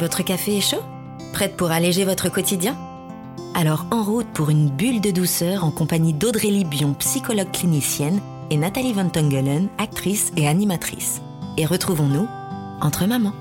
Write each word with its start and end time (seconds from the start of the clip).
Votre 0.00 0.22
café 0.22 0.56
est 0.56 0.62
chaud? 0.62 0.82
Prête 1.34 1.58
pour 1.58 1.70
alléger 1.70 2.06
votre 2.06 2.30
quotidien? 2.30 2.74
Alors 3.54 3.84
en 3.90 4.02
route 4.02 4.28
pour 4.32 4.48
une 4.48 4.70
bulle 4.70 5.02
de 5.02 5.10
douceur 5.10 5.62
en 5.62 5.70
compagnie 5.70 6.14
d'Audrey 6.14 6.48
Libion, 6.48 6.94
psychologue 6.94 7.50
clinicienne, 7.52 8.18
et 8.48 8.56
Nathalie 8.56 8.94
Van 8.94 9.10
Tongelen, 9.10 9.68
actrice 9.76 10.32
et 10.38 10.48
animatrice. 10.48 11.20
Et 11.58 11.66
retrouvons-nous 11.66 12.26
entre 12.80 13.04
mamans. 13.04 13.34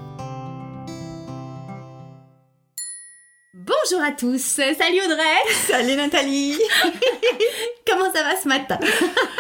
Bonjour 3.92 4.06
à 4.06 4.12
tous, 4.12 4.40
salut 4.42 5.02
Audrey. 5.04 5.56
Salut 5.68 5.96
Nathalie. 5.96 6.54
Comment 7.88 8.12
ça 8.14 8.22
va 8.24 8.40
ce 8.40 8.48
matin? 8.48 8.78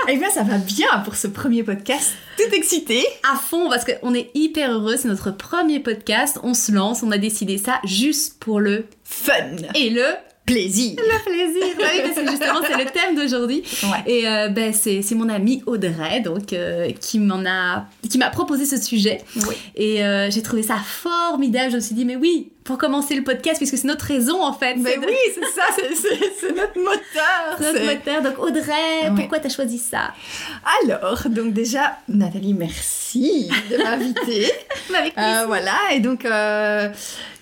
Eh 0.07 0.18
bien 0.18 0.29
ça 0.32 0.41
va 0.43 0.57
bien 0.57 0.88
pour 1.05 1.15
ce 1.15 1.27
premier 1.27 1.61
podcast, 1.61 2.14
tout 2.38 2.55
excité. 2.55 3.05
À 3.32 3.36
fond 3.36 3.70
parce 3.70 3.86
qu'on 3.86 4.14
est 4.15 4.32
hyper 4.33 4.71
heureux, 4.71 4.97
c'est 4.97 5.07
notre 5.07 5.29
premier 5.29 5.79
podcast, 5.79 6.39
on 6.41 6.55
se 6.55 6.71
lance, 6.71 7.04
on 7.04 7.11
a 7.11 7.20
décidé 7.20 7.59
ça 7.59 7.79
juste 7.83 8.39
pour 8.39 8.59
le 8.59 8.86
fun. 9.04 9.33
Et 9.75 9.92
le 9.92 10.06
plaisir. 10.47 10.95
Le 10.97 11.31
plaisir, 11.31 11.75
bah 11.78 11.86
oui, 11.93 12.01
parce 12.04 12.15
que 12.15 12.31
justement 12.31 12.59
c'est 12.65 12.84
le 12.84 12.89
thème 12.89 13.15
d'aujourd'hui. 13.15 13.64
Ouais. 13.84 14.11
Et 14.11 14.28
euh, 14.28 14.50
ben, 14.50 14.73
c'est, 14.73 15.04
c'est 15.04 15.15
mon 15.15 15.29
amie 15.29 15.61
Audrey 15.68 16.21
donc, 16.21 16.54
euh, 16.54 16.89
qui, 17.00 17.20
m'en 17.20 17.45
a, 17.45 17.86
qui 18.09 18.18
m'a 18.18 18.29
proposé 18.29 18.65
ce 18.65 18.78
sujet. 18.78 19.21
Oui. 19.47 19.56
Et 19.75 20.04
euh, 20.04 20.31
j'ai 20.31 20.42
trouvé 20.42 20.64
ça 20.64 20.78
formidable, 20.78 21.71
je 21.71 21.75
me 21.75 21.81
suis 21.81 21.93
dit 21.93 22.06
mais 22.06 22.15
oui, 22.15 22.51
pour 22.69 22.78
commencer 22.78 23.15
le 23.15 23.23
podcast, 23.23 23.57
puisque 23.57 23.79
c'est 23.79 23.87
notre 23.87 24.05
raison 24.05 24.43
en 24.43 24.54
fait. 24.54 24.75
Mais 24.75 24.96
de- 24.96 25.01
oui, 25.07 25.15
c'est 25.33 25.41
ça, 25.59 25.64
c'est, 25.75 26.54
notre 26.55 26.78
moteur. 26.79 27.59
Notre 27.59 27.83
moteur. 27.83 28.21
Donc 28.21 28.37
Audrey, 28.37 28.69
Ouais. 29.05 29.11
pourquoi 29.15 29.39
t'as 29.39 29.50
choisi 29.50 29.79
ça? 29.79 30.14
Alors, 30.83 31.28
donc 31.29 31.51
déjà, 31.51 31.97
Nathalie, 32.08 32.53
merci 32.53 33.50
de 33.72 33.78
m'inviter. 33.83 34.52
Euh, 35.17 35.44
voilà, 35.47 35.75
et 35.94 36.00
donc 36.00 36.25
euh, 36.25 36.89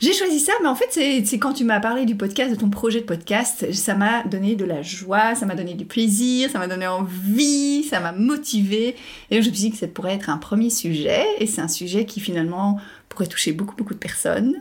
j'ai 0.02 0.14
choisi 0.14 0.40
ça, 0.40 0.52
mais 0.62 0.68
en 0.68 0.76
fait, 0.76 0.88
c'est 0.92 1.24
c'est 1.26 1.40
quand 1.40 1.54
tu 1.54 1.64
m'as 1.64 1.80
parlé 1.80 2.06
du 2.06 2.16
podcast, 2.16 2.52
de 2.52 2.56
ton 2.56 2.70
projet 2.70 3.00
de 3.02 3.06
podcast, 3.06 3.72
ça 3.74 3.96
m'a 3.96 4.24
donné 4.24 4.56
de 4.56 4.66
la 4.66 4.82
joie, 4.82 5.34
ça 5.36 5.46
m'a 5.46 5.56
donné 5.56 5.74
du 5.74 5.86
plaisir, 5.86 6.50
ça 6.52 6.60
m'a 6.60 6.68
donné 6.68 6.88
envie, 6.88 7.84
ça 7.84 8.00
m'a 8.00 8.12
motivé. 8.12 8.96
Et 9.30 9.36
donc, 9.36 9.44
je 9.44 9.50
me 9.50 9.56
suis 9.56 9.66
dit 9.66 9.72
que 9.72 9.78
ça 9.78 9.88
pourrait 9.88 10.14
être 10.16 10.30
un 10.30 10.38
premier 10.38 10.70
sujet, 10.70 11.26
et 11.40 11.48
c'est 11.48 11.62
un 11.62 11.68
sujet 11.70 12.06
qui 12.06 12.20
finalement 12.20 12.80
pourrait 13.10 13.28
toucher 13.28 13.52
beaucoup, 13.54 13.76
beaucoup 13.76 13.94
de 13.94 14.00
personnes, 14.00 14.56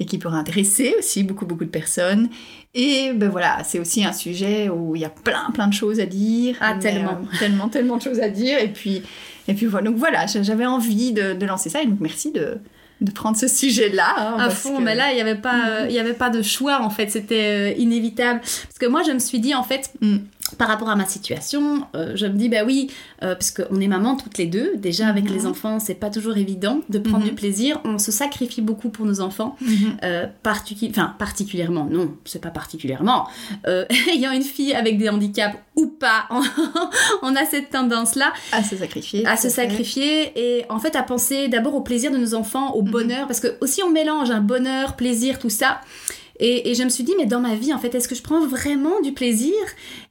et 0.00 0.06
qui 0.06 0.18
pourrait 0.18 0.36
intéresser 0.38 0.94
aussi 0.98 1.22
beaucoup, 1.24 1.46
beaucoup 1.46 1.64
de 1.64 1.70
personnes. 1.70 2.28
Et 2.74 3.12
ben 3.14 3.28
voilà, 3.28 3.58
c'est 3.64 3.78
aussi 3.78 4.04
un 4.04 4.12
sujet 4.12 4.68
où 4.68 4.94
il 4.94 5.02
y 5.02 5.04
a 5.04 5.08
plein, 5.10 5.50
plein 5.52 5.66
de 5.68 5.72
choses 5.74 5.98
à 6.00 6.06
dire. 6.06 6.56
Ah, 6.60 6.74
tellement. 6.74 7.12
euh, 7.12 7.38
tellement, 7.38 7.68
tellement 7.68 7.96
de 7.96 8.02
choses 8.02 8.20
à 8.20 8.28
dire. 8.28 8.58
Et 8.60 8.68
puis, 8.68 9.02
et 9.48 9.54
puis 9.54 9.66
voilà, 9.66 9.86
donc 9.90 9.96
voilà, 9.96 10.26
j'avais 10.26 10.66
envie 10.66 11.12
de, 11.12 11.32
de 11.32 11.46
lancer 11.46 11.70
ça, 11.70 11.82
et 11.82 11.86
donc 11.86 12.00
merci 12.00 12.30
de, 12.30 12.58
de 13.00 13.10
prendre 13.10 13.36
ce 13.36 13.48
sujet-là. 13.48 14.14
hein, 14.18 14.36
À 14.38 14.50
fond, 14.50 14.76
que- 14.76 14.82
mais 14.82 14.94
là, 14.94 15.10
il 15.12 15.14
n'y 15.16 15.20
avait, 15.22 15.34
pas, 15.36 15.68
euh, 15.68 15.86
il 15.88 15.94
y 15.94 15.98
avait 15.98 16.12
pas 16.14 16.30
de 16.30 16.42
choix, 16.42 16.80
en 16.82 16.90
fait, 16.90 17.10
c'était 17.10 17.72
euh, 17.74 17.78
inévitable. 17.78 18.40
Parce 18.40 18.78
que 18.78 18.86
moi, 18.86 19.02
je 19.06 19.12
me 19.12 19.18
suis 19.18 19.40
dit, 19.40 19.54
en 19.54 19.62
fait, 19.64 19.90
Mm. 20.00 20.16
Par 20.56 20.68
rapport 20.68 20.88
à 20.88 20.96
ma 20.96 21.04
situation, 21.06 21.86
euh, 21.94 22.12
je 22.14 22.26
me 22.26 22.32
dis, 22.34 22.48
bah 22.48 22.64
oui, 22.64 22.90
euh, 23.22 23.34
parce 23.34 23.50
qu'on 23.50 23.80
est 23.80 23.88
maman 23.88 24.16
toutes 24.16 24.38
les 24.38 24.46
deux, 24.46 24.76
déjà 24.76 25.08
avec 25.08 25.24
Mhm. 25.24 25.32
les 25.34 25.46
enfants, 25.46 25.78
c'est 25.80 25.94
pas 25.94 26.10
toujours 26.10 26.36
évident 26.36 26.80
de 26.88 26.98
prendre 26.98 27.24
Mhm. 27.24 27.30
du 27.30 27.34
plaisir, 27.34 27.80
on 27.84 27.98
se 27.98 28.10
sacrifie 28.12 28.62
beaucoup 28.62 28.88
pour 28.88 29.04
nos 29.06 29.20
enfants, 29.20 29.56
Mhm. 29.60 29.96
euh, 30.04 30.26
particu- 30.42 30.88
enfin, 30.90 31.14
particulièrement, 31.18 31.86
non, 31.90 32.14
c'est 32.24 32.40
pas 32.40 32.50
particulièrement, 32.50 33.26
ayant 34.12 34.32
une 34.32 34.42
fille 34.42 34.74
avec 34.74 34.98
des 34.98 35.08
handicaps 35.08 35.56
ou 35.76 35.86
pas, 35.88 36.26
on 37.22 37.34
a 37.36 37.44
cette 37.44 37.70
tendance-là 37.70 38.32
À 38.52 38.62
se 38.62 38.76
sacrifier. 38.76 39.26
à 39.26 39.36
se 39.36 39.48
sacrifier 39.48 40.32
et 40.36 40.64
en 40.70 40.78
fait 40.78 40.96
à 40.96 41.02
penser 41.02 41.48
d'abord 41.48 41.74
au 41.74 41.80
plaisir 41.80 42.10
de 42.10 42.16
nos 42.16 42.34
enfants, 42.34 42.72
au 42.74 42.82
Mhm. 42.82 42.90
bonheur, 42.90 43.26
parce 43.26 43.40
que 43.40 43.48
aussi 43.60 43.82
on 43.82 43.90
mélange 43.90 44.30
un 44.30 44.40
bonheur, 44.40 44.96
plaisir, 44.96 45.38
tout 45.38 45.50
ça. 45.50 45.80
Et, 46.40 46.70
et 46.70 46.74
je 46.74 46.82
me 46.84 46.88
suis 46.88 47.04
dit, 47.04 47.14
mais 47.18 47.26
dans 47.26 47.40
ma 47.40 47.54
vie, 47.54 47.72
en 47.74 47.78
fait, 47.78 47.94
est-ce 47.94 48.08
que 48.08 48.14
je 48.14 48.22
prends 48.22 48.46
vraiment 48.46 49.00
du 49.00 49.12
plaisir? 49.12 49.54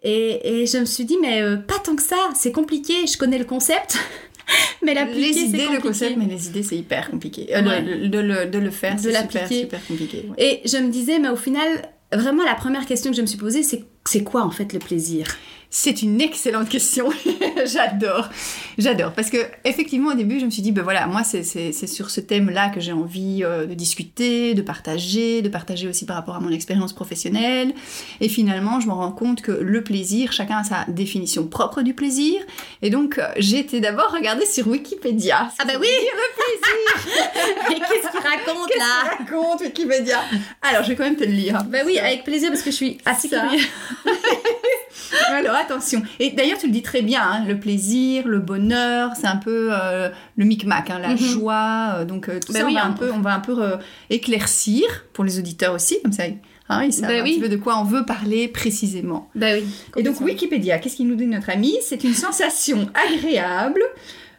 Et, 0.03 0.62
et 0.62 0.66
je 0.66 0.78
me 0.78 0.85
suis 0.85 1.06
dit, 1.06 1.18
mais 1.22 1.41
euh, 1.41 1.56
pas 1.57 1.79
tant 1.84 1.96
que 1.96 2.01
ça, 2.03 2.18
c'est 2.35 2.51
compliqué, 2.51 2.94
je 3.12 3.18
connais 3.18 3.38
le 3.38 3.46
concept, 3.46 3.97
mais 4.84 4.94
l'appliquer, 4.94 5.34
Les 5.34 5.40
idées, 5.41 5.68
le 5.72 5.79
concept, 5.81 6.18
mais 6.18 6.25
les 6.25 6.47
idées, 6.47 6.63
c'est 6.63 6.75
hyper 6.78 7.09
compliqué. 7.12 7.47
Euh, 7.56 7.62
Ouais. 7.63 8.07
de, 8.07 8.19
le, 8.19 8.46
de 8.46 8.57
le 8.59 8.72
faire, 8.72 8.96
De 8.96 9.01
c'est 9.01 9.22
super, 9.22 9.47
super 9.47 9.88
compliqué. 9.88 10.25
ouais. 10.29 10.62
Et 10.63 10.68
je 10.68 10.78
me 10.78 10.90
disais, 10.90 11.19
mais 11.19 11.29
au 11.29 11.35
final, 11.38 11.90
vraiment, 12.13 12.44
la 12.44 12.56
première 12.56 12.85
question 12.85 13.12
que 13.12 13.18
je 13.18 13.22
me 13.22 13.28
suis 13.28 13.38
posée, 13.38 13.63
c'est 13.63 13.84
c'est 14.06 14.24
quoi 14.24 14.44
en 14.44 14.51
fait 14.51 14.72
le 14.72 14.80
plaisir? 14.80 15.28
C'est 15.69 16.01
une 16.01 16.22
excellente 16.22 16.69
question. 16.69 17.09
J'adore. 17.66 18.30
J'adore. 18.77 19.13
Parce 19.13 19.29
que, 19.29 19.38
effectivement, 19.65 20.11
au 20.11 20.13
début, 20.13 20.39
je 20.39 20.45
me 20.45 20.51
suis 20.51 20.61
dit, 20.61 20.71
ben 20.71 20.83
voilà, 20.83 21.07
moi, 21.07 21.23
c'est- 21.23 21.43
sur 21.88 22.09
ce 22.09 22.19
thème-là 22.21 22.69
que 22.69 22.79
j'ai 22.79 22.91
envie 22.93 23.43
euh, 23.43 23.65
de 23.65 23.73
discuter, 23.73 24.53
de 24.53 24.61
partager, 24.61 25.41
de 25.41 25.49
partager 25.49 25.88
aussi 25.88 26.05
par 26.05 26.15
rapport 26.15 26.35
à 26.35 26.39
mon 26.39 26.51
expérience 26.51 26.93
professionnelle. 26.93 27.73
Et 28.21 28.29
finalement, 28.29 28.79
je 28.79 28.88
me 28.88 28.93
rends 28.93 29.11
compte 29.11 29.41
que 29.41 29.51
le 29.51 29.83
plaisir, 29.83 30.31
chacun 30.31 30.57
a 30.57 30.63
sa 30.63 30.85
définition 30.89 31.47
propre 31.47 31.81
du 31.81 31.93
plaisir. 31.93 32.39
Et 32.81 32.89
donc, 32.89 33.17
euh, 33.17 33.27
j'ai 33.38 33.59
été 33.59 33.79
d'abord 33.79 34.11
regarder 34.11 34.45
sur 34.45 34.67
Wikipédia. 34.67 35.49
Ah 35.59 35.63
Ça 35.65 35.79
oui 35.79 35.88
le 35.88 36.35
plaisir 36.35 37.15
Mais 37.69 37.75
qu'est-ce 37.75 38.11
qu'il 38.11 38.19
raconte 38.19 38.67
Qu'est-ce 38.67 38.79
là 38.79 39.15
qu'il 39.17 39.33
raconte 39.35 39.61
Wikipédia? 39.61 40.19
Alors, 40.61 40.83
je 40.83 40.89
vais 40.89 40.95
quand 40.95 41.03
même 41.05 41.15
te 41.15 41.23
le 41.23 41.31
lire. 41.31 41.63
Bah 41.65 41.79
oui, 41.85 41.97
avec 41.99 42.23
plaisir 42.23 42.49
parce 42.49 42.61
que 42.61 42.69
je 42.71 42.75
suis 42.75 42.97
assez 43.05 43.29
curieuse. 43.29 43.61
Alors 45.29 45.55
attention. 45.55 46.01
Et 46.19 46.31
d'ailleurs, 46.31 46.57
tu 46.57 46.67
le 46.67 46.71
dis 46.73 46.81
très 46.81 47.01
bien, 47.01 47.21
hein, 47.21 47.45
le 47.47 47.59
plaisir, 47.59 48.27
le 48.27 48.39
bonheur, 48.39 48.66
c'est 49.16 49.28
un 49.28 49.38
peu 49.38 49.69
euh, 49.72 50.09
le 50.35 50.45
micmac, 50.45 50.89
hein, 50.89 51.00
la 51.00 51.16
joie. 51.16 52.05
donc 52.05 52.25
tout 52.45 52.53
Bah 52.53 52.59
ça, 52.59 52.66
oui, 52.66 52.73
on, 52.78 52.81
va 52.81 52.85
un 52.85 52.91
peu, 52.91 53.11
on 53.11 53.19
va 53.19 53.33
un 53.33 53.39
peu 53.39 53.61
euh, 53.61 53.78
éclaircir 54.09 54.83
pour 55.13 55.23
les 55.23 55.39
auditeurs 55.39 55.73
aussi, 55.73 56.01
comme 56.01 56.11
ça, 56.11 56.23
hein, 56.69 56.83
ils 56.83 56.94
savent 56.94 57.09
Bah 57.09 57.19
un 57.19 57.23
oui. 57.23 57.33
petit 57.35 57.41
peu 57.41 57.50
de 57.50 57.57
quoi 57.57 57.79
on 57.79 57.83
veut 57.83 58.06
parler 58.06 58.47
précisément. 58.47 59.29
Bah 59.35 59.47
oui. 59.53 59.66
Et 59.95 60.03
donc 60.03 60.19
Wikipédia, 60.22 60.79
qu'est-ce 60.79 60.95
qu'il 60.97 61.07
nous 61.07 61.16
dit 61.16 61.27
notre 61.27 61.50
ami? 61.50 61.75
C'est 61.81 62.03
une 62.03 62.13
sensation 62.13 62.88
agréable, 63.13 63.81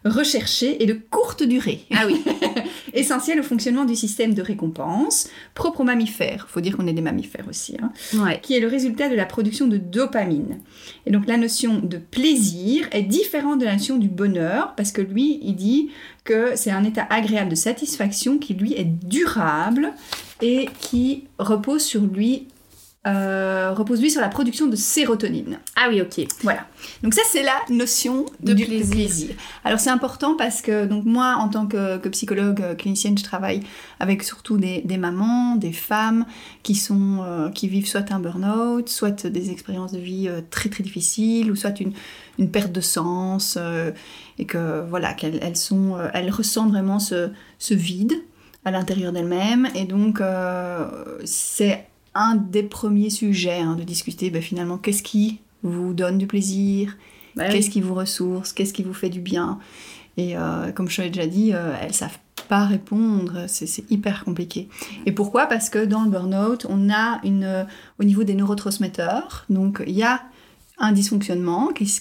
recherchée 0.08 0.82
et 0.82 0.86
de 0.86 0.94
courte 0.94 1.42
durée. 1.42 1.80
Ah 1.94 2.04
oui. 2.06 2.22
Essentielle 2.94 3.38
au 3.40 3.42
fonctionnement 3.42 3.84
du 3.84 3.94
système 3.94 4.34
de 4.34 4.42
récompense, 4.42 5.28
propre 5.54 5.80
aux 5.80 5.84
mammifères. 5.84 6.46
Faut 6.48 6.60
dire 6.60 6.76
qu'on 6.76 6.86
est 6.86 6.92
des 6.92 7.02
mammifères 7.02 7.46
aussi. 7.48 7.76
hein 7.82 7.92
Ouais. 8.24 8.40
qui 8.42 8.54
est 8.54 8.60
le 8.60 8.68
résultat 8.68 9.08
de 9.08 9.14
la 9.14 9.26
production 9.26 9.66
de 9.66 9.76
dopamine. 9.76 10.58
Et 11.06 11.10
donc 11.10 11.26
la 11.26 11.36
notion 11.36 11.78
de 11.80 11.98
plaisir 11.98 12.88
est 12.92 13.02
différente 13.02 13.60
de 13.60 13.64
la 13.66 13.74
notion 13.74 13.96
du 13.98 14.08
bonheur, 14.08 14.74
parce 14.76 14.92
que 14.92 15.02
lui, 15.02 15.38
il 15.42 15.54
dit 15.54 15.90
que 16.24 16.52
c'est 16.56 16.70
un 16.70 16.84
état 16.84 17.06
agréable 17.10 17.50
de 17.50 17.54
satisfaction 17.54 18.38
qui, 18.38 18.54
lui, 18.54 18.72
est 18.74 18.84
durable 19.06 19.92
et 20.42 20.68
qui 20.80 21.24
repose 21.38 21.82
sur 21.82 22.02
lui, 22.02 22.46
euh, 23.08 23.72
repose 23.72 24.00
lui 24.02 24.10
sur 24.10 24.20
la 24.20 24.28
production 24.28 24.66
de 24.66 24.76
sérotonine. 24.76 25.58
Ah 25.76 25.86
oui, 25.88 26.00
ok. 26.00 26.26
Voilà. 26.42 26.66
Donc 27.02 27.14
ça, 27.14 27.22
c'est 27.30 27.42
la 27.42 27.56
notion 27.70 28.26
De 28.40 28.52
du 28.52 28.66
plaisir. 28.66 29.30
Alors 29.64 29.80
c'est 29.80 29.90
important 29.90 30.36
parce 30.36 30.60
que 30.60 30.84
donc 30.84 31.04
moi, 31.04 31.36
en 31.38 31.48
tant 31.48 31.66
que, 31.66 31.96
que 31.96 32.08
psychologue 32.10 32.60
euh, 32.60 32.74
clinicienne, 32.74 33.16
je 33.16 33.24
travaille 33.24 33.60
avec 33.98 34.22
surtout 34.22 34.58
des, 34.58 34.82
des 34.82 34.98
mamans, 34.98 35.56
des 35.56 35.72
femmes 35.72 36.26
qui 36.62 36.74
sont 36.74 37.20
euh, 37.22 37.48
qui 37.50 37.66
vivent 37.68 37.88
soit 37.88 38.12
un 38.12 38.20
burn-out, 38.20 38.88
soit 38.88 39.26
des 39.26 39.50
expériences 39.50 39.92
de 39.92 39.98
vie 39.98 40.28
euh, 40.28 40.42
très 40.50 40.68
très 40.68 40.82
difficiles, 40.82 41.50
ou 41.50 41.56
soit 41.56 41.80
une, 41.80 41.92
une 42.38 42.50
perte 42.50 42.72
de 42.72 42.80
sens, 42.80 43.58
et 44.38 44.44
que 44.44 44.84
voilà 44.88 45.14
qu'elles 45.14 45.38
elles 45.42 45.56
sont, 45.56 45.96
elles 46.14 46.30
ressentent 46.30 46.70
vraiment 46.70 46.98
ce, 46.98 47.30
ce 47.58 47.74
vide 47.74 48.12
à 48.64 48.70
l'intérieur 48.70 49.12
d'elles-mêmes, 49.12 49.68
et 49.74 49.84
donc 49.84 50.20
c'est 51.24 51.86
un 52.14 52.34
des 52.36 52.62
premiers 52.62 53.10
sujets 53.10 53.58
hein, 53.60 53.76
de 53.76 53.84
discuter 53.84 54.30
ben, 54.30 54.42
finalement 54.42 54.78
qu'est-ce 54.78 55.02
qui 55.02 55.40
vous 55.62 55.92
donne 55.94 56.18
du 56.18 56.26
plaisir, 56.26 56.96
Bah 57.36 57.44
oui. 57.46 57.52
qu'est-ce 57.54 57.70
qui 57.70 57.80
vous 57.80 57.94
ressource, 57.94 58.52
qu'est-ce 58.52 58.72
qui 58.72 58.82
vous 58.82 58.94
fait 58.94 59.08
du 59.10 59.20
bien? 59.20 59.58
Et 60.16 60.36
euh, 60.36 60.72
comme 60.72 60.88
je 60.88 61.02
l'ai 61.02 61.10
déjà 61.10 61.26
dit, 61.26 61.52
euh, 61.52 61.74
elles 61.80 61.94
savent 61.94 62.18
pas 62.48 62.64
répondre, 62.64 63.44
c'est 63.46 63.66
c'est 63.66 63.88
hyper 63.90 64.24
compliqué. 64.24 64.68
Et 65.06 65.12
pourquoi? 65.12 65.46
Parce 65.46 65.68
que 65.70 65.84
dans 65.84 66.02
le 66.02 66.10
burn-out, 66.10 66.66
on 66.68 66.90
a 66.90 67.20
une, 67.24 67.44
euh, 67.44 67.64
au 68.00 68.04
niveau 68.04 68.24
des 68.24 68.34
neurotransmetteurs, 68.34 69.44
donc 69.50 69.82
il 69.86 69.94
y 69.94 70.02
a 70.02 70.22
un 70.80 70.92
dysfonctionnement 70.92 71.68
qui, 71.68 71.86
se- 71.86 72.00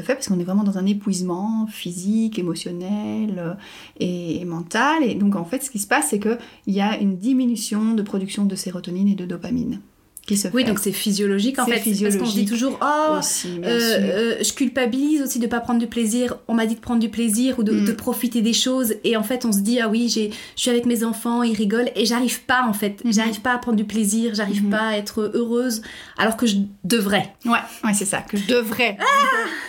fait 0.00 0.14
parce 0.14 0.28
qu'on 0.28 0.38
est 0.40 0.44
vraiment 0.44 0.64
dans 0.64 0.78
un 0.78 0.86
épuisement 0.86 1.66
physique, 1.66 2.38
émotionnel 2.38 3.34
euh, 3.38 3.54
et, 4.00 4.40
et 4.40 4.44
mental. 4.44 5.02
Et 5.04 5.14
donc 5.14 5.36
en 5.36 5.44
fait, 5.44 5.62
ce 5.62 5.70
qui 5.70 5.78
se 5.78 5.86
passe, 5.86 6.08
c'est 6.10 6.18
qu'il 6.20 6.38
y 6.74 6.80
a 6.80 6.98
une 6.98 7.16
diminution 7.18 7.94
de 7.94 8.02
production 8.02 8.44
de 8.44 8.54
sérotonine 8.56 9.08
et 9.08 9.14
de 9.14 9.26
dopamine 9.26 9.80
qui 10.26 10.36
se 10.36 10.48
Oui, 10.48 10.62
fait. 10.62 10.68
donc 10.68 10.78
c'est 10.80 10.92
physiologique 10.92 11.58
en 11.58 11.64
fait. 11.66 11.72
Parce 11.72 11.84
qu'on 11.84 11.90
dit 11.90 11.96
physiologique 12.04 12.48
toujours, 12.48 12.78
oh, 12.82 13.18
aussi, 13.18 13.60
euh, 13.64 13.68
euh, 13.68 14.34
je 14.42 14.52
culpabilise 14.52 15.22
aussi 15.22 15.38
de 15.38 15.46
pas 15.46 15.60
prendre 15.60 15.78
du 15.78 15.86
plaisir. 15.86 16.36
On 16.48 16.54
m'a 16.54 16.66
dit 16.66 16.74
de 16.74 16.80
prendre 16.80 17.00
du 17.00 17.08
plaisir 17.08 17.58
ou 17.58 17.62
de, 17.62 17.72
Mm. 17.72 17.84
de 17.84 17.92
profiter 17.92 18.42
des 18.42 18.52
choses. 18.52 18.94
Et 19.04 19.16
en 19.16 19.22
fait, 19.22 19.44
on 19.44 19.52
se 19.52 19.60
dit, 19.60 19.78
ah 19.80 19.88
oui, 19.88 20.08
je 20.08 20.30
suis 20.60 20.70
avec 20.70 20.84
mes 20.86 21.04
enfants, 21.04 21.42
ils 21.42 21.54
rigolent. 21.56 21.90
Et 21.94 22.04
j'arrive 22.06 22.42
pas 22.42 22.64
en 22.68 22.72
fait. 22.72 23.04
Mhm. 23.04 23.12
J'arrive 23.12 23.40
pas 23.40 23.52
à 23.52 23.58
prendre 23.58 23.76
du 23.76 23.84
plaisir, 23.84 24.34
j'arrive 24.34 24.64
Mhm. 24.64 24.70
pas 24.70 24.88
à 24.88 24.96
être 24.96 25.30
heureuse 25.34 25.82
alors 26.18 26.36
que 26.36 26.46
je 26.46 26.56
devrais. 26.84 27.32
Ouais, 27.44 27.58
ouais 27.84 27.94
c'est 27.94 28.04
ça, 28.04 28.18
que 28.22 28.36
je 28.36 28.46
devrais. 28.46 28.96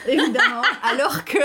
évidemment. 0.07 0.61
Alors 0.83 1.23
que 1.25 1.37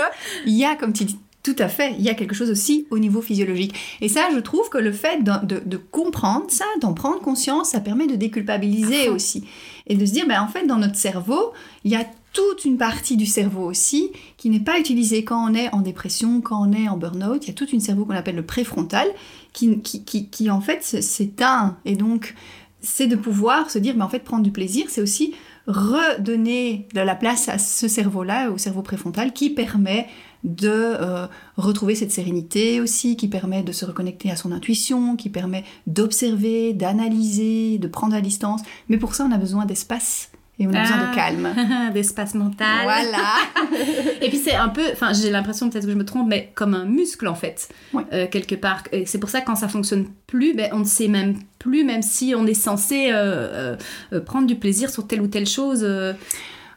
il 0.45 0.53
y 0.57 0.65
a, 0.65 0.75
comme 0.75 0.93
tu 0.93 1.03
dis 1.05 1.17
Tout 1.43 1.55
à 1.59 1.67
fait, 1.67 1.93
il 1.99 2.01
y 2.01 2.09
a 2.09 2.13
quelque 2.13 2.33
chose 2.33 2.49
aussi 2.49 2.87
au 2.89 2.99
niveau 2.99 3.21
physiologique. 3.21 3.75
Et 3.99 4.07
ça, 4.07 4.29
je 4.33 4.39
trouve 4.39 4.69
que 4.69 4.77
le 4.77 4.93
fait 4.93 5.21
de, 5.23 5.45
de- 5.45 5.61
de 5.65 5.75
comprendre 5.77 6.45
ça, 6.49 6.63
d'en 6.79 6.93
prendre 6.93 7.19
conscience, 7.19 7.71
ça 7.71 7.81
permet 7.81 8.07
de 8.07 8.15
déculpabiliser 8.15 9.09
aussi. 9.09 9.43
Et 9.87 9.95
de 9.97 10.05
se 10.05 10.13
dire, 10.13 10.25
ben, 10.25 10.41
en 10.41 10.47
fait, 10.47 10.65
dans 10.65 10.77
notre 10.77 10.95
cerveau, 10.95 11.51
il 11.83 11.91
y 11.91 11.95
a 11.97 12.05
toute 12.31 12.63
une 12.63 12.77
partie 12.77 13.17
du 13.17 13.25
cerveau 13.25 13.65
aussi 13.69 14.09
qui 14.37 14.49
n'est 14.49 14.61
pas 14.61 14.79
utilisée 14.79 15.25
quand 15.25 15.45
on 15.51 15.53
est 15.53 15.69
en 15.73 15.81
dépression, 15.81 16.39
quand 16.39 16.65
on 16.65 16.71
est 16.71 16.87
en 16.87 16.95
burn-out. 16.97 17.43
Il 17.43 17.47
y 17.49 17.51
a 17.51 17.53
toute 17.53 17.73
une 17.73 17.81
cerveau 17.81 18.05
qu'on 18.05 18.15
appelle 18.15 18.37
le 18.37 18.45
préfrontal 18.45 19.07
qui, 19.51 19.81
qui, 19.81 20.05
qui, 20.05 20.29
qui, 20.29 20.49
en 20.49 20.61
fait 20.61 20.81
s'éteint. 20.81 21.77
Et 21.83 21.95
donc, 21.97 22.35
c'est 22.81 23.07
de 23.07 23.17
pouvoir 23.17 23.69
se 23.69 23.79
dire, 23.79 23.95
ben, 23.95 24.05
en 24.05 24.09
fait, 24.09 24.19
prendre 24.23 24.43
du 24.43 24.51
plaisir, 24.51 24.85
c'est 24.87 25.01
aussi 25.01 25.33
redonner 25.67 26.87
de 26.93 27.01
la 27.01 27.15
place 27.15 27.47
à 27.49 27.57
ce 27.57 27.87
cerveau-là, 27.87 28.51
au 28.51 28.57
cerveau 28.57 28.81
préfrontal, 28.81 29.33
qui 29.33 29.49
permet 29.49 30.07
de 30.43 30.69
euh, 30.69 31.27
retrouver 31.55 31.95
cette 31.95 32.11
sérénité 32.11 32.81
aussi, 32.81 33.15
qui 33.15 33.29
permet 33.29 33.63
de 33.63 33.71
se 33.71 33.85
reconnecter 33.85 34.29
à 34.29 34.35
son 34.35 34.51
intuition, 34.51 35.15
qui 35.15 35.29
permet 35.29 35.63
d'observer, 35.87 36.73
d'analyser, 36.73 37.77
de 37.77 37.87
prendre 37.87 38.13
la 38.13 38.21
distance. 38.21 38.61
Mais 38.89 38.97
pour 38.97 39.15
ça, 39.15 39.25
on 39.25 39.31
a 39.31 39.37
besoin 39.37 39.65
d'espace 39.65 40.32
et 40.59 40.67
on 40.67 40.73
a 40.73 40.81
besoin 40.81 40.97
de 40.97 41.03
Ah. 41.11 41.15
calme. 41.15 41.49
D'espace 41.93 42.35
mental. 42.35 42.83
Voilà. 42.83 43.33
Et 44.21 44.29
puis 44.29 44.37
c'est 44.37 44.53
un 44.55 44.69
peu, 44.69 44.83
enfin 44.93 45.11
j'ai 45.13 45.29
l'impression 45.31 45.69
peut-être 45.69 45.85
que 45.85 45.91
je 45.91 45.97
me 45.97 46.05
trompe, 46.05 46.27
mais 46.29 46.51
comme 46.55 46.73
un 46.75 46.85
muscle 46.85 47.27
en 47.27 47.35
fait, 47.35 47.69
Ouais. 47.93 48.03
euh, 48.13 48.27
quelque 48.27 48.55
part. 48.55 48.83
Et 48.91 49.05
c'est 49.05 49.17
pour 49.19 49.29
ça 49.29 49.41
que 49.41 49.47
quand 49.47 49.55
ça 49.55 49.67
fonctionne 49.67 50.05
plus, 50.27 50.53
ben, 50.53 50.69
on 50.73 50.79
ne 50.79 50.83
sait 50.85 51.07
même 51.07 51.35
plus, 51.59 51.83
même 51.83 52.01
si 52.01 52.33
on 52.37 52.45
est 52.45 52.53
censé 52.53 53.07
euh, 53.11 53.75
euh, 54.13 54.19
prendre 54.21 54.47
du 54.47 54.55
plaisir 54.55 54.89
sur 54.89 55.07
telle 55.07 55.21
ou 55.21 55.27
telle 55.27 55.47
chose. 55.47 55.83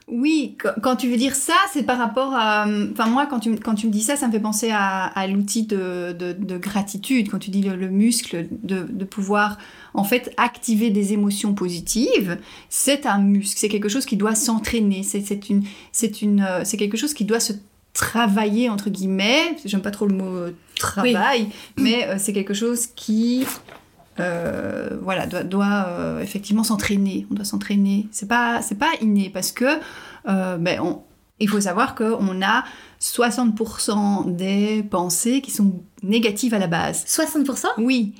Oui, 0.08 0.56
qu- 0.62 0.80
quand 0.82 0.94
tu 0.94 1.08
veux 1.08 1.16
dire 1.16 1.34
ça, 1.34 1.54
c'est 1.72 1.82
par 1.82 1.98
rapport 1.98 2.32
à... 2.32 2.66
Enfin, 2.92 3.06
moi, 3.06 3.26
quand 3.26 3.40
tu, 3.40 3.56
quand 3.56 3.74
tu 3.74 3.88
me 3.88 3.92
dis 3.92 4.02
ça, 4.02 4.14
ça 4.14 4.28
me 4.28 4.32
fait 4.32 4.38
penser 4.40 4.70
à, 4.70 5.06
à 5.06 5.26
l'outil 5.26 5.64
de, 5.64 6.12
de- 6.12 6.32
de 6.32 6.58
gratitude. 6.58 7.28
Quand 7.28 7.40
tu 7.40 7.50
dis 7.50 7.60
le, 7.62 7.74
le 7.74 7.88
muscle, 7.88 8.46
de, 8.62 8.86
de 8.88 9.04
pouvoir, 9.04 9.58
en 9.94 10.04
fait, 10.04 10.32
activer 10.36 10.90
des 10.90 11.12
émotions 11.12 11.54
positives, 11.54 12.38
c'est 12.68 13.04
un 13.04 13.18
muscle. 13.18 13.58
C'est 13.58 13.68
quelque 13.68 13.88
chose 13.88 14.06
qui 14.06 14.16
doit 14.16 14.36
s'entraîner. 14.36 15.02
C'est 15.02 15.48
une, 15.48 15.64
une, 16.22 16.40
euh, 16.48 16.62
quelque 16.78 16.96
chose 16.96 17.12
qui 17.12 17.24
doit 17.24 17.40
se 17.40 17.54
travailler, 17.92 18.70
entre 18.70 18.90
guillemets. 18.90 19.56
J'aime 19.64 19.82
pas 19.82 19.90
trop 19.90 20.06
le 20.06 20.14
mot 20.14 20.36
euh, 20.36 20.52
travail, 20.78 21.48
mais 21.76 22.06
euh, 22.06 22.14
c'est 22.16 22.32
quelque 22.32 22.54
chose 22.54 22.86
qui... 22.94 23.44
euh, 24.20 24.90
voilà, 25.02 25.26
doit, 25.26 25.42
doit, 25.44 25.86
euh, 25.88 26.20
effectivement 26.20 26.64
s'entraîner. 26.64 27.26
On 27.30 27.34
doit 27.34 27.44
s'entraîner. 27.44 28.06
C'est 28.12 28.28
pas, 28.28 28.62
c'est 28.62 28.78
pas 28.78 28.90
inné 29.00 29.30
parce 29.32 29.52
que 29.52 29.64
euh, 30.28 30.56
ben, 30.56 30.80
on- 30.80 31.02
il 31.38 31.48
faut 31.50 31.60
savoir 31.60 31.94
qu'on 31.94 32.40
a 32.42 32.64
60% 33.00 34.34
des 34.36 34.82
pensées 34.82 35.40
qui 35.42 35.50
sont 35.50 35.82
négatives 36.02 36.54
à 36.54 36.58
la 36.58 36.66
base. 36.66 37.04
60% 37.06 37.66
Oui. 37.78 38.14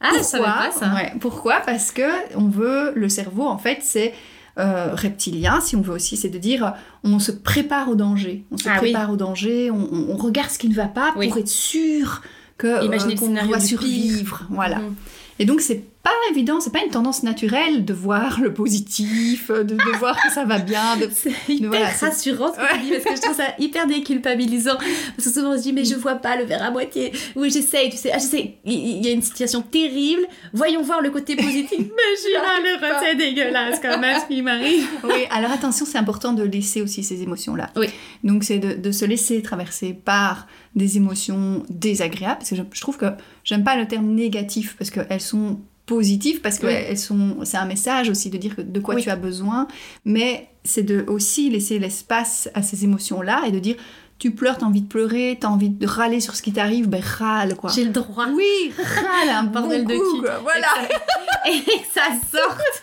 Ah, 0.00 0.10
pas 0.14 0.22
ça. 0.22 0.94
Ouais. 0.94 1.12
Pourquoi? 1.20 1.60
Parce 1.64 1.90
que 1.92 2.02
on 2.36 2.48
veut 2.48 2.92
le 2.94 3.08
cerveau 3.08 3.46
en 3.46 3.58
fait 3.58 3.78
c'est 3.82 4.14
euh, 4.58 4.94
reptilien 4.94 5.60
si 5.60 5.76
on 5.76 5.82
veut 5.82 5.92
aussi 5.94 6.16
c'est 6.16 6.30
de 6.30 6.38
dire 6.38 6.72
on 7.04 7.18
se 7.18 7.30
prépare 7.32 7.88
au 7.90 7.94
danger 7.94 8.44
on 8.50 8.56
se 8.58 8.68
Ah 8.68 8.72
oui. 8.82 8.92
prépare 8.92 9.10
au 9.10 9.16
danger 9.16 9.70
on, 9.70 10.16
regarde 10.16 10.50
ce 10.50 10.58
qui 10.58 10.68
ne 10.70 10.74
va 10.74 10.86
pas 10.86 11.12
Oui. 11.16 11.28
pour 11.28 11.36
être 11.38 11.48
sûr 11.48 12.22
que 12.56 12.66
euh, 12.66 13.14
qu'on 13.16 13.28
du 13.58 13.60
survivre 13.66 14.42
voilà 14.50 14.78
Mhm. 14.78 14.94
Et 15.40 15.46
donc 15.46 15.62
c'est 15.62 15.82
pas 16.02 16.10
évident 16.30 16.60
c'est 16.60 16.72
pas 16.72 16.82
une 16.84 16.90
tendance 16.90 17.22
naturelle 17.22 17.84
de 17.84 17.92
voir 17.92 18.40
le 18.40 18.54
positif 18.54 19.50
de, 19.50 19.62
de 19.62 19.98
voir 19.98 20.16
que 20.22 20.32
ça 20.32 20.44
va 20.44 20.58
bien 20.58 20.96
de 20.96 21.08
C'est 21.14 21.32
hyper 21.48 21.68
voilà, 21.68 21.88
rassurant 21.88 22.52
ce 22.52 22.58
que 22.58 22.74
tu 22.74 22.80
dis 22.84 22.90
parce 22.92 23.04
que 23.04 23.16
je 23.16 23.20
trouve 23.20 23.36
ça 23.36 23.54
hyper 23.58 23.86
déculpabilisant. 23.86 24.76
Parce 25.16 25.28
que 25.28 25.34
souvent 25.34 25.52
on 25.52 25.58
se 25.58 25.62
dit 25.62 25.72
mais 25.72 25.84
je 25.84 25.94
vois 25.94 26.14
pas 26.14 26.36
le 26.36 26.44
verre 26.44 26.62
à 26.62 26.70
moitié. 26.70 27.12
Oui 27.36 27.50
j'essaye, 27.50 27.90
tu 27.90 27.96
sais, 27.96 28.10
ah, 28.12 28.18
j'essaye. 28.18 28.54
Il 28.64 29.04
y 29.04 29.08
a 29.08 29.12
une 29.12 29.22
situation 29.22 29.62
terrible. 29.62 30.22
Voyons 30.52 30.82
voir 30.82 31.00
le 31.02 31.10
côté 31.10 31.36
positif. 31.36 31.78
mais 31.78 32.16
je 32.16 32.20
suis 32.20 32.32
malheureuse, 32.34 33.02
c'est 33.02 33.16
dégueulasse 33.16 33.80
quand 33.80 33.98
même 33.98 34.20
ce 34.20 34.26
qui 34.26 34.42
m'arrive. 34.42 34.86
Oui, 35.04 35.26
alors 35.30 35.50
attention, 35.50 35.84
c'est 35.86 35.98
important 35.98 36.32
de 36.32 36.42
laisser 36.42 36.82
aussi 36.82 37.02
ces 37.02 37.22
émotions-là. 37.22 37.70
Oui. 37.76 37.86
Donc 38.22 38.44
c'est 38.44 38.58
de, 38.58 38.74
de 38.74 38.92
se 38.92 39.04
laisser 39.04 39.42
traverser 39.42 39.92
par 39.92 40.46
des 40.74 40.96
émotions 40.96 41.64
désagréables, 41.68 42.38
parce 42.38 42.50
que 42.50 42.56
je, 42.56 42.62
je 42.72 42.80
trouve 42.80 42.96
que 42.96 43.06
j'aime 43.44 43.64
pas 43.64 43.76
le 43.76 43.88
terme 43.88 44.06
négatif, 44.06 44.76
parce 44.78 44.90
qu'elles 44.90 45.20
sont 45.20 45.60
positives, 45.94 46.40
parce 46.40 46.58
que 46.60 46.66
Oui. 46.66 46.72
elles 46.90 46.98
sont, 47.10 47.38
c'est 47.44 47.56
un 47.56 47.66
message 47.66 48.08
aussi 48.10 48.28
de 48.30 48.38
dire 48.38 48.54
que 48.56 48.62
de 48.62 48.80
quoi 48.80 48.94
Oui. 48.94 49.02
tu 49.02 49.10
as 49.10 49.16
besoin, 49.16 49.66
mais 50.04 50.46
c'est 50.64 50.82
de 50.92 50.98
aussi 51.08 51.50
laisser 51.50 51.78
l'espace 51.78 52.48
à 52.54 52.62
ces 52.62 52.84
émotions-là 52.84 53.42
et 53.48 53.50
de 53.50 53.58
dire 53.58 53.76
tu 54.20 54.30
pleures, 54.30 54.58
t'as 54.58 54.66
envie 54.66 54.82
de 54.82 54.86
pleurer, 54.88 55.36
t'as 55.40 55.48
envie 55.48 55.70
de 55.70 55.86
râler 55.86 56.20
sur 56.20 56.36
ce 56.36 56.42
qui 56.42 56.52
t'arrive, 56.52 56.88
ben 56.88 57.02
râle 57.02 57.56
quoi. 57.56 57.70
J'ai 57.74 57.84
le 57.84 57.90
droit. 57.90 58.26
Oui, 58.32 58.72
râle 58.78 59.30
un 59.30 59.42
Bordel 59.44 59.84
bon 59.84 59.94
de 59.94 59.98
cul. 59.98 60.20
quoi. 60.22 60.38
Voilà. 60.42 60.68
Et 61.50 61.58
que 61.62 61.86
ça 61.92 62.02
sorte. 62.30 62.82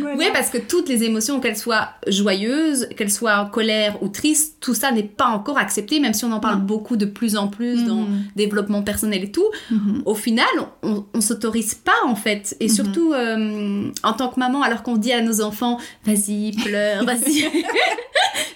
Voilà. 0.00 0.16
Oui, 0.16 0.26
parce 0.32 0.50
que 0.50 0.58
toutes 0.58 0.88
les 0.88 1.02
émotions, 1.04 1.40
qu'elles 1.40 1.56
soient 1.56 1.88
joyeuses, 2.06 2.86
qu'elles 2.96 3.10
soient 3.10 3.38
en 3.38 3.46
colère 3.46 4.00
ou 4.02 4.08
tristes, 4.08 4.58
tout 4.60 4.74
ça 4.74 4.92
n'est 4.92 5.02
pas 5.02 5.26
encore 5.26 5.58
accepté, 5.58 5.98
même 6.00 6.14
si 6.14 6.24
on 6.24 6.32
en 6.32 6.40
parle 6.40 6.60
beaucoup 6.60 6.96
de 6.96 7.06
plus 7.06 7.36
en 7.36 7.48
plus 7.48 7.84
dans 7.84 8.02
Mhm. 8.04 8.24
développement 8.36 8.82
personnel 8.82 9.24
et 9.24 9.32
tout. 9.32 9.48
Mhm. 9.70 10.02
Au 10.04 10.14
final, 10.14 10.46
on, 10.82 11.04
on 11.14 11.20
s'autorise 11.20 11.74
pas 11.74 11.92
en 12.04 12.14
fait. 12.14 12.56
Et 12.60 12.66
Mhm. 12.68 12.70
surtout 12.74 13.12
euh, 13.14 13.90
en 14.02 14.12
tant 14.12 14.28
que 14.28 14.38
maman, 14.38 14.62
alors 14.62 14.82
qu'on 14.82 14.96
dit 14.96 15.12
à 15.12 15.22
nos 15.22 15.40
enfants, 15.40 15.78
vas-y, 16.04 16.52
pleure, 16.52 17.04
vas-y. 17.04 17.44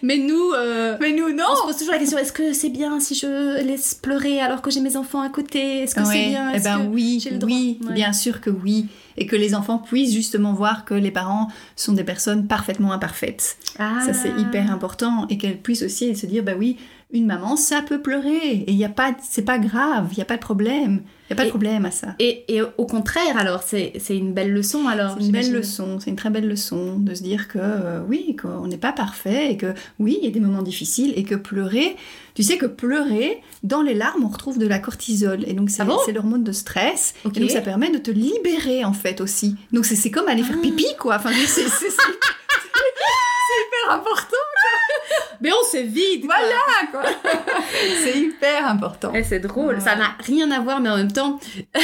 Mais 0.02 0.16
nous, 0.18 0.52
euh, 0.54 0.96
Mais 1.00 1.12
nous, 1.12 1.32
non 1.34 1.44
on 1.52 1.56
se 1.56 1.62
pose 1.66 1.76
toujours 1.76 1.92
la 1.92 1.98
question 1.98 2.18
est-ce 2.18 2.32
que 2.32 2.52
c'est 2.52 2.68
bien 2.68 3.00
si 3.00 3.14
je 3.14 3.62
laisse 3.62 3.94
pleurer 3.94 4.40
alors 4.40 4.62
que 4.62 4.70
j'ai 4.70 4.80
mes 4.80 4.96
enfants 4.96 5.20
à 5.20 5.28
côté? 5.28 5.82
Est-ce 5.82 5.94
que 5.94 6.04
c'est 6.04 6.28
bien? 6.28 6.52
Eh 6.54 6.60
ben 6.60 6.78
que- 6.78 6.86
oui, 6.86 7.20
j'ai 7.22 7.30
le 7.30 7.38
droit? 7.38 7.50
Oui, 7.52 7.78
Ouais. 7.86 7.94
bien 7.94 8.12
sûr 8.12 8.40
que 8.40 8.50
oui. 8.50 8.86
Et 9.16 9.26
que 9.26 9.34
les 9.34 9.54
enfants 9.56 9.78
puissent 9.78 10.12
justement 10.14 10.52
voir 10.52 10.84
que 10.84 10.94
les 10.94 11.10
parents 11.10 11.48
sont 11.74 11.92
des 11.92 12.04
personnes 12.04 12.46
parfaitement 12.46 12.92
imparfaites. 12.92 13.56
Ah. 13.78 14.00
Ça, 14.06 14.12
c'est 14.12 14.30
hyper 14.40 14.70
important. 14.70 15.26
Et 15.28 15.38
qu'elles 15.38 15.58
puissent 15.58 15.82
aussi 15.82 16.14
se 16.14 16.26
dire, 16.26 16.44
bah 16.44 16.52
oui, 16.56 16.76
une 17.10 17.24
maman, 17.26 17.56
ça 17.56 17.80
peut 17.80 18.02
pleurer. 18.02 18.36
Et 18.66 18.70
il 18.72 18.76
y 18.76 18.84
a 18.84 18.88
pas, 18.90 19.14
c'est 19.26 19.44
pas 19.44 19.58
grave, 19.58 20.08
il 20.12 20.16
n'y 20.16 20.22
a 20.22 20.26
pas 20.26 20.36
de 20.36 20.42
problème. 20.42 21.02
Il 21.30 21.34
n'y 21.34 21.34
a 21.34 21.36
pas 21.36 21.42
de 21.42 21.48
Et- 21.48 21.50
problème 21.50 21.84
à 21.86 21.90
ça. 21.90 22.14
Et, 22.18 22.44
et 22.54 22.62
au 22.62 22.86
contraire, 22.86 23.36
alors, 23.36 23.62
c'est 23.62 23.92
une 24.10 24.32
belle 24.32 24.52
leçon 24.52 24.86
alors. 24.88 25.16
C'est 25.18 25.24
une 25.26 25.32
belle 25.32 25.52
leçon, 25.52 25.98
c'est 26.00 26.10
une 26.10 26.16
très 26.16 26.30
belle 26.30 26.46
leçon 26.48 26.98
de 26.98 27.14
se 27.14 27.22
dire 27.22 27.48
que 27.48 27.58
euh, 27.60 28.00
oui, 28.08 28.34
qu'on 28.36 28.66
n'est 28.66 28.78
pas 28.78 28.92
parfait 28.92 29.52
et 29.52 29.56
que 29.56 29.72
oui, 29.98 30.18
il 30.20 30.24
y 30.26 30.28
a 30.28 30.30
des 30.32 30.40
moments 30.40 30.62
difficiles 30.62 31.12
et 31.16 31.24
que 31.24 31.34
pleurer, 31.34 31.96
tu 32.34 32.42
sais 32.42 32.56
que 32.58 32.66
pleurer, 32.66 33.42
dans 33.62 33.82
les 33.82 33.94
larmes, 33.94 34.24
on 34.24 34.28
retrouve 34.28 34.58
de 34.58 34.66
la 34.66 34.78
cortisol 34.78 35.44
et 35.46 35.52
donc 35.54 35.68
c'est 35.70 35.82
Ah 35.82 35.86
bon? 35.86 35.98
l'hormone 36.14 36.44
de 36.44 36.52
stress 36.52 37.14
et 37.24 37.40
donc 37.40 37.50
ça 37.50 37.60
permet 37.62 37.90
de 37.90 37.98
te 37.98 38.10
libérer 38.10 38.84
en 38.84 38.92
fait 38.94 39.20
aussi. 39.20 39.56
Donc 39.72 39.84
c'est 39.86 39.96
c'est 39.96 40.10
comme 40.10 40.28
aller 40.28 40.42
faire 40.42 40.56
Ah. 40.58 40.62
pipi 40.62 40.86
quoi, 40.98 41.16
enfin 41.16 41.30
c'est 41.46 41.62
hyper 43.60 43.90
important. 43.94 44.36
Mais 45.40 45.50
on 45.52 45.64
se 45.70 45.78
vide 45.78 46.26
quoi. 46.26 46.34
Voilà 46.92 47.04
quoi. 47.22 47.30
c'est 48.02 48.18
hyper 48.18 48.66
important. 48.66 49.12
Eh, 49.14 49.22
c'est 49.22 49.40
drôle, 49.40 49.76
Ouais. 49.76 49.80
ça 49.80 49.94
n'a 49.96 50.10
rien 50.24 50.50
à 50.50 50.60
voir, 50.60 50.80
mais 50.80 50.88
en 50.90 50.96
même 50.96 51.12
temps, 51.12 51.38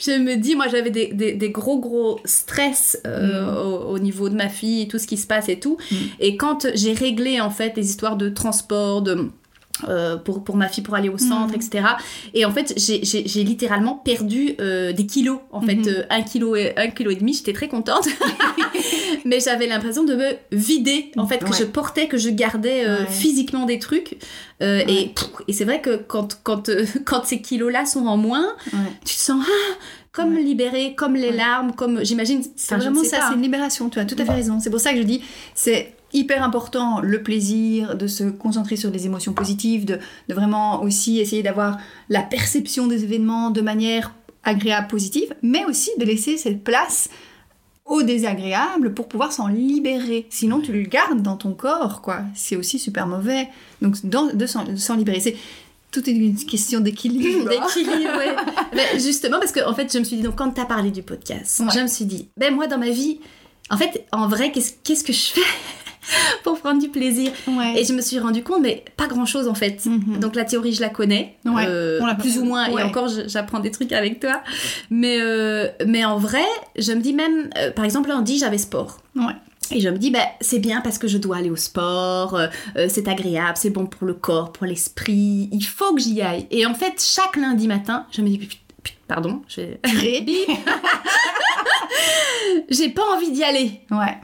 je 0.00 0.18
me 0.18 0.36
dis, 0.36 0.54
moi 0.54 0.66
j'avais 0.68 0.90
des, 0.90 1.08
des- 1.08 1.32
des 1.32 1.50
gros 1.50 1.78
gros 1.78 2.20
stress 2.24 3.00
euh, 3.06 3.42
Mm. 3.44 3.56
au, 3.56 3.76
au 3.94 3.98
niveau 3.98 4.28
de 4.28 4.34
ma 4.34 4.48
fille, 4.48 4.88
tout 4.88 4.98
ce 4.98 5.06
qui 5.06 5.16
se 5.16 5.26
passe 5.26 5.48
et 5.48 5.58
tout. 5.58 5.76
Mm. 5.90 5.96
Et 6.20 6.36
quand 6.36 6.66
j'ai 6.74 6.92
réglé 6.92 7.40
en 7.40 7.50
fait 7.50 7.72
les 7.76 7.88
histoires 7.88 8.16
de 8.16 8.28
transport, 8.28 9.02
de. 9.02 9.30
Euh, 9.88 10.16
pour, 10.16 10.44
pour 10.44 10.56
ma 10.56 10.68
fille 10.68 10.84
pour 10.84 10.94
aller 10.94 11.08
au 11.08 11.18
centre 11.18 11.52
Mm. 11.52 11.56
etc 11.60 11.84
et 12.32 12.44
en 12.44 12.52
fait 12.52 12.74
j'ai- 12.76 13.44
littéralement 13.44 13.96
perdu 13.96 14.54
euh, 14.60 14.92
des 14.92 15.04
kilos 15.04 15.40
en 15.50 15.60
fait 15.60 15.74
Mhm. 15.74 15.88
euh, 15.88 16.02
un 16.10 16.22
kilo 16.22 16.54
et 16.54 16.72
un 16.76 16.88
kilo 16.90 17.10
et 17.10 17.16
demi 17.16 17.34
j'étais 17.34 17.52
très 17.52 17.66
contente 17.66 18.06
mais 19.24 19.40
j'avais 19.40 19.66
l'impression 19.66 20.04
de 20.04 20.14
me 20.14 20.30
vider 20.52 21.10
en 21.16 21.26
fait 21.26 21.38
que 21.38 21.46
Ouais. 21.50 21.56
je 21.58 21.64
portais 21.64 22.06
que 22.08 22.18
je 22.18 22.28
gardais 22.30 22.86
Ouais. 22.86 23.06
physiquement 23.08 23.66
des 23.66 23.78
trucs 23.78 24.16
Ouais. 24.60 24.84
et, 24.88 25.08
pff, 25.08 25.28
et 25.48 25.52
c'est 25.52 25.64
vrai 25.64 25.80
que 25.80 25.96
quand, 25.96 26.38
quand, 26.44 26.70
quand 27.04 27.24
ces 27.24 27.40
kilos-là 27.42 27.84
sont 27.84 28.06
en 28.06 28.16
moins, 28.16 28.46
tu 29.04 29.14
te 29.14 29.20
sens 29.20 29.44
ah, 29.44 29.74
comme 30.12 30.34
Ouais. 30.36 30.42
libéré, 30.42 30.94
comme 30.94 31.14
les 31.16 31.32
larmes, 31.32 31.72
comme 31.74 32.04
j'imagine. 32.04 32.42
C'est 32.56 32.76
enfin, 32.76 32.84
vraiment 32.84 33.02
ça, 33.02 33.18
c'est 33.28 33.34
une 33.34 33.42
libération, 33.42 33.88
tu 33.90 33.98
as 33.98 34.04
tout 34.04 34.14
à 34.18 34.24
fait 34.24 34.32
raison. 34.32 34.60
C'est 34.60 34.70
pour 34.70 34.78
ça 34.78 34.92
que 34.92 34.98
je 34.98 35.02
dis, 35.02 35.22
c'est 35.56 35.93
hyper 36.14 36.42
important 36.42 37.00
le 37.00 37.22
plaisir, 37.22 37.96
de 37.96 38.06
se 38.06 38.24
concentrer 38.24 38.76
sur 38.76 38.90
les 38.90 39.04
émotions 39.06 39.32
positives, 39.34 39.84
de, 39.84 39.98
de 40.28 40.34
vraiment 40.34 40.82
aussi 40.82 41.18
essayer 41.20 41.42
d'avoir 41.42 41.76
la 42.08 42.22
perception 42.22 42.86
des 42.86 43.04
événements 43.04 43.50
de 43.50 43.60
manière 43.60 44.14
agréable, 44.44 44.88
positive, 44.88 45.34
mais 45.42 45.64
aussi 45.64 45.90
de 45.98 46.04
laisser 46.04 46.36
cette 46.38 46.64
place 46.64 47.08
au 47.86 48.02
désagréable 48.02 48.94
pour 48.94 49.08
pouvoir 49.08 49.32
s'en 49.32 49.46
libérer. 49.48 50.26
Sinon, 50.30 50.60
tu 50.60 50.72
le 50.72 50.82
gardes 50.82 51.20
dans 51.20 51.36
ton 51.36 51.52
corps, 51.52 52.00
quoi. 52.00 52.20
C'est 52.34 52.56
aussi 52.56 52.78
super 52.78 53.06
mauvais. 53.06 53.48
Donc, 53.82 53.96
dans- 54.06 54.32
de 54.32 54.46
s'en 54.46 54.96
libérer. 54.96 55.20
C'est 55.20 55.36
tout 55.90 56.08
est 56.08 56.12
une 56.12 56.34
question 56.36 56.80
d'équilibre. 56.80 57.48
D'équilibre, 57.48 58.16
ouais. 58.18 58.34
Ben, 58.74 58.98
justement, 59.00 59.38
parce 59.38 59.52
que 59.52 59.60
en 59.68 59.74
fait, 59.74 59.92
je 59.92 59.98
me 59.98 60.04
suis 60.04 60.16
dit, 60.16 60.22
donc 60.22 60.34
quand 60.36 60.50
tu 60.50 60.60
as 60.60 60.64
parlé 60.64 60.90
du 60.90 61.02
podcast, 61.02 61.60
Ouais. 61.60 61.66
je 61.74 61.80
me 61.80 61.86
suis 61.86 62.04
dit, 62.04 62.28
ben 62.36 62.54
moi 62.54 62.66
dans 62.66 62.78
ma 62.78 62.90
vie, 62.90 63.20
en 63.70 63.76
fait, 63.76 64.04
en 64.12 64.26
vrai, 64.28 64.50
qu'est-ce 64.50 64.72
qu'est-ce 64.82 65.04
que 65.04 65.12
je 65.12 65.26
fais? 65.32 65.40
pour 66.44 66.58
prendre 66.58 66.80
du 66.80 66.88
plaisir. 66.88 67.30
Ouais. 67.46 67.80
Et 67.80 67.84
je 67.84 67.92
me 67.92 68.00
suis 68.00 68.18
rendu 68.18 68.42
compte, 68.42 68.62
mais 68.62 68.84
pas 68.96 69.06
grand 69.06 69.26
chose 69.26 69.48
en 69.48 69.54
fait. 69.54 69.84
Mhm. 69.86 70.18
Donc 70.20 70.34
la 70.36 70.44
théorie, 70.44 70.72
je 70.72 70.80
la 70.80 70.88
connais, 70.88 71.36
Ouais. 71.44 71.64
euh, 71.66 71.98
On 72.02 72.06
l'a 72.06 72.14
plus 72.14 72.38
ou 72.38 72.44
moins, 72.44 72.70
ouais. 72.70 72.82
et 72.82 72.84
encore, 72.84 73.08
j'apprends 73.26 73.60
des 73.60 73.70
trucs 73.70 73.92
avec 73.92 74.20
toi. 74.20 74.40
Mais, 74.90 75.18
euh, 75.20 75.68
mais 75.86 76.04
en 76.04 76.18
vrai, 76.18 76.44
je 76.76 76.92
me 76.92 77.00
dis 77.00 77.12
même, 77.12 77.50
euh, 77.58 77.70
par 77.70 77.84
exemple, 77.84 78.08
lundi, 78.08 78.38
j'avais 78.38 78.58
sport. 78.58 78.98
Ouais. 79.16 79.32
Et 79.70 79.80
je 79.80 79.88
me 79.88 79.96
dis, 79.96 80.10
bah, 80.10 80.26
c'est 80.42 80.58
bien 80.58 80.82
parce 80.82 80.98
que 80.98 81.08
je 81.08 81.16
dois 81.16 81.38
aller 81.38 81.48
au 81.48 81.56
sport, 81.56 82.34
euh, 82.36 82.48
c'est 82.88 83.08
agréable, 83.08 83.56
c'est 83.56 83.70
bon 83.70 83.86
pour 83.86 84.06
le 84.06 84.12
corps, 84.12 84.52
pour 84.52 84.66
l'esprit, 84.66 85.48
il 85.52 85.62
faut 85.64 85.94
que 85.94 86.02
j'y 86.02 86.20
aille. 86.20 86.46
Et 86.50 86.66
en 86.66 86.74
fait, 86.74 87.02
chaque 87.02 87.36
lundi 87.36 87.66
matin, 87.66 88.04
je 88.12 88.20
me 88.20 88.28
dis, 88.28 88.46
pardon, 89.08 89.40
j'ai 89.48 89.80
j'ai 92.68 92.90
pas 92.90 93.02
envie 93.16 93.32
d'y 93.32 93.42
aller. 93.42 93.80
Ouais. 93.90 94.18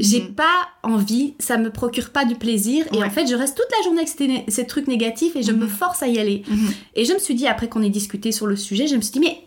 J'ai 0.00 0.22
Mhm. 0.22 0.34
pas 0.34 0.68
envie, 0.82 1.34
ça 1.38 1.56
me 1.58 1.70
procure 1.70 2.10
pas 2.10 2.24
du 2.24 2.34
plaisir. 2.34 2.86
Et 2.92 3.02
en 3.04 3.10
fait, 3.10 3.26
je 3.26 3.34
reste 3.34 3.56
toute 3.56 3.70
la 3.76 3.84
journée 3.84 3.98
avec 4.00 4.08
ces, 4.08 4.26
né- 4.26 4.44
ces 4.48 4.66
trucs 4.66 4.86
négatifs 4.88 5.36
et 5.36 5.42
je 5.42 5.52
me 5.52 5.66
force 5.66 6.02
à 6.02 6.08
y 6.08 6.18
aller. 6.18 6.42
Mhm. 6.48 6.70
Et 6.96 7.04
je 7.04 7.12
me 7.12 7.18
suis 7.18 7.34
dit, 7.34 7.46
après 7.46 7.68
qu'on 7.68 7.82
ait 7.82 7.90
discuté 7.90 8.32
sur 8.32 8.46
le 8.46 8.56
sujet, 8.56 8.86
je 8.86 8.96
me 8.96 9.00
suis 9.02 9.12
dit, 9.12 9.20
mais 9.20 9.38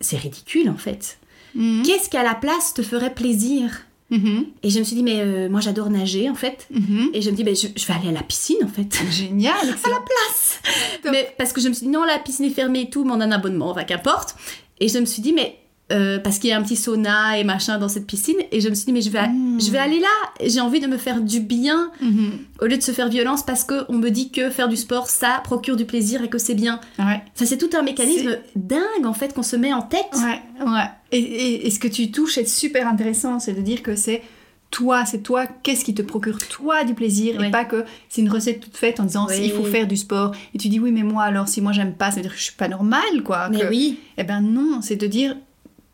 c'est 0.00 0.16
ridicule 0.18 0.68
en 0.68 0.76
fait. 0.76 1.18
Mhm. 1.54 1.82
Qu'est-ce 1.86 2.08
qu'à 2.10 2.22
la 2.22 2.34
place 2.34 2.74
te 2.74 2.82
ferait 2.82 3.14
plaisir? 3.14 3.82
Et 4.64 4.70
je 4.70 4.80
me 4.80 4.84
suis 4.84 4.96
dit, 4.96 5.04
mais 5.04 5.20
euh, 5.20 5.48
moi 5.48 5.60
j'adore 5.60 5.88
nager 5.88 6.28
en 6.28 6.34
fait. 6.34 6.66
Et 7.14 7.22
je 7.22 7.30
me 7.30 7.36
dis, 7.36 7.44
ben, 7.44 7.54
je, 7.54 7.68
je 7.76 7.86
vais 7.86 7.94
aller 7.94 8.08
à 8.08 8.12
la 8.12 8.24
piscine 8.24 8.56
en 8.64 8.68
fait. 8.68 8.98
Génial, 9.08 9.54
excellent. 9.70 9.98
Top. 11.04 11.12
Mais 11.12 11.32
parce 11.38 11.52
que 11.52 11.60
je 11.60 11.68
me 11.68 11.74
suis 11.74 11.86
dit, 11.86 11.92
non, 11.92 12.02
la 12.02 12.18
piscine 12.18 12.46
est 12.46 12.50
fermée 12.50 12.80
et 12.82 12.90
tout, 12.90 13.04
mais 13.04 13.12
on 13.12 13.20
a 13.20 13.24
un 13.26 13.30
abonnement, 13.30 13.70
enfin 13.70 13.84
qu'importe. 13.84 14.34
Et 14.80 14.88
je 14.88 14.98
me 14.98 15.04
suis 15.06 15.22
dit, 15.22 15.32
mais. 15.32 15.59
Euh, 15.90 16.18
parce 16.18 16.38
qu'il 16.38 16.50
y 16.50 16.52
a 16.52 16.58
un 16.58 16.62
petit 16.62 16.76
sauna 16.76 17.38
et 17.38 17.44
machin 17.44 17.78
dans 17.78 17.88
cette 17.88 18.06
piscine. 18.06 18.36
Et 18.52 18.60
je 18.60 18.68
me 18.68 18.74
suis 18.74 18.84
dit, 18.86 18.92
mais 18.92 19.02
je 19.02 19.10
vais, 19.10 19.26
Mm. 19.28 19.60
je 19.60 19.70
vais 19.70 19.78
aller 19.78 19.98
là. 20.00 20.06
J'ai 20.46 20.60
envie 20.60 20.80
de 20.80 20.86
me 20.86 20.96
faire 20.96 21.20
du 21.20 21.40
bien 21.40 21.90
Mhm. 22.00 22.32
au 22.60 22.66
lieu 22.66 22.76
de 22.76 22.82
se 22.82 22.92
faire 22.92 23.08
violence 23.08 23.42
parce 23.44 23.64
qu'on 23.64 23.94
me 23.96 24.08
dit 24.10 24.30
que 24.30 24.50
faire 24.50 24.68
du 24.68 24.76
sport, 24.76 25.08
ça 25.08 25.40
procure 25.44 25.76
du 25.76 25.84
plaisir 25.84 26.22
et 26.22 26.28
que 26.28 26.38
c'est 26.38 26.54
bien. 26.54 26.80
Ouais. 26.98 27.22
Ça, 27.34 27.46
c'est 27.46 27.58
tout 27.58 27.70
un 27.76 27.82
mécanisme 27.82 28.38
dingue 28.56 29.04
en 29.06 29.12
fait 29.14 29.34
qu'on 29.34 29.42
se 29.42 29.56
met 29.56 29.72
en 29.72 29.82
tête. 29.82 30.06
Ouais, 30.14 30.64
ouais. 30.66 30.84
Et, 31.12 31.18
et- 31.18 31.66
et 31.66 31.70
ce 31.70 31.78
que 31.78 31.88
tu 31.88 32.10
touches 32.10 32.38
est 32.38 32.44
super 32.48 32.86
intéressant, 32.86 33.38
c'est 33.40 33.52
de 33.54 33.60
dire 33.60 33.82
que 33.82 33.96
c'est 33.96 34.22
toi, 34.70 35.04
c'est 35.04 35.18
toi, 35.24 35.46
qu'est-ce 35.64 35.84
qui 35.84 35.94
te 35.94 36.02
procure 36.02 36.38
toi 36.38 36.84
du 36.84 36.94
plaisir 36.94 37.42
et 37.42 37.50
pas 37.50 37.64
que 37.64 37.84
c'est 38.08 38.20
une 38.20 38.30
recette 38.30 38.60
toute 38.60 38.76
faite 38.76 39.00
en 39.00 39.04
disant 39.04 39.26
Oui. 39.28 39.34
il 39.46 39.50
faut 39.50 39.64
faire 39.64 39.88
du 39.88 39.96
sport 39.96 40.30
et 40.54 40.58
tu 40.58 40.68
dis 40.68 40.78
oui 40.78 40.92
mais 40.92 41.02
moi 41.02 41.24
alors 41.24 41.48
si 41.48 41.60
moi 41.60 41.72
j'aime 41.72 41.94
pas 41.94 42.10
ça 42.10 42.16
veut 42.18 42.22
dire 42.22 42.30
que 42.30 42.38
je 42.38 42.44
suis 42.44 42.54
pas 42.54 42.68
normale 42.68 43.24
quoi. 43.24 43.48
Mais 43.48 43.58
que- 43.62 43.68
oui. 43.68 43.98
Eh 44.16 44.22
ben 44.22 44.40
non, 44.40 44.80
c'est 44.80 44.94
de 44.94 45.08
dire 45.08 45.36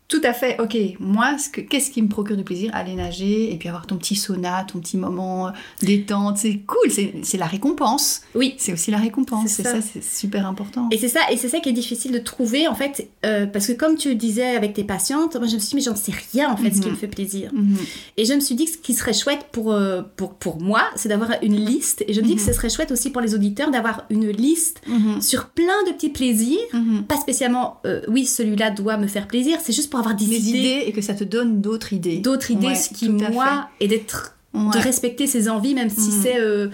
tout 0.07 0.21
à 0.23 0.31
fait, 0.33 0.59
ok, 0.61 0.77
moi, 0.99 1.37
ce 1.37 1.49
que- 1.49 1.61
qu'est-ce 1.61 1.91
qui 1.91 2.01
me 2.01 2.07
procure 2.07 2.37
du 2.37 2.43
plaisir? 2.43 2.71
Aller 2.73 2.93
nager 2.95 3.53
et 3.53 3.57
puis 3.57 3.67
avoir 3.67 3.85
ton 3.87 3.97
petit 3.97 4.15
sauna, 4.15 4.63
ton 4.71 4.79
petit 4.79 4.95
moment 4.97 5.47
euh, 5.47 5.51
détente, 5.81 6.37
c'est 6.37 6.59
cool, 6.65 6.89
c'est 7.23 7.37
la 7.37 7.45
récompense. 7.45 8.21
Oui. 8.35 8.55
C'est 8.57 8.71
aussi 8.73 8.89
la 8.91 8.97
récompense, 8.99 9.49
C'est 9.49 9.63
ça. 9.63 9.81
c'est 9.81 10.03
super 10.03 10.47
important. 10.47 10.87
Et 10.91 10.97
c'est 10.97 11.07
ça, 11.09 11.19
et 11.31 11.37
c'est 11.37 11.49
ça 11.49 11.59
qui 11.59 11.69
est 11.69 11.73
difficile 11.73 12.11
de 12.11 12.19
trouver 12.19 12.67
en 12.67 12.75
fait, 12.75 13.09
euh, 13.25 13.45
parce 13.47 13.67
que 13.67 13.73
comme 13.73 13.95
tu 13.95 14.15
disais 14.15 14.55
avec 14.55 14.73
tes 14.73 14.83
patientes, 14.83 15.35
moi 15.35 15.47
je 15.47 15.55
me 15.55 15.59
suis 15.59 15.69
dit 15.69 15.75
mais 15.75 15.81
j'en 15.81 15.95
sais 15.95 16.13
rien 16.33 16.51
en 16.51 16.57
fait 16.57 16.71
ce 16.71 16.79
qui 16.81 16.87
Mhm. 16.87 16.93
me 16.93 16.97
fait 16.97 17.07
plaisir. 17.07 17.51
Mhm. 17.53 17.77
Et 18.17 18.25
je 18.25 18.33
me 18.33 18.39
suis 18.39 18.55
dit 18.55 18.65
que 18.65 18.71
ce 18.71 18.77
qui 18.77 18.93
serait 18.93 19.13
chouette 19.13 19.47
pour, 19.51 19.71
euh, 19.73 20.01
pour, 20.15 20.35
pour 20.35 20.61
moi, 20.61 20.83
c'est 20.95 21.09
d'avoir 21.09 21.31
une 21.41 21.55
liste. 21.57 22.03
Et 22.07 22.13
je 22.13 22.21
me 22.21 22.25
dis 22.25 22.33
Mhm. 22.33 22.39
que 22.39 22.45
ce 22.45 22.53
serait 22.53 22.69
chouette 22.69 22.91
aussi 22.91 23.09
pour 23.09 23.21
les 23.21 23.35
auditeurs 23.35 23.71
d'avoir 23.71 24.05
une 24.09 24.29
liste 24.29 24.81
Mhm. 24.87 25.21
sur 25.21 25.47
plein 25.49 25.83
de 25.87 25.91
petits 25.93 26.09
plaisirs. 26.09 26.59
Mhm. 26.73 27.03
Pas 27.03 27.17
spécialement, 27.17 27.79
euh, 27.85 28.01
oui, 28.07 28.25
celui-là 28.25 28.71
doit 28.71 28.97
me 28.97 29.07
faire 29.07 29.27
plaisir, 29.27 29.57
c'est 29.61 29.73
juste 29.73 29.89
pour 29.89 29.96
avoir 29.99 30.15
des 30.15 30.25
Les 30.25 30.49
idées, 30.49 30.59
idées 30.59 30.83
et 30.87 30.91
que 30.91 31.01
ça 31.01 31.13
te 31.13 31.23
donne 31.23 31.61
d'autres 31.61 31.93
idées. 31.93 32.17
d'autres 32.19 32.51
idées, 32.51 32.67
Ouais, 32.67 32.75
ce 32.75 32.89
qui, 32.93 33.09
moi, 33.09 33.67
et 33.79 33.87
d'être, 33.87 34.35
de 34.53 34.77
respecter 34.79 35.27
ses 35.27 35.49
envies, 35.49 35.75
même 35.75 35.89
si 35.89 36.09
Mhm. 36.09 36.19
c'est 36.23 36.39
euh, 36.39 36.67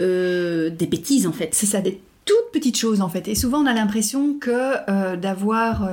euh, 0.00 0.70
des 0.70 0.86
bêtises 0.86 1.26
en 1.26 1.32
fait. 1.32 1.50
C'est 1.52 1.66
ça, 1.66 1.80
des 1.80 2.00
toutes 2.24 2.52
petites 2.52 2.76
choses 2.76 3.00
en 3.00 3.08
fait. 3.08 3.28
Et 3.28 3.34
souvent 3.34 3.58
on 3.62 3.66
a 3.66 3.72
l'impression 3.74 4.34
que 4.40 4.50
euh, 4.88 5.16
d'avoir 5.16 5.84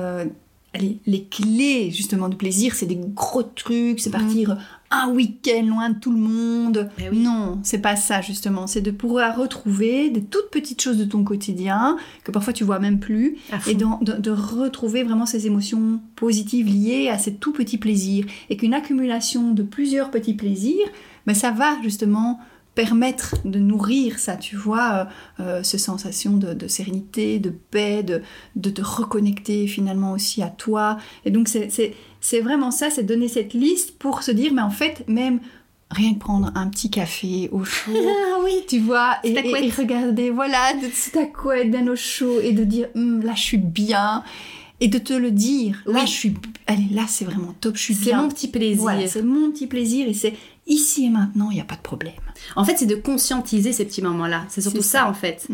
allez, 0.74 0.98
les 1.06 1.24
clés 1.24 1.90
justement 1.90 2.28
du 2.28 2.36
plaisir, 2.36 2.74
c'est 2.74 2.86
des 2.86 2.98
gros 2.98 3.42
trucs, 3.42 4.00
c'est 4.00 4.12
Mhm. 4.12 4.20
partir 4.20 4.56
un 4.92 5.08
week-end 5.10 5.64
loin 5.66 5.90
de 5.90 5.98
tout 5.98 6.12
le 6.12 6.18
monde. 6.18 6.90
Eh 6.98 7.08
oui. 7.10 7.18
Non, 7.18 7.58
c'est 7.62 7.78
pas 7.80 7.96
ça 7.96 8.20
justement. 8.20 8.66
C'est 8.66 8.80
de 8.82 8.90
pouvoir 8.90 9.36
retrouver 9.36 10.10
des 10.10 10.22
toutes 10.22 10.50
petites 10.50 10.80
choses 10.82 10.98
de 10.98 11.04
ton 11.04 11.24
quotidien 11.24 11.96
que 12.24 12.30
parfois 12.30 12.52
tu 12.52 12.62
vois 12.64 12.78
même 12.78 13.00
plus 13.00 13.38
et 13.66 13.74
de, 13.74 13.86
de 14.20 14.30
retrouver 14.30 15.02
vraiment 15.02 15.26
ces 15.26 15.46
émotions 15.46 16.00
positives 16.16 16.66
liées 16.66 17.08
à 17.08 17.18
ces 17.18 17.34
tout 17.34 17.52
petits 17.52 17.78
plaisirs 17.78 18.26
et 18.50 18.56
qu'une 18.56 18.74
accumulation 18.74 19.52
de 19.52 19.62
plusieurs 19.62 20.10
petits 20.10 20.34
plaisirs, 20.34 20.86
ben, 21.26 21.34
ça 21.34 21.50
va 21.50 21.80
justement 21.82 22.38
permettre 22.74 23.34
de 23.44 23.58
nourrir 23.58 24.18
ça, 24.18 24.34
tu 24.36 24.56
vois, 24.56 25.08
euh, 25.40 25.42
euh, 25.42 25.62
ce 25.62 25.76
sensation 25.76 26.38
de, 26.38 26.54
de 26.54 26.66
sérénité, 26.68 27.38
de 27.38 27.50
paix, 27.50 28.02
de, 28.02 28.22
de 28.56 28.70
te 28.70 28.80
reconnecter 28.80 29.66
finalement 29.66 30.12
aussi 30.12 30.42
à 30.42 30.48
toi. 30.48 30.96
Et 31.26 31.30
donc 31.30 31.48
c'est- 31.48 31.92
c'est 32.22 32.38
c'est 32.38 32.40
vraiment 32.40 32.70
ça, 32.70 32.88
c'est 32.88 33.02
donner 33.02 33.28
cette 33.28 33.52
liste 33.52 33.98
pour 33.98 34.22
se 34.22 34.30
dire, 34.30 34.52
mais 34.54 34.62
en 34.62 34.70
fait, 34.70 35.04
même 35.08 35.40
rien 35.90 36.14
que 36.14 36.18
prendre 36.20 36.50
un 36.54 36.68
petit 36.68 36.88
café 36.88 37.50
au 37.52 37.64
chaud, 37.64 37.92
Ah 38.34 38.38
oui. 38.42 38.62
tu 38.66 38.78
vois, 38.78 39.16
et, 39.24 39.34
regarder, 39.76 40.30
voilà, 40.30 40.72
de 40.74 40.86
c'est 40.90 41.10
ta 41.10 41.26
couette 41.26 41.70
bien 41.70 41.86
au 41.88 41.96
chaud 41.96 42.40
et 42.40 42.52
de 42.52 42.64
dire, 42.64 42.88
Hum, 42.94 43.22
là 43.22 43.34
je 43.36 43.42
suis 43.42 43.58
bien, 43.58 44.22
et 44.80 44.88
de 44.88 44.98
te 44.98 45.12
le 45.12 45.30
dire, 45.30 45.82
là 45.86 46.00
Oui. 46.00 46.06
je 46.06 46.10
suis, 46.12 46.34
allez, 46.66 46.86
là 46.92 47.02
c'est 47.06 47.24
vraiment 47.26 47.54
top, 47.60 47.76
je 47.76 47.82
suis 47.82 47.94
C'est 47.94 48.06
bien. 48.06 48.22
mon 48.22 48.28
petit 48.28 48.48
plaisir. 48.48 48.80
Voilà, 48.82 49.06
c'est 49.06 49.22
mon 49.22 49.50
petit 49.50 49.66
plaisir 49.66 50.08
et 50.08 50.14
c'est 50.14 50.32
ici 50.66 51.06
et 51.06 51.10
maintenant, 51.10 51.50
il 51.50 51.54
n'y 51.54 51.60
a 51.60 51.64
pas 51.64 51.74
de 51.74 51.80
problème. 51.82 52.12
En 52.56 52.64
fait, 52.64 52.76
c'est 52.76 52.86
de 52.86 52.94
conscientiser 52.94 53.72
ces 53.72 53.84
petits 53.84 54.00
moments-là. 54.02 54.44
C'est 54.48 54.60
surtout 54.60 54.78
C'est 54.82 54.88
ça. 54.88 54.98
ça. 55.00 55.08
en 55.08 55.12
fait. 55.14 55.46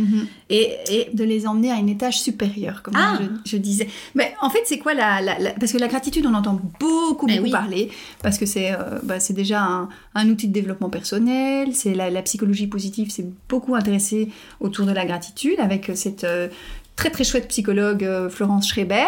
Et, 0.50 0.76
et 0.90 1.08
De 1.14 1.24
les 1.24 1.46
emmener 1.46 1.70
à 1.70 1.76
un 1.76 1.86
étage 1.86 2.20
supérieur, 2.20 2.82
comme 2.82 2.94
Ah. 2.96 3.18
je, 3.44 3.50
je 3.52 3.56
disais. 3.56 3.88
Mais 4.14 4.34
en 4.40 4.50
fait, 4.50 4.60
c'est 4.66 4.78
quoi 4.78 4.94
la, 4.94 5.20
la- 5.20 5.38
la- 5.38 5.50
Parce 5.52 5.72
que 5.72 5.78
la 5.78 5.88
gratitude, 5.88 6.26
on 6.26 6.34
entend 6.34 6.60
beaucoup, 6.78 7.26
Eh 7.28 7.32
beaucoup 7.34 7.44
oui. 7.44 7.50
parler, 7.50 7.90
parce 8.22 8.38
que 8.38 8.46
c'est 8.46 8.72
euh, 8.72 8.98
bah, 9.02 9.18
c'est 9.18 9.32
déjà 9.34 9.62
un, 9.62 9.88
un 10.14 10.28
outil 10.28 10.46
de 10.48 10.52
développement 10.52 10.90
personnel, 10.90 11.74
c'est 11.74 11.94
la, 11.94 12.10
la 12.10 12.22
psychologie 12.22 12.66
positive 12.66 13.10
s'est 13.10 13.26
beaucoup 13.48 13.74
intéressée 13.74 14.28
autour 14.60 14.86
de 14.86 14.92
la 14.92 15.04
gratitude, 15.06 15.58
avec 15.58 15.90
cette 15.94 16.24
euh, 16.24 16.48
très 16.96 17.10
très 17.10 17.24
chouette 17.24 17.48
psychologue 17.48 18.04
euh, 18.04 18.28
Florence 18.28 18.68
Schreiber, 18.68 19.06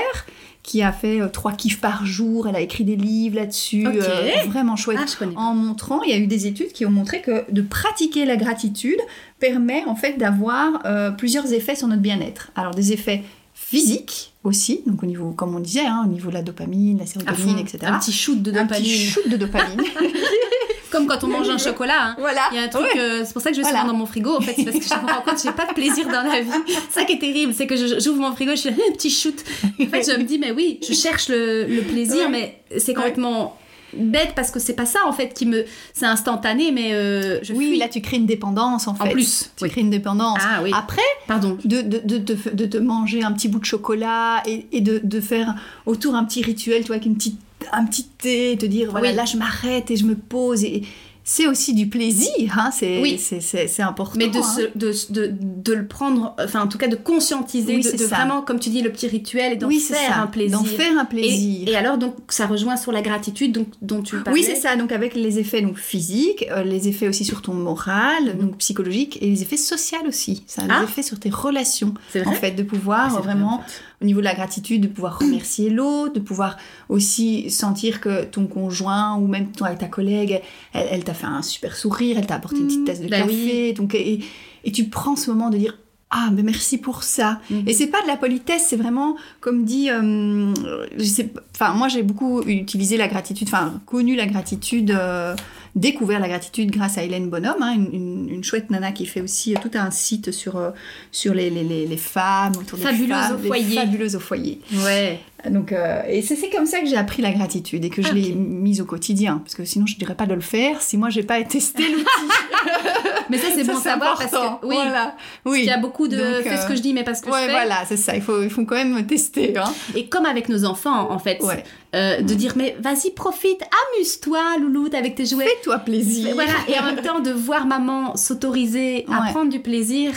qui 0.62 0.82
a 0.82 0.92
fait 0.92 1.20
euh, 1.20 1.28
trois 1.28 1.52
kiffs 1.52 1.80
par 1.80 2.04
jour, 2.04 2.46
elle 2.46 2.56
a 2.56 2.60
écrit 2.60 2.84
des 2.84 2.96
livres 2.96 3.36
là-dessus, 3.36 3.86
Ok. 3.86 3.94
euh, 3.96 4.30
vraiment 4.48 4.76
chouette 4.76 4.98
ah, 5.00 5.40
en 5.40 5.54
montrant, 5.54 6.02
il 6.02 6.10
y 6.10 6.12
a 6.12 6.18
eu 6.18 6.26
des 6.26 6.46
études 6.46 6.72
qui 6.72 6.84
ont 6.84 6.90
montré 6.90 7.22
que 7.22 7.50
de 7.50 7.62
pratiquer 7.62 8.24
la 8.26 8.36
gratitude 8.36 8.98
permet 9.38 9.84
en 9.86 9.94
fait 9.96 10.18
d'avoir 10.18 10.80
euh, 10.84 11.10
plusieurs 11.10 11.52
effets 11.52 11.74
sur 11.74 11.88
notre 11.88 12.02
bien-être. 12.02 12.50
Alors 12.56 12.74
des 12.74 12.92
effets 12.92 13.22
physiques 13.54 14.32
aussi, 14.44 14.80
donc 14.86 15.02
au 15.02 15.06
niveau, 15.06 15.30
comme 15.32 15.54
on 15.54 15.60
disait, 15.60 15.86
hein, 15.86 16.02
au 16.06 16.08
niveau 16.08 16.28
de 16.28 16.34
la 16.34 16.42
dopamine, 16.42 16.98
la 16.98 17.06
sérotonine, 17.06 17.58
etc. 17.58 17.78
Un 17.86 17.98
petit 17.98 18.12
shoot 18.12 18.40
de 18.40 18.50
Un 18.50 18.62
dopamine. 18.64 18.84
petit 18.84 19.06
shoot 19.06 19.28
de 19.28 19.36
dopamine. 19.36 19.80
Comme 20.90 21.06
quand 21.06 21.22
on 21.24 21.28
mange 21.28 21.48
un 21.48 21.58
chocolat. 21.68 22.02
hein. 22.02 22.16
voilà. 22.18 22.42
Il 22.52 22.56
y 22.56 22.58
a 22.58 22.62
un 22.62 22.68
truc, 22.68 22.82
Ouais. 22.94 23.00
euh, 23.00 23.22
c'est 23.24 23.32
pour 23.32 23.42
ça 23.42 23.50
que 23.50 23.56
je 23.56 23.62
vais 23.62 23.68
Voilà. 23.70 23.86
dans 23.86 23.94
mon 23.94 24.06
frigo 24.06 24.36
en 24.36 24.40
fait, 24.40 24.54
c'est 24.56 24.64
parce 24.64 24.76
que 24.78 24.84
je 24.84 24.94
me 24.94 25.12
rends 25.12 25.22
compte 25.22 25.34
que 25.36 25.42
j'ai 25.42 25.52
pas 25.52 25.66
de 25.66 25.74
plaisir 25.74 26.06
dans 26.08 26.22
la 26.22 26.40
vie. 26.40 26.50
Ça 26.90 27.04
qui 27.04 27.12
est 27.14 27.18
terrible, 27.18 27.54
c'est 27.54 27.66
que 27.66 27.76
j'ouvre 28.00 28.20
mon 28.20 28.32
frigo, 28.32 28.52
je 28.56 28.62
fais 28.62 28.70
un 28.70 28.92
petit 28.92 29.10
shoot. 29.10 29.36
En 29.80 29.86
fait, 29.86 30.10
je 30.10 30.16
me 30.18 30.24
dis, 30.24 30.38
mais 30.38 30.50
oui, 30.52 30.78
je 30.86 30.92
cherche 30.92 31.28
le, 31.28 31.64
le 31.66 31.82
plaisir, 31.82 32.28
Ouais. 32.28 32.28
mais 32.70 32.78
c'est 32.78 32.94
complètement 32.94 33.56
bête 33.92 34.34
parce 34.36 34.52
que 34.52 34.60
c'est 34.60 34.74
pas 34.74 34.86
ça 34.86 35.00
en 35.04 35.12
fait 35.12 35.34
qui 35.34 35.46
me. 35.46 35.64
C'est 35.94 36.06
instantané, 36.06 36.70
mais 36.70 36.92
euh, 36.92 37.40
je 37.42 37.52
Oui, 37.52 37.70
fuis. 37.70 37.78
là 37.78 37.88
tu 37.88 38.00
crées 38.00 38.18
une 38.18 38.26
dépendance 38.26 38.86
en 38.86 38.94
fait. 38.94 39.10
plus, 39.10 39.50
Tu 39.56 39.64
oui. 39.64 39.70
crées 39.70 39.80
une 39.80 39.90
dépendance. 39.90 40.38
Ah 40.42 40.60
oui. 40.62 40.70
Après, 40.72 41.02
Pardon. 41.26 41.58
de, 41.64 41.80
de, 41.80 41.98
de, 41.98 42.18
de, 42.18 42.36
de 42.52 42.66
te 42.66 42.76
manger 42.76 43.24
un 43.24 43.32
petit 43.32 43.48
bout 43.48 43.58
de 43.58 43.64
chocolat 43.64 44.42
et, 44.46 44.66
et 44.70 44.80
de, 44.80 45.00
de 45.02 45.20
faire 45.20 45.56
autour 45.86 46.14
un 46.14 46.22
petit 46.24 46.40
rituel, 46.42 46.82
tu 46.82 46.86
vois, 46.86 46.96
avec 46.96 47.06
une 47.06 47.16
petite, 47.16 47.36
un 47.72 47.84
petit 47.84 48.04
thé, 48.18 48.56
te 48.58 48.66
dire, 48.66 48.90
voilà, 48.90 49.10
Oui. 49.10 49.14
là 49.14 49.24
je 49.24 49.36
m'arrête 49.36 49.90
et 49.90 49.96
je 49.96 50.04
me 50.04 50.14
pose. 50.14 50.64
Et, 50.64 50.82
c'est 51.22 51.46
aussi 51.46 51.74
du 51.74 51.86
plaisir, 51.86 52.56
hein, 52.58 52.70
c'est 52.72 53.00
Oui. 53.00 53.16
c'est- 53.18 53.80
important. 53.82 54.16
Mais 54.18 54.28
de, 54.28 54.38
hein. 54.38 54.42
se- 54.42 54.76
de, 54.76 54.92
de, 55.12 55.32
de 55.38 55.72
le 55.74 55.86
prendre, 55.86 56.34
enfin 56.42 56.62
en 56.62 56.66
tout 56.66 56.78
cas 56.78 56.88
de 56.88 56.96
conscientiser, 56.96 57.76
Oui, 57.76 57.82
de, 57.82 58.04
vraiment, 58.04 58.40
comme 58.42 58.58
tu 58.58 58.70
dis, 58.70 58.80
le 58.82 58.90
petit 58.90 59.06
rituel 59.06 59.52
et 59.52 59.56
d'en 59.56 59.68
oui, 59.68 59.78
faire 59.78 60.14
ça, 60.14 60.22
un 60.22 60.26
plaisir. 60.26 60.58
D'en 60.58 60.64
faire 60.64 60.98
un 60.98 61.04
Et, 61.04 61.08
plaisir. 61.08 61.68
et 61.68 61.76
alors, 61.76 61.98
donc, 61.98 62.14
ça 62.30 62.46
rejoint 62.46 62.76
sur 62.76 62.90
la 62.90 63.02
gratitude 63.02 63.52
donc, 63.52 63.68
dont 63.82 64.02
tu 64.02 64.16
parlais. 64.16 64.40
Oui, 64.40 64.44
c'est 64.44 64.56
ça. 64.56 64.74
Donc 64.76 64.90
avec 64.92 65.14
les 65.14 65.38
effets 65.38 65.60
donc 65.60 65.76
physiques, 65.78 66.46
euh, 66.50 66.64
les 66.64 66.88
effets 66.88 67.06
aussi 67.06 67.24
sur 67.24 67.42
ton 67.42 67.54
moral, 67.54 68.36
donc 68.40 68.56
psychologique, 68.56 69.18
et 69.20 69.26
les 69.28 69.42
effets 69.42 69.58
sociaux 69.58 69.98
aussi. 70.08 70.42
Ça 70.46 70.62
a 70.62 70.64
Ah. 70.68 70.78
des 70.80 70.84
effets 70.86 71.02
sur 71.02 71.20
tes 71.20 71.30
relations. 71.30 71.94
En 72.26 72.32
fait, 72.32 72.52
de 72.52 72.62
Ah, 72.62 72.66
pouvoir 72.68 73.10
vrai, 73.10 73.22
vraiment, 73.22 73.56
en 73.56 73.62
fait. 73.62 73.82
Au 74.02 74.04
niveau 74.06 74.20
de 74.20 74.24
la 74.24 74.34
gratitude, 74.34 74.80
de 74.82 74.88
pouvoir 74.88 75.18
remercier 75.18 75.68
l'autre, 75.70 76.14
de 76.14 76.20
pouvoir 76.20 76.56
aussi 76.88 77.50
sentir 77.50 78.00
que 78.00 78.24
ton 78.24 78.46
conjoint 78.46 79.16
ou 79.16 79.26
même 79.26 79.52
ton- 79.52 79.66
ta 79.74 79.86
collègue, 79.88 80.40
elle, 80.72 80.86
elle 80.90 81.04
t'a 81.04 81.14
fait 81.14 81.26
un 81.26 81.42
super 81.42 81.76
sourire, 81.76 82.16
elle 82.18 82.26
t'a 82.26 82.36
apporté 82.36 82.58
une 82.58 82.66
petite 82.66 82.84
tasse 82.86 83.00
de 83.00 83.08
bah 83.08 83.20
café. 83.20 83.72
Donc, 83.74 83.94
et, 83.94 84.20
et 84.64 84.72
tu 84.72 84.84
prends 84.84 85.16
ce 85.16 85.30
moment 85.30 85.50
de 85.50 85.58
dire 85.58 85.76
ah 86.12 86.30
mais 86.32 86.42
merci 86.42 86.76
pour 86.78 87.04
ça. 87.04 87.40
Mhm. 87.50 87.64
Et 87.68 87.72
c'est 87.72 87.86
pas 87.86 88.02
de 88.02 88.08
la 88.08 88.16
politesse, 88.16 88.66
c'est 88.68 88.76
vraiment 88.76 89.16
comme 89.40 89.64
dit, 89.64 89.90
euh, 89.90 90.52
je 90.98 91.04
sais, 91.04 91.30
enfin 91.54 91.72
moi 91.74 91.86
j'ai 91.88 92.02
beaucoup 92.02 92.42
utilisé 92.42 92.96
la 92.96 93.06
gratitude, 93.06 93.46
enfin 93.48 93.80
connu 93.86 94.16
la 94.16 94.26
gratitude. 94.26 94.90
euh, 94.90 95.36
découvert 95.74 96.20
la 96.20 96.28
gratitude 96.28 96.70
grâce 96.70 96.98
à 96.98 97.02
Hélène 97.04 97.28
Bonhomme, 97.30 97.62
hein, 97.62 97.72
une, 97.74 97.90
une- 97.92 98.28
une 98.30 98.44
chouette 98.44 98.70
nana 98.70 98.92
qui 98.92 99.06
fait 99.06 99.20
aussi 99.20 99.54
euh, 99.54 99.58
tout 99.62 99.70
un 99.74 99.90
site 99.90 100.30
sur, 100.32 100.56
euh, 100.56 100.70
sur 101.12 101.34
les, 101.34 101.50
les, 101.50 101.62
les, 101.64 101.86
les 101.86 101.96
femmes, 101.96 102.52
autour 102.58 102.78
des 102.78 102.84
femmes, 102.84 103.36
au 103.36 103.46
foyer. 103.46 103.76
fabuleuses 103.76 104.16
au 104.16 104.20
foyer. 104.20 104.60
Ouais. 104.84 105.20
Donc, 105.48 105.72
euh, 105.72 106.02
et 106.06 106.20
c'est 106.20 106.36
c'est 106.36 106.50
comme 106.50 106.66
ça 106.66 106.80
que 106.80 106.86
j'ai 106.86 106.96
appris 106.98 107.22
la 107.22 107.32
gratitude 107.32 107.82
et 107.84 107.88
que 107.90 108.02
je 108.02 108.08
Ah, 108.10 108.14
l'ai 108.14 108.32
mise 108.32 108.80
au 108.82 108.84
quotidien. 108.84 109.38
Parce 109.38 109.54
que 109.54 109.64
sinon, 109.64 109.86
je 109.86 109.94
ne 109.94 109.98
dirais 109.98 110.14
pas 110.14 110.26
de 110.26 110.34
le 110.34 110.40
faire 110.42 110.82
si 110.82 110.98
moi, 110.98 111.08
j'ai 111.08 111.22
pas 111.22 111.42
testé 111.44 111.82
l'outil. 111.90 112.04
Mais 113.30 113.38
ça, 113.38 113.46
c'est 113.54 113.64
bon 113.64 113.78
savoir 113.78 114.18
parce 114.18 114.30
que 114.32 114.66
oui, 114.66 114.74
Voilà. 114.74 115.14
parce 115.44 115.54
Oui. 115.54 115.58
qu'il 115.60 115.68
y 115.68 115.72
a 115.72 115.78
beaucoup 115.78 116.08
de 116.08 116.16
Donc, 116.16 116.42
fais 116.42 116.56
ce 116.60 116.66
que 116.66 116.74
je 116.74 116.82
dis 116.82 116.92
mais 116.92 117.04
pas 117.04 117.14
ce 117.14 117.22
que 117.22 117.30
Ouais, 117.30 117.42
je 117.42 117.46
fais. 117.46 117.52
voilà, 117.52 117.76
c'est 117.86 117.96
ça. 117.96 118.16
Il 118.16 118.22
faut, 118.22 118.42
il 118.42 118.50
faut 118.50 118.64
quand 118.64 118.74
même 118.74 119.06
tester. 119.06 119.56
Hein. 119.56 119.72
Et 119.94 120.08
comme 120.08 120.26
avec 120.26 120.48
nos 120.48 120.64
enfants 120.64 121.10
en 121.10 121.18
fait, 121.20 121.40
Ouais. 121.42 121.62
Euh, 121.94 122.20
de 122.22 122.34
dire 122.34 122.52
mais 122.56 122.76
vas-y 122.80 123.10
profite, 123.10 123.60
amuse-toi 123.96 124.58
louloute 124.60 124.94
avec 124.94 125.14
tes 125.16 125.26
jouets. 125.26 125.46
Fais-toi 125.46 125.78
plaisir. 125.80 126.34
Voilà, 126.34 126.52
et 126.68 126.78
en 126.78 126.84
même 126.84 127.02
temps 127.04 127.20
de 127.20 127.30
voir 127.32 127.66
maman 127.66 128.16
s'autoriser 128.16 129.04
à 129.08 129.22
Ouais. 129.22 129.30
prendre 129.30 129.50
du 129.50 129.60
plaisir, 129.60 130.12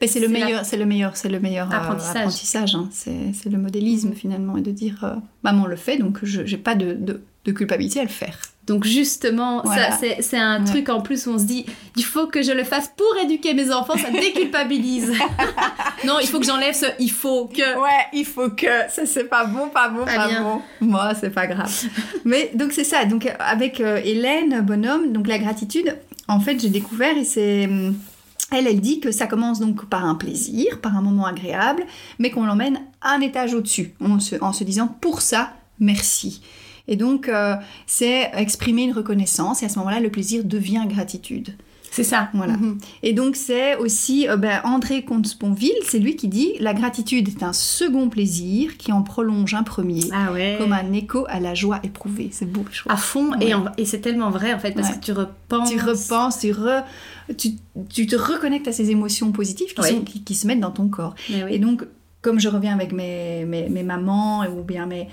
Mais 0.00 0.08
c'est 0.08 0.18
le 0.20 0.26
meilleur, 0.28 0.64
c'est 0.64 0.76
le 0.76 0.84
meilleur, 0.86 1.16
c'est 1.16 1.28
le 1.28 1.38
meilleur 1.38 1.70
euh, 1.72 1.76
Apprentissage. 1.76 2.74
hein. 2.74 2.88
C'est 2.92 3.50
le 3.50 3.58
modélisme 3.58 4.14
finalement 4.14 4.56
et 4.56 4.60
de 4.62 4.70
dire 4.72 5.04
euh, 5.04 5.14
maman 5.44 5.66
le 5.66 5.76
fait 5.76 5.96
donc 5.96 6.18
je 6.24 6.44
j'ai 6.44 6.56
pas 6.58 6.74
de, 6.74 6.94
de, 6.94 7.22
de 7.44 7.52
culpabilité 7.52 8.00
à 8.00 8.02
le 8.02 8.08
faire. 8.08 8.38
Donc 8.66 8.84
justement, 8.84 9.60
Voilà. 9.64 9.90
ça 9.90 10.06
c'est 10.20 10.38
un 10.38 10.60
Ouais. 10.60 10.70
truc 10.70 10.88
en 10.88 11.00
plus 11.00 11.26
où 11.26 11.30
on 11.30 11.38
se 11.38 11.44
dit 11.44 11.66
il 11.96 12.04
faut 12.04 12.28
que 12.28 12.42
je 12.42 12.52
le 12.52 12.62
fasse 12.62 12.92
pour 12.96 13.06
éduquer 13.24 13.54
mes 13.54 13.72
enfants, 13.72 13.96
ça 13.98 14.10
déculpabilise. 14.10 15.12
non, 16.06 16.18
il 16.20 16.28
faut 16.28 16.38
que 16.38 16.46
j'enlève 16.46 16.74
ce 16.74 16.86
il 17.00 17.10
faut 17.10 17.46
que. 17.46 17.78
Ouais, 17.80 18.06
il 18.12 18.24
faut 18.24 18.50
que 18.50 18.66
ça 18.88 19.04
c'est 19.04 19.24
pas 19.24 19.44
bon, 19.46 19.68
pas 19.68 19.88
bon, 19.88 20.04
Pas 20.04 20.28
bon. 20.40 20.62
Moi, 20.80 21.12
c'est 21.20 21.30
pas 21.30 21.46
grave. 21.48 21.72
Mais 22.24 22.50
donc 22.54 22.72
c'est 22.72 22.84
ça. 22.84 23.04
Donc 23.04 23.28
avec 23.40 23.80
euh, 23.80 24.00
Hélène 24.04 24.60
Bonhomme, 24.60 25.12
donc 25.12 25.26
la 25.26 25.38
gratitude, 25.38 25.96
en 26.28 26.38
fait, 26.38 26.60
j'ai 26.60 26.68
découvert 26.70 27.16
et 27.16 27.24
c'est 27.24 27.64
hum, 27.66 27.96
elle, 28.52 28.66
elle 28.68 28.80
dit 28.80 29.00
que 29.00 29.10
ça 29.10 29.26
commence 29.26 29.58
donc 29.60 29.86
par 29.86 30.04
un 30.04 30.14
plaisir, 30.14 30.80
par 30.80 30.96
un 30.96 31.02
moment 31.02 31.26
agréable, 31.26 31.84
mais 32.20 32.30
qu'on 32.30 32.44
l'emmène 32.44 32.80
un 33.02 33.20
étage 33.22 33.54
au-dessus, 33.54 33.94
en 34.00 34.20
se, 34.20 34.36
en 34.40 34.52
se 34.52 34.62
disant 34.62 34.86
pour 35.00 35.20
ça, 35.22 35.54
merci. 35.80 36.42
Et 36.88 36.96
donc, 36.96 37.28
euh, 37.28 37.54
c'est 37.86 38.30
exprimer 38.34 38.82
une 38.82 38.92
reconnaissance, 38.92 39.62
et 39.62 39.66
à 39.66 39.68
ce 39.68 39.78
moment-là, 39.78 40.00
le 40.00 40.10
plaisir 40.10 40.44
devient 40.44 40.84
gratitude. 40.88 41.54
C'est 41.94 42.04
ça. 42.04 42.30
Voilà. 42.32 42.54
Mhm. 42.54 42.78
Et 43.02 43.12
donc 43.12 43.36
c'est 43.36 43.76
aussi 43.76 44.26
euh, 44.26 44.38
ben, 44.38 44.62
André 44.64 45.04
Comte-Sponville, 45.04 45.74
c'est 45.86 45.98
lui 45.98 46.16
qui 46.16 46.26
dit 46.26 46.54
la 46.58 46.72
gratitude 46.72 47.28
est 47.28 47.42
un 47.42 47.52
second 47.52 48.08
plaisir 48.08 48.78
qui 48.78 48.92
en 48.92 49.02
prolonge 49.02 49.52
un 49.52 49.62
premier, 49.62 50.00
Ah 50.10 50.32
ouais. 50.32 50.56
comme 50.58 50.72
un 50.72 50.90
écho 50.94 51.26
à 51.28 51.38
la 51.38 51.52
joie 51.54 51.80
éprouvée. 51.82 52.30
C'est 52.32 52.50
beau, 52.50 52.64
je. 52.72 52.80
À 52.88 52.96
fond, 52.96 53.34
et, 53.42 53.48
Ouais. 53.48 53.52
en- 53.54 53.66
et 53.76 53.84
c'est 53.84 54.00
tellement 54.00 54.30
vrai 54.30 54.54
en 54.54 54.58
fait, 54.58 54.72
parce 54.72 54.88
Ouais. 54.88 54.94
que 54.94 55.00
tu 55.04 55.12
repenses. 55.12 55.68
Tu 55.70 55.78
repenses, 55.78 56.38
tu, 56.38 56.52
re- 56.52 56.82
tu, 57.36 57.50
tu 57.90 58.06
te 58.06 58.16
reconnectes 58.16 58.68
à 58.68 58.72
ces 58.72 58.90
émotions 58.90 59.30
positives 59.30 59.74
qui, 59.74 59.80
Oui. 59.82 59.88
sont- 59.90 60.00
qui, 60.00 60.24
qui 60.24 60.34
se 60.34 60.46
mettent 60.46 60.60
dans 60.60 60.70
ton 60.70 60.88
corps. 60.88 61.14
Oui. 61.28 61.42
Et 61.50 61.58
donc, 61.58 61.84
comme 62.22 62.38
je 62.40 62.48
reviens 62.48 62.72
avec 62.74 62.92
mes, 62.92 63.44
mes, 63.44 63.68
mes 63.68 63.82
mamans 63.82 64.44
ou 64.46 64.62
bien 64.62 64.86
mes, 64.86 65.08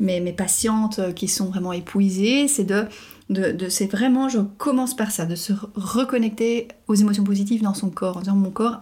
mes, 0.00 0.20
mes 0.20 0.32
patientes 0.32 0.98
euh, 1.00 1.12
qui 1.12 1.28
sont 1.28 1.46
vraiment 1.46 1.72
épuisées, 1.72 2.48
c'est 2.48 2.64
de, 2.64 2.84
de, 3.30 3.50
de- 3.52 3.68
c'est 3.68 3.86
vraiment, 3.90 4.28
je 4.28 4.38
commence 4.58 4.94
par 4.96 5.10
ça, 5.10 5.26
de 5.26 5.34
se 5.34 5.52
re- 5.52 5.66
reconnecter 5.74 6.68
aux 6.88 6.94
émotions 6.94 7.24
positives 7.24 7.62
dans 7.62 7.74
son 7.74 7.90
corps, 7.90 8.16
en 8.16 8.20
disant 8.20 8.36
mon 8.36 8.50
corps 8.50 8.80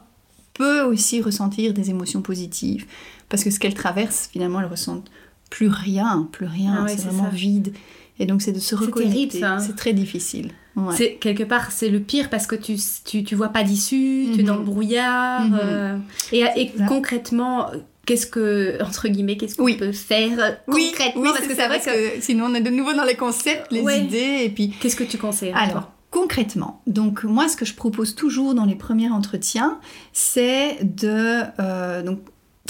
peut 0.54 0.82
aussi 0.82 1.22
ressentir 1.22 1.72
des 1.72 1.88
émotions 1.90 2.20
positives, 2.22 2.86
parce 3.30 3.42
que 3.44 3.50
ce 3.50 3.58
qu'elle 3.58 3.74
traverse, 3.74 4.28
finalement, 4.32 4.60
elle 4.60 4.66
ressent 4.66 5.02
plus 5.48 5.68
rien, 5.68 6.28
plus 6.32 6.46
rien, 6.46 6.76
Ah 6.80 6.84
ouais, 6.84 6.96
c'est 6.96 7.02
vraiment 7.08 7.24
ça. 7.24 7.30
vide. 7.30 7.72
Et 8.18 8.26
donc, 8.26 8.42
c'est 8.42 8.52
de 8.52 8.58
se 8.58 8.74
reconnecter. 8.74 9.42
hein. 9.42 9.58
C'est 9.58 9.74
très 9.74 9.94
difficile. 9.94 10.52
Ouais. 10.76 10.94
C'est 10.96 11.14
quelque 11.14 11.42
part 11.42 11.72
c'est 11.72 11.88
le 11.88 12.00
pire 12.00 12.30
parce 12.30 12.46
que 12.46 12.54
tu 12.54 12.76
tu, 13.04 13.24
tu 13.24 13.34
vois 13.34 13.48
pas 13.48 13.62
d'issue, 13.64 14.26
tu 14.32 14.38
es 14.40 14.42
Mhm. 14.42 14.46
dans 14.46 14.56
le 14.56 14.62
brouillard 14.64 15.42
Mhm. 15.48 15.58
euh, 15.62 15.96
et, 16.32 16.44
et 16.56 16.72
concrètement 16.86 17.66
qu'est-ce 18.06 18.26
que 18.26 18.78
entre 18.82 19.08
guillemets 19.08 19.36
qu'est-ce 19.36 19.56
qu'on 19.56 19.64
Oui. 19.64 19.76
peut 19.76 19.92
faire 19.92 20.38
euh, 20.38 20.50
Oui, 20.68 20.88
concrètement? 20.92 21.22
oui, 21.22 21.28
parce 21.34 21.46
que 21.48 21.54
c'est 21.54 21.66
vrai 21.66 21.80
que 21.80 22.20
sinon 22.22 22.46
on 22.50 22.54
est 22.54 22.60
de 22.60 22.70
nouveau 22.70 22.92
dans 22.92 23.04
les 23.04 23.14
concepts, 23.16 23.70
les 23.72 23.80
Ouais. 23.82 24.00
idées, 24.04 24.42
et 24.44 24.48
puis 24.48 24.70
qu'est-ce 24.80 24.96
que 24.96 25.04
tu 25.04 25.18
conseilles 25.18 25.52
Alors, 25.54 25.90
concrètement, 26.10 26.82
donc 26.86 27.24
moi, 27.24 27.48
ce 27.48 27.56
que 27.56 27.64
je 27.64 27.74
propose 27.74 28.14
toujours 28.14 28.54
dans 28.54 28.64
les 28.64 28.74
premiers 28.74 29.10
entretiens, 29.10 29.78
c'est 30.12 30.78
de 30.82 31.42
euh, 31.60 32.02
donc, 32.02 32.20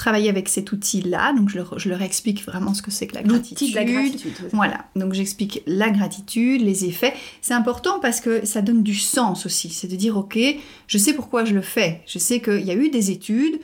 travailler 0.01 0.31
avec 0.31 0.49
cet 0.49 0.73
outil-là. 0.73 1.35
Donc, 1.35 1.51
je 1.51 1.57
leur, 1.57 1.79
je 1.79 1.89
leur 1.91 2.01
explique 2.01 2.45
vraiment 2.45 2.73
ce 2.73 2.81
que 2.81 2.91
c'est 2.91 3.07
que 3.07 3.15
la 3.15 3.23
gratitude. 3.23 3.75
la 3.75 3.85
gratitude 3.85 4.33
Voilà, 4.53 4.87
donc 4.97 5.13
j'explique 5.13 5.63
la 5.67 5.91
gratitude, 5.91 6.63
les 6.63 6.87
effets. 6.87 7.13
C'est 7.43 7.55
important 7.55 8.01
parce 8.01 8.21
que 8.21 8.47
ça 8.47 8.63
donne 8.63 8.83
du 8.83 8.95
sens 8.95 9.45
aussi. 9.45 9.69
C'est 9.69 9.89
de 9.89 9.97
dire, 9.97 10.17
ok, 10.17 10.39
je 10.87 10.99
sais 10.99 11.13
pourquoi 11.13 11.45
je 11.45 11.55
le 11.55 11.61
fais. 11.61 12.01
Je 12.07 12.19
sais 12.19 12.41
qu'il 12.41 12.65
y 12.65 12.71
a 12.71 12.75
eu 12.75 12.89
des 12.89 13.11
études 13.11 13.61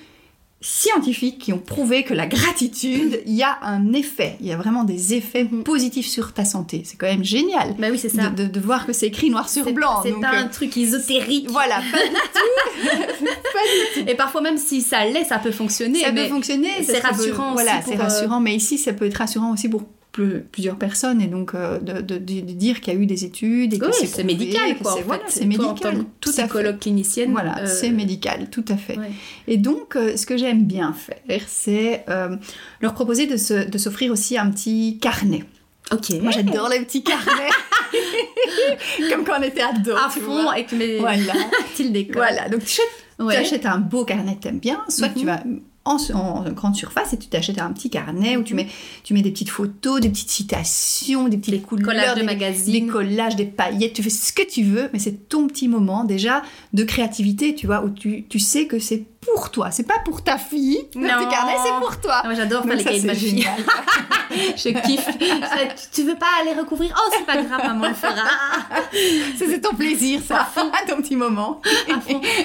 scientifiques 0.61 1.39
qui 1.39 1.53
ont 1.53 1.59
prouvé 1.59 2.03
que 2.03 2.15
la 2.15 2.27
gratitude, 2.27 3.21
il 3.27 3.35
y 3.35 3.43
a 3.43 3.59
un 3.63 3.93
effet. 3.93 4.37
Il 4.41 4.47
y 4.47 4.53
a 4.53 4.57
vraiment 4.57 4.85
des 4.85 5.15
effets 5.15 5.45
Mhm. 5.45 5.63
positifs 5.65 6.07
sur 6.09 6.33
ta 6.33 6.45
santé. 6.45 6.83
C'est 6.85 6.97
quand 6.97 7.07
même 7.07 7.25
génial 7.25 7.75
bah 7.79 7.89
oui 7.91 7.99
c'est 7.99 8.09
ça 8.09 8.29
de, 8.31 8.45
de- 8.45 8.49
de 8.49 8.61
voir 8.61 8.87
que 8.87 8.93
c'est 8.93 9.07
écrit 9.07 9.31
noir 9.31 9.49
sur 9.49 9.71
blanc. 9.73 10.01
c'est 10.03 10.13
pas 10.21 10.35
euh, 10.35 10.45
un 10.45 10.49
truc 10.49 10.77
ésotérique 10.77 11.49
Voilà, 11.51 11.77
pas 11.93 11.99
et 14.07 14.15
parfois 14.15 14.41
même 14.41 14.59
si 14.59 14.83
ça 14.83 15.05
l'est 15.05 15.25
ça 15.25 15.39
peut 15.39 15.51
fonctionner 15.53 16.01
ça 16.01 16.13
mais 16.13 16.25
peut 16.25 16.31
fonctionner. 16.35 16.69
c'est 16.83 17.01
peut- 17.01 17.07
rassurant 17.09 17.55
aussi 17.55 17.63
Voilà, 17.65 17.81
c'est 17.87 17.99
euh, 17.99 18.03
rassurant, 18.03 18.41
mais 18.41 18.55
ici, 18.57 18.79
ça 18.79 18.93
peut 18.93 19.07
être 19.07 19.17
rassurant 19.17 19.53
aussi 19.53 19.69
pour 19.69 19.83
plus- 20.17 20.41
plusieurs 20.51 20.77
personnes 20.79 21.21
et 21.21 21.27
donc 21.27 21.55
euh, 21.55 21.79
de, 21.79 22.01
de- 22.01 22.17
de- 22.17 22.41
de 22.41 22.53
dire 22.53 22.81
qu'il 22.81 22.95
y 22.95 22.97
a 22.97 22.99
eu 22.99 23.05
des 23.05 23.27
études 23.27 23.75
et 23.75 23.79
que 23.79 23.85
oui, 23.85 23.93
c'est 24.07 24.25
médical 24.25 24.75
quoi 24.81 24.93
en 24.93 24.97
c'est- 24.97 25.03
voilà, 25.03 25.25
médical, 25.45 26.05
tout 26.21 26.31
à 26.39 26.49
fait. 26.49 26.79
clinicienne 26.79 27.33
Voilà, 27.33 27.59
euh, 27.59 27.67
c'est 27.67 27.91
médical, 27.91 28.49
tout 28.51 28.65
à 28.69 28.77
fait. 28.79 28.97
ouais. 28.99 29.11
Et 29.47 29.59
donc, 29.59 29.95
euh, 29.95 30.17
ce 30.17 30.25
que 30.25 30.39
j'aime 30.39 30.63
bien 30.65 30.95
faire, 30.95 31.43
c'est 31.47 32.05
euh, 32.09 32.35
leur 32.81 32.95
proposer 32.95 33.27
de 33.27 33.37
s'offrir 33.79 34.11
aussi 34.11 34.39
un 34.39 34.51
petit 34.51 34.99
carnet. 35.03 35.45
ok 35.93 36.11
Moi, 36.23 36.31
j'adore 36.33 36.71
les 36.71 36.81
petits 36.81 37.03
carnets, 37.05 37.53
comme 39.11 39.25
quand 39.25 39.39
on 39.39 39.43
était 39.43 39.63
ado. 39.63 39.93
à 39.97 40.09
tu 40.13 40.21
fond 40.21 40.43
vois. 40.43 40.53
avec 40.53 40.73
mes 40.73 40.99
Voilà. 40.99 41.33
décor 41.79 42.15
Voilà, 42.17 42.49
donc 42.49 42.61
tu 42.65 42.81
achètes 42.81 43.03
Ouais. 43.19 43.33
Tu 43.35 43.41
achètes 43.41 43.65
un 43.67 43.79
beau 43.79 44.05
carnet 44.05 44.35
que 44.37 44.43
t'aimes 44.43 44.59
bien, 44.59 44.83
soit 44.91 45.09
Mhm. 45.09 45.15
tu 45.15 45.25
vas 45.27 45.43
en, 45.87 45.97
en 46.15 46.51
grande 46.53 46.75
surface 46.77 47.13
et 47.13 47.17
tu 47.19 47.29
t'achètes 47.29 47.59
un 47.61 47.73
petit 47.73 47.89
carnet 47.91 48.37
où 48.37 48.43
tu 48.43 48.55
Mhm. 48.55 48.65
mets, 48.65 48.69
tu 49.05 49.15
mets 49.15 49.23
des 49.23 49.31
petites 49.31 49.51
photos, 49.51 50.01
des 50.01 50.09
petites 50.11 50.31
citations, 50.31 51.29
des 51.29 51.37
petites 51.39 51.55
des 51.55 51.61
couleurs, 51.61 51.87
collages 51.87 52.15
de 52.15 52.21
des, 52.21 52.27
magazines 52.27 52.87
des 52.87 52.93
collages, 52.93 53.37
des 53.37 53.45
paillettes, 53.47 53.95
tu 53.95 54.03
fais 54.03 54.11
ce 54.11 54.33
que 54.33 54.43
tu 54.47 54.63
veux, 54.63 54.89
mais 54.93 54.99
c'est 54.99 55.29
ton 55.29 55.47
petit 55.47 55.69
moment 55.69 56.05
déjà 56.05 56.43
de 56.73 56.85
créativité, 56.85 57.55
tu 57.55 57.67
vois, 57.67 57.85
où 57.85 57.91
tu, 57.91 58.25
tu 58.29 58.39
sais 58.39 58.67
que 58.67 58.79
c'est 58.79 59.05
pour 59.35 59.51
toi, 59.51 59.71
c'est 59.71 59.87
pas 59.87 59.99
pour 60.05 60.23
ta 60.23 60.39
fille, 60.39 60.81
le 60.95 61.01
Non. 61.03 61.09
petit 61.09 61.29
carnet, 61.29 61.53
c'est 61.65 61.79
pour 61.81 61.99
toi. 62.01 62.21
Ah, 62.23 62.27
moi 62.27 62.35
j'adore 62.35 62.65
faire 62.65 62.77
les 62.77 62.85
cahiers 62.85 62.97
de 63.03 63.03
c'est 63.03 63.07
ma 63.07 63.15
fille. 63.15 63.47
Je 64.57 64.69
kiffe. 64.87 65.05
Ça, 65.07 65.57
tu- 65.93 66.03
veux 66.03 66.17
pas 66.17 66.27
aller 66.43 66.53
recouvrir? 66.59 66.95
Oh, 66.97 67.11
c'est 67.17 67.25
pas 67.25 67.41
grave, 67.43 67.63
maman 67.67 67.89
le 67.89 67.95
fera. 67.95 68.13
C'est 69.39 69.61
ton 69.61 69.75
plaisir, 69.75 70.21
ça, 70.27 70.47
ton 70.89 70.97
petit 70.97 71.17
moment. 71.17 71.61
À. 71.91 71.95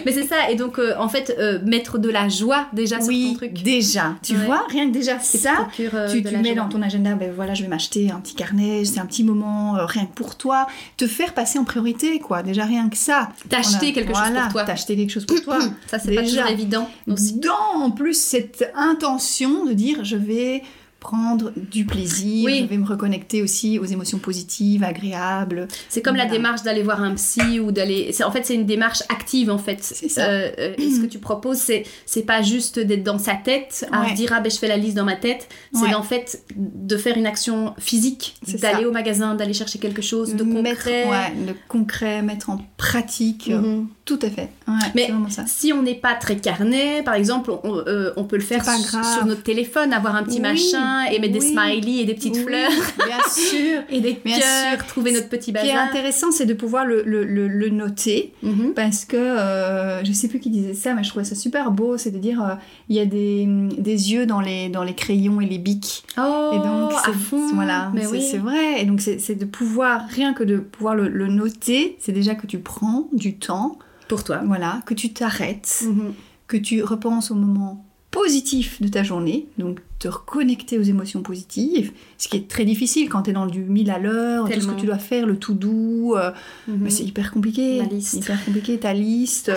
Mais 0.06 0.12
c'est 0.12 0.26
ça. 0.28 0.50
Et 0.50 0.56
donc, 0.56 0.80
euh, 0.80 0.94
en 0.98 1.10
fait, 1.10 1.36
euh, 1.38 1.60
mettre 1.64 1.98
de 1.98 2.10
la 2.10 2.30
joie 2.30 2.68
déjà 2.74 2.98
sur 2.98 3.06
ton 3.08 3.12
Oui, 3.14 3.34
truc. 3.36 3.54
déjà, 3.64 4.14
tu 4.24 4.34
Ouais. 4.36 4.46
vois, 4.46 4.64
rien 4.70 4.88
que 4.88 4.94
déjà 4.94 5.20
ça, 5.20 5.54
procure, 5.54 5.92
euh, 5.96 6.08
tu, 6.12 6.24
tu 6.24 6.38
mets 6.38 6.54
joie. 6.54 6.64
dans 6.64 6.70
ton 6.70 6.82
agenda, 6.82 7.14
ben 7.16 7.32
voilà, 7.36 7.54
je 7.54 7.64
vais 7.64 7.68
m'acheter 7.70 8.10
un 8.12 8.20
petit 8.20 8.36
carnet, 8.36 8.86
c'est 8.86 9.00
un 9.00 9.06
petit 9.06 9.24
moment 9.24 9.76
rien 9.86 10.06
que 10.06 10.14
pour 10.14 10.36
toi, 10.38 10.68
te 10.98 11.08
faire 11.08 11.34
passer 11.34 11.60
en 11.60 11.64
priorité, 11.66 12.20
quoi. 12.20 12.42
Déjà 12.44 12.64
rien 12.66 12.90
que 12.90 12.98
ça. 12.98 13.30
T'acheter 13.50 13.90
a- 13.90 13.92
quelque 13.92 14.14
chose 14.14 14.32
pour 14.44 14.52
toi. 14.52 14.64
T'acheter 14.64 14.96
quelque 14.96 15.12
chose 15.12 15.26
pour 15.26 15.42
toi. 15.42 15.60
Ça, 15.88 16.00
c'est 16.00 16.14
pas 16.16 16.22
Déjà. 16.22 16.38
toujours 16.44 16.52
évident 16.52 16.71
aussi. 17.08 17.40
Dans 17.40 17.82
en 17.82 17.92
plus 17.92 18.14
cette 18.14 18.72
intention 18.76 19.66
de 19.66 19.74
dire 19.74 20.04
je 20.04 20.18
vais 20.18 20.64
prendre 21.02 21.52
du 21.58 21.84
plaisir, 21.86 22.46
Oui. 22.46 22.60
je 22.62 22.66
vais 22.68 22.78
me 22.78 22.86
reconnecter 22.86 23.42
aussi 23.42 23.80
aux 23.80 23.86
émotions 23.86 24.20
positives, 24.20 24.84
agréables. 24.84 25.68
C'est 25.90 26.02
comme 26.04 26.16
la 26.16 26.28
démarche 26.28 26.62
d'aller 26.62 26.84
voir 26.84 27.02
un 27.02 27.16
psy 27.16 27.60
ou 27.60 27.72
d'aller. 27.72 28.12
En 28.24 28.32
fait, 28.32 28.46
c'est 28.46 28.54
une 28.54 28.68
démarche 28.68 29.02
active 29.10 29.50
en 29.50 29.58
fait. 29.58 29.80
C'est 29.82 30.08
ça. 30.10 30.26
Euh, 30.30 30.52
euh, 30.60 30.74
et 30.78 30.92
ce 30.92 31.00
que 31.02 31.08
tu 31.08 31.18
proposes, 31.18 31.58
c'est 31.58 31.84
c'est 32.06 32.22
pas 32.22 32.44
juste 32.44 32.78
d'être 32.80 33.04
dans 33.04 33.18
sa 33.18 33.34
tête, 33.34 33.86
à 33.92 34.02
Ouais. 34.04 34.14
dire 34.14 34.32
ah 34.34 34.40
ben 34.42 34.52
je 34.52 34.58
fais 34.58 34.68
la 34.68 34.78
liste 34.78 34.96
dans 34.96 35.04
ma 35.04 35.16
tête. 35.16 35.50
C'est 35.74 35.82
Ouais. 35.82 35.94
en 35.96 36.04
fait 36.04 36.44
de 36.56 36.96
faire 36.98 37.18
une 37.18 37.26
action 37.26 37.74
physique, 37.80 38.36
d'aller 38.62 38.86
au 38.86 38.92
magasin, 38.92 39.34
d'aller 39.34 39.54
chercher 39.54 39.80
quelque 39.80 40.04
chose 40.04 40.36
de 40.36 40.44
mettre, 40.44 40.84
concret. 40.84 41.10
ouais, 41.10 41.34
le 41.48 41.54
concret, 41.68 42.22
mettre 42.22 42.52
en 42.52 42.60
pratique, 42.78 43.50
Mhm. 43.50 43.88
tout 44.06 44.20
à 44.22 44.30
fait. 44.30 44.50
Mais 44.96 45.10
ça. 45.30 45.46
Si 45.48 45.74
on 45.74 45.82
n'est 45.82 45.96
pas 45.96 46.14
très 46.14 46.38
carnet, 46.38 47.02
par 47.04 47.16
exemple, 47.16 47.50
on, 47.64 47.78
euh, 47.88 48.12
on 48.18 48.24
peut 48.26 48.36
le 48.38 48.44
faire 48.44 48.64
sur 48.64 49.26
notre 49.26 49.42
téléphone, 49.44 49.94
avoir 49.94 50.16
un 50.16 50.24
petit 50.24 50.36
Oui, 50.36 50.42
machin 50.42 50.91
et 51.12 51.20
mettre 51.20 51.34
des 51.34 51.42
smileys 51.42 52.02
et 52.02 52.06
des 52.06 52.14
petites 52.14 52.36
Oui, 52.36 52.44
fleurs 52.44 52.72
Bien 52.98 53.18
sûr. 53.30 53.82
et 53.90 54.00
des 54.02 54.16
cœurs, 54.16 54.86
trouver 54.88 55.12
notre 55.12 55.30
petit 55.30 55.52
Ce 55.54 55.60
qui 55.62 55.68
est 55.68 55.72
bazar. 55.74 55.88
intéressant, 55.90 56.32
c'est 56.32 56.46
de 56.46 56.54
pouvoir 56.54 56.86
le, 56.86 57.04
le- 57.06 57.24
le- 57.26 57.48
le 57.48 57.70
noter. 57.70 58.34
Mhm. 58.44 58.74
Parce 58.76 59.06
que, 59.06 59.18
euh, 59.18 60.04
je 60.04 60.12
sais 60.12 60.28
plus 60.28 60.40
qui 60.40 60.50
disait 60.50 60.74
ça, 60.74 60.94
mais 60.94 61.04
je 61.04 61.10
trouvais 61.10 61.26
ça 61.26 61.36
super 61.36 61.72
beau, 61.72 61.98
c'est 61.98 62.12
de 62.12 62.18
dire, 62.20 62.42
euh, 62.44 62.56
il 62.90 62.96
y 62.96 63.00
a 63.00 63.06
des, 63.06 63.46
des 63.78 64.12
yeux 64.14 64.26
dans 64.26 64.42
les, 64.42 64.70
dans 64.70 64.84
les 64.84 64.94
crayons 64.96 65.42
et 65.42 65.46
les 65.46 65.58
bics. 65.58 66.04
Oh, 66.18 66.52
Et 66.54 66.58
donc, 66.58 66.92
à 66.94 67.02
c'est- 67.06 67.12
fond. 67.14 67.54
voilà, 67.54 67.92
mais 67.94 68.02
c'est 68.04 68.08
oui. 68.12 68.28
c'est 68.32 68.38
vrai. 68.38 68.82
Et 68.82 68.86
donc, 68.86 69.02
c'est 69.02 69.36
de 69.36 69.46
pouvoir, 69.46 70.06
rien 70.10 70.34
que 70.34 70.44
de 70.44 70.58
pouvoir 70.58 70.96
le, 70.96 71.08
le 71.08 71.28
noter, 71.28 71.96
c'est 72.00 72.12
déjà 72.12 72.36
que 72.36 72.48
tu 72.48 72.60
prends 72.60 73.08
du 73.14 73.36
temps, 73.38 73.78
Pour 74.08 74.24
toi. 74.24 74.42
voilà, 74.46 74.82
que 74.86 74.94
tu 74.94 75.14
t'arrêtes, 75.14 75.84
Mhm. 75.86 76.14
que 76.48 76.58
tu 76.58 76.84
repenses 76.84 77.32
au 77.32 77.36
moment 77.36 77.86
positif 78.12 78.82
de 78.82 78.90
ta 78.90 79.04
journée, 79.04 79.48
donc 79.58 79.80
te 80.00 80.08
reconnecter 80.10 80.78
aux 80.78 80.82
émotions 80.84 81.22
positives, 81.22 81.92
ce 82.18 82.28
qui 82.28 82.38
est 82.38 82.48
très 82.48 82.66
difficile 82.66 83.08
quand 83.10 83.24
tu 83.24 83.30
es 83.30 83.34
dans 83.34 83.46
du 83.46 83.62
mille 83.62 83.90
à 83.90 84.00
l'heure, 84.00 84.50
tout 84.50 84.60
ce 84.60 84.68
que 84.68 84.80
tu 84.80 84.86
dois 84.86 84.98
faire, 84.98 85.26
le 85.26 85.38
tout 85.38 85.54
doux, 85.54 86.14
euh, 86.18 86.32
Mhm. 86.68 86.78
mais 86.82 86.90
c'est 86.90 87.04
hyper 87.04 87.32
compliqué. 87.32 87.78
La 87.78 87.86
liste. 87.86 88.16
Hyper 88.16 88.44
compliqué, 88.44 88.78
ta 88.78 88.94
liste. 88.94 89.52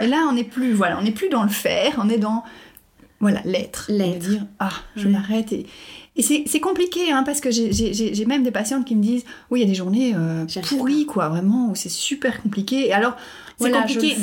Et 0.00 0.06
là, 0.08 0.26
on 0.28 0.32
n'est 0.34 0.44
plus, 0.44 0.72
voilà, 0.72 0.98
on 0.98 1.02
n'est 1.02 1.12
plus 1.12 1.28
dans 1.28 1.42
le 1.44 1.48
faire, 1.50 2.00
on 2.02 2.08
est 2.08 2.18
dans, 2.18 2.42
voilà, 3.20 3.40
l'être. 3.44 3.86
L'être. 3.88 4.24
De 4.26 4.30
dire, 4.34 4.46
ah, 4.58 4.72
je 4.96 5.06
Oui. 5.06 5.12
m'arrête. 5.12 5.52
Et, 5.52 5.66
et 6.16 6.22
c'est 6.22 6.42
c'est 6.46 6.60
compliqué, 6.60 7.12
hein, 7.12 7.22
parce 7.24 7.40
que 7.40 7.50
j'ai- 7.52 8.24
même 8.26 8.42
des 8.42 8.50
patientes 8.50 8.86
qui 8.86 8.96
me 8.96 9.02
disent, 9.02 9.24
oui, 9.50 9.60
il 9.60 9.62
y 9.62 9.66
a 9.66 9.68
des 9.68 9.74
journées 9.76 10.14
euh, 10.16 10.44
pourries, 10.66 11.06
quoi, 11.06 11.28
vraiment, 11.28 11.70
où 11.70 11.74
c'est 11.76 11.88
super 11.90 12.42
compliqué. 12.42 12.88
Et 12.88 12.92
alors, 12.92 13.16
voilà, 13.60 13.82
compliqué 13.82 14.14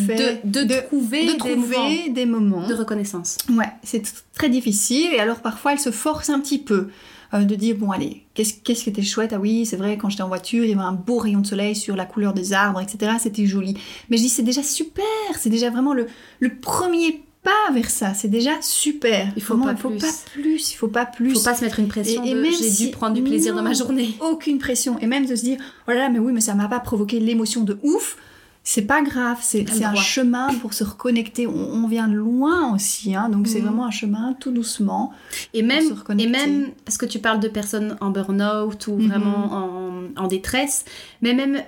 de, 0.43 0.63
de, 0.63 0.81
trouver, 0.87 1.25
de 1.25 1.31
des 1.43 1.55
moments 1.55 1.89
des 2.09 2.25
moments. 2.25 2.67
de 2.67 2.73
reconnaissance. 2.73 3.37
Ouais, 3.49 3.69
c'est 3.83 4.03
très 4.33 4.49
difficile. 4.49 5.13
Et 5.13 5.19
alors 5.19 5.37
parfois, 5.39 5.73
elle 5.73 5.79
se 5.79 5.91
force 5.91 6.29
un 6.29 6.39
petit 6.39 6.59
peu 6.59 6.87
euh, 7.33 7.43
de 7.43 7.55
dire 7.55 7.75
bon 7.77 7.91
allez, 7.91 8.23
qu'est-ce 8.33 8.53
qu'est-ce 8.63 8.83
qui 8.83 8.89
était 8.89 9.01
chouette? 9.01 9.33
Ah 9.33 9.39
oui, 9.39 9.65
c'est 9.65 9.77
vrai, 9.77 9.97
quand 9.97 10.09
j'étais 10.09 10.23
en 10.23 10.27
voiture, 10.29 10.63
il 10.63 10.69
y 10.69 10.73
avait 10.73 10.81
un 10.81 10.91
beau 10.93 11.17
rayon 11.17 11.41
de 11.41 11.47
soleil 11.47 11.75
sur 11.75 11.95
la 11.95 12.05
couleur 12.05 12.33
des 12.33 12.53
arbres, 12.53 12.81
etc. 12.81 13.13
C'était 13.19 13.45
joli. 13.45 13.77
Mais 14.09 14.17
je 14.17 14.23
dis 14.23 14.29
c'est 14.29 14.43
déjà 14.43 14.63
super. 14.63 15.03
C'est 15.39 15.49
déjà 15.49 15.69
vraiment 15.69 15.93
le, 15.93 16.07
le 16.39 16.55
premier 16.55 17.21
pas 17.43 17.71
vers 17.73 17.89
ça. 17.89 18.13
C'est 18.13 18.27
déjà 18.27 18.51
super. 18.61 19.31
Il 19.37 19.41
faut 19.41 19.55
pas 19.57 19.71
il 19.71 19.77
faut 19.77 19.89
plus. 19.89 19.99
pas 19.99 20.11
plus. 20.33 20.71
Il 20.71 20.75
faut 20.75 20.87
pas 20.89 21.05
plus. 21.05 21.33
Faut 21.33 21.39
pas 21.43 21.55
se 21.55 21.63
mettre 21.63 21.79
une 21.79 21.87
pression 21.87 22.23
Et- 22.25 22.31
et 22.31 22.33
de 22.33 22.41
même 22.41 22.51
j'ai 22.51 22.69
si- 22.69 22.85
dû 22.87 22.91
prendre 22.91 23.13
du 23.15 23.21
plaisir 23.23 23.55
dans 23.55 23.63
ma 23.63 23.71
journée. 23.73 24.15
aucune 24.19 24.57
pression. 24.57 24.97
Et 24.99 25.07
même 25.07 25.25
de 25.25 25.33
se 25.35 25.43
dire, 25.43 25.57
oh 25.87 25.91
là 25.91 25.95
là, 25.95 26.09
mais 26.09 26.19
oui, 26.19 26.33
mais 26.33 26.41
ça 26.41 26.55
m'a 26.55 26.67
pas 26.67 26.79
provoqué 26.81 27.19
l'émotion 27.21 27.63
de 27.63 27.77
ouf. 27.83 28.17
C'est 28.69 28.81
pas 28.81 29.01
grave, 29.01 29.37
c'est 29.39 29.65
un 29.81 29.95
chemin 29.95 30.49
pour 30.55 30.73
se 30.73 30.83
reconnecter. 30.83 31.47
On, 31.47 31.53
on 31.53 31.87
vient 31.87 32.09
loin 32.09 32.73
aussi, 32.75 33.15
hein, 33.15 33.29
donc 33.29 33.47
c'est 33.47 33.59
Mhm. 33.59 33.65
vraiment 33.67 33.85
un 33.85 33.91
chemin 33.91 34.33
tout 34.41 34.51
doucement. 34.51 35.13
Et 35.53 35.61
se 35.61 35.65
même, 35.65 35.93
reconnecter. 35.93 36.27
et 36.29 36.47
même, 36.47 36.71
parce 36.83 36.97
que 36.97 37.05
tu 37.05 37.19
parles 37.19 37.39
de 37.39 37.47
personnes 37.47 37.95
en 38.01 38.09
burn-out 38.09 38.87
ou 38.87 38.97
Mhm. 38.97 39.07
vraiment 39.07 39.53
en, 39.53 39.91
en 40.17 40.27
détresse, 40.27 40.83
mais 41.21 41.33
même 41.33 41.61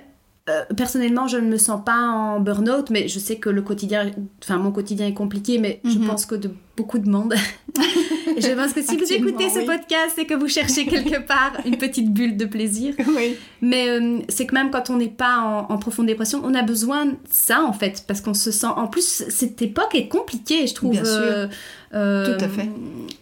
euh, 0.50 0.64
personnellement, 0.76 1.26
je 1.28 1.36
ne 1.38 1.48
me 1.48 1.58
sens 1.58 1.80
pas 1.84 1.96
en 1.96 2.40
burn-out, 2.40 2.90
mais 2.90 3.08
je 3.08 3.18
sais 3.18 3.36
que 3.36 3.48
le 3.48 3.62
quotidien, 3.62 4.10
enfin 4.42 4.56
mon 4.58 4.72
quotidien 4.72 5.06
est 5.06 5.14
compliqué, 5.14 5.58
mais 5.58 5.80
je 5.84 5.98
Mhm. 5.98 6.06
pense 6.06 6.26
que 6.26 6.34
de 6.34 6.50
beaucoup 6.76 6.98
de 6.98 7.08
monde. 7.08 7.34
je 8.38 8.54
pense 8.54 8.72
que 8.72 8.82
si 8.82 8.96
vous 8.96 9.12
écoutez 9.12 9.48
ce 9.50 9.58
oui. 9.60 9.66
podcast, 9.66 10.12
c'est 10.14 10.24
que 10.26 10.34
vous 10.34 10.48
cherchez 10.48 10.86
quelque 10.86 11.20
part 11.26 11.52
une 11.64 11.76
petite 11.76 12.12
bulle 12.12 12.36
de 12.36 12.44
plaisir. 12.44 12.94
Oui. 13.16 13.36
Mais 13.62 13.88
euh, 13.88 14.18
c'est 14.28 14.46
que 14.46 14.54
même 14.54 14.70
quand 14.70 14.90
on 14.90 14.96
n'est 14.96 15.08
pas 15.08 15.38
en, 15.68 15.72
en 15.72 15.78
profonde 15.78 16.06
dépression, 16.06 16.40
on 16.44 16.54
a 16.54 16.62
besoin 16.62 17.06
de 17.06 17.14
ça 17.30 17.62
en 17.62 17.72
fait, 17.72 18.04
parce 18.06 18.20
qu'on 18.20 18.34
se 18.34 18.50
sent. 18.50 18.66
En 18.66 18.86
plus, 18.86 19.24
cette 19.28 19.60
époque 19.62 19.94
est 19.94 20.08
compliquée, 20.08 20.66
je 20.66 20.74
trouve. 20.74 20.92
Bien 20.92 21.04
sûr. 21.04 21.12
euh, 21.14 21.46
euh, 21.94 22.38
Tout 22.38 22.44
à 22.44 22.48
fait. 22.48 22.68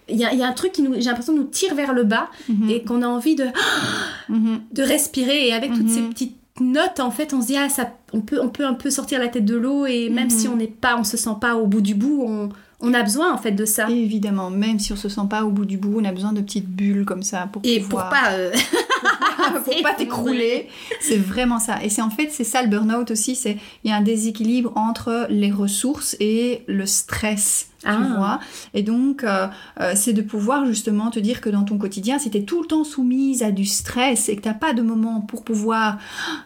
Il 0.09 0.17
y, 0.17 0.25
a- 0.25 0.33
il 0.33 0.39
y 0.39 0.43
a 0.43 0.49
un 0.49 0.53
truc 0.53 0.73
qui 0.73 0.83
nous, 0.83 0.95
j'ai 0.95 1.01
l'impression, 1.03 1.35
nous 1.35 1.45
tire 1.45 1.75
vers 1.75 1.93
le 1.93 2.05
bas 2.05 2.29
Mhm. 2.49 2.71
et 2.71 2.83
qu'on 2.83 3.03
a 3.03 3.07
envie 3.07 3.35
de, 3.35 3.47
Mhm. 4.29 4.61
de 4.73 4.83
respirer. 4.83 5.49
Et 5.49 5.53
avec 5.55 5.73
toutes 5.73 5.83
Mhm. 5.85 5.89
ces 5.89 6.01
petites 6.03 6.37
notes, 6.61 7.01
en 7.01 7.11
fait, 7.11 7.33
on 7.35 7.41
se 7.41 7.47
dit 7.49 7.57
ah 7.57 7.69
ça, 7.69 7.91
on 8.13 8.21
peut, 8.21 8.41
on 8.43 8.49
peut 8.49 8.65
un 8.67 8.75
peu 8.75 8.91
sortir 8.91 9.21
la 9.21 9.29
tête 9.29 9.45
de 9.45 9.57
l'eau 9.57 9.87
et 9.87 10.09
même 10.11 10.25
Mhm. 10.25 10.31
si 10.31 10.49
on 10.49 10.57
n'est 10.57 10.67
pas, 10.67 10.97
on 10.99 11.05
se 11.05 11.17
sent 11.17 11.31
pas 11.41 11.55
au 11.57 11.67
bout 11.67 11.81
du 11.81 11.95
bout, 11.95 12.25
on, 12.27 12.49
on 12.81 12.95
a 12.95 13.03
besoin 13.03 13.33
en 13.33 13.39
fait 13.39 13.53
de 13.53 13.65
ça. 13.65 13.89
Évidemment, 13.91 14.51
même 14.51 14.79
si 14.79 14.93
on 14.93 14.97
se 14.97 15.09
sent 15.09 15.21
pas 15.29 15.45
au 15.45 15.51
bout 15.51 15.65
du 15.65 15.77
bout, 15.79 15.99
on 16.01 16.05
a 16.05 16.13
besoin 16.13 16.33
de 16.33 16.41
petites 16.41 16.69
bulles 16.69 17.05
comme 17.05 17.23
ça 17.23 17.49
pour 17.53 17.63
Et 17.65 17.81
pour 17.81 17.99
pas, 18.01 18.31
euh, 18.33 18.53
pour 19.65 19.83
pas 19.83 19.95
t'écrouler. 19.95 20.69
C'est 21.01 21.17
vraiment 21.19 21.59
ça. 21.59 21.83
Et 21.83 21.89
c'est 21.89 22.03
en 22.03 22.11
fait, 22.11 22.29
c'est 22.31 22.45
ça 22.45 22.63
le 22.63 22.69
burn-out 22.69 23.11
aussi, 23.11 23.35
c'est 23.35 23.57
il 23.85 23.91
y 23.91 23.93
a 23.93 23.97
un 23.97 24.03
déséquilibre 24.03 24.73
entre 24.77 25.27
les 25.31 25.51
ressources 25.51 26.17
et 26.21 26.63
le 26.67 26.87
stress. 26.87 27.69
Tu 27.81 27.87
Ah. 27.89 28.15
vois 28.17 28.41
Et 28.75 28.83
donc, 28.83 29.23
euh, 29.23 29.47
euh, 29.81 29.93
c'est 29.95 30.13
de 30.13 30.23
pouvoir 30.23 30.67
justement 30.67 31.11
te 31.11 31.21
dire 31.21 31.41
que 31.41 31.49
dans 31.49 31.63
ton 31.63 31.79
quotidien, 31.79 32.19
si 32.19 32.29
tu 32.29 32.39
es 32.39 32.43
tout 32.43 32.61
le 32.63 32.67
temps 32.67 32.83
soumise 32.83 33.45
à 33.45 33.53
du 33.53 33.65
stress 33.65 34.29
et 34.29 34.35
que 34.37 34.43
tu 34.49 34.55
pas 34.59 34.73
de 34.73 34.83
moment 34.83 35.21
pour 35.21 35.45
pouvoir 35.45 35.99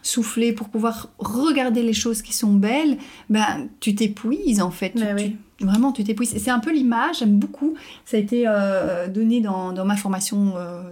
souffler, 0.02 0.52
pour 0.52 0.68
pouvoir 0.68 1.08
regarder 1.18 1.82
les 1.82 1.94
choses 1.94 2.20
qui 2.20 2.34
sont 2.34 2.52
belles, 2.52 2.98
ben, 3.30 3.68
tu 3.80 3.94
t'épuises 3.94 4.60
en 4.60 4.70
fait. 4.70 4.90
Tu- 4.90 4.98
Mais 5.04 5.14
tu- 5.16 5.22
oui. 5.24 5.36
Vraiment, 5.62 5.92
tu 5.92 6.04
t'épuises. 6.04 6.34
C'est 6.36 6.50
un 6.50 6.58
peu 6.58 6.72
l'image, 6.72 7.18
j'aime 7.20 7.38
beaucoup. 7.38 7.74
Ça 8.04 8.16
a 8.16 8.20
été 8.20 8.44
euh, 8.46 9.08
donné 9.08 9.40
dans, 9.40 9.72
dans 9.72 9.84
ma 9.84 9.96
formation 9.96 10.54
euh, 10.56 10.82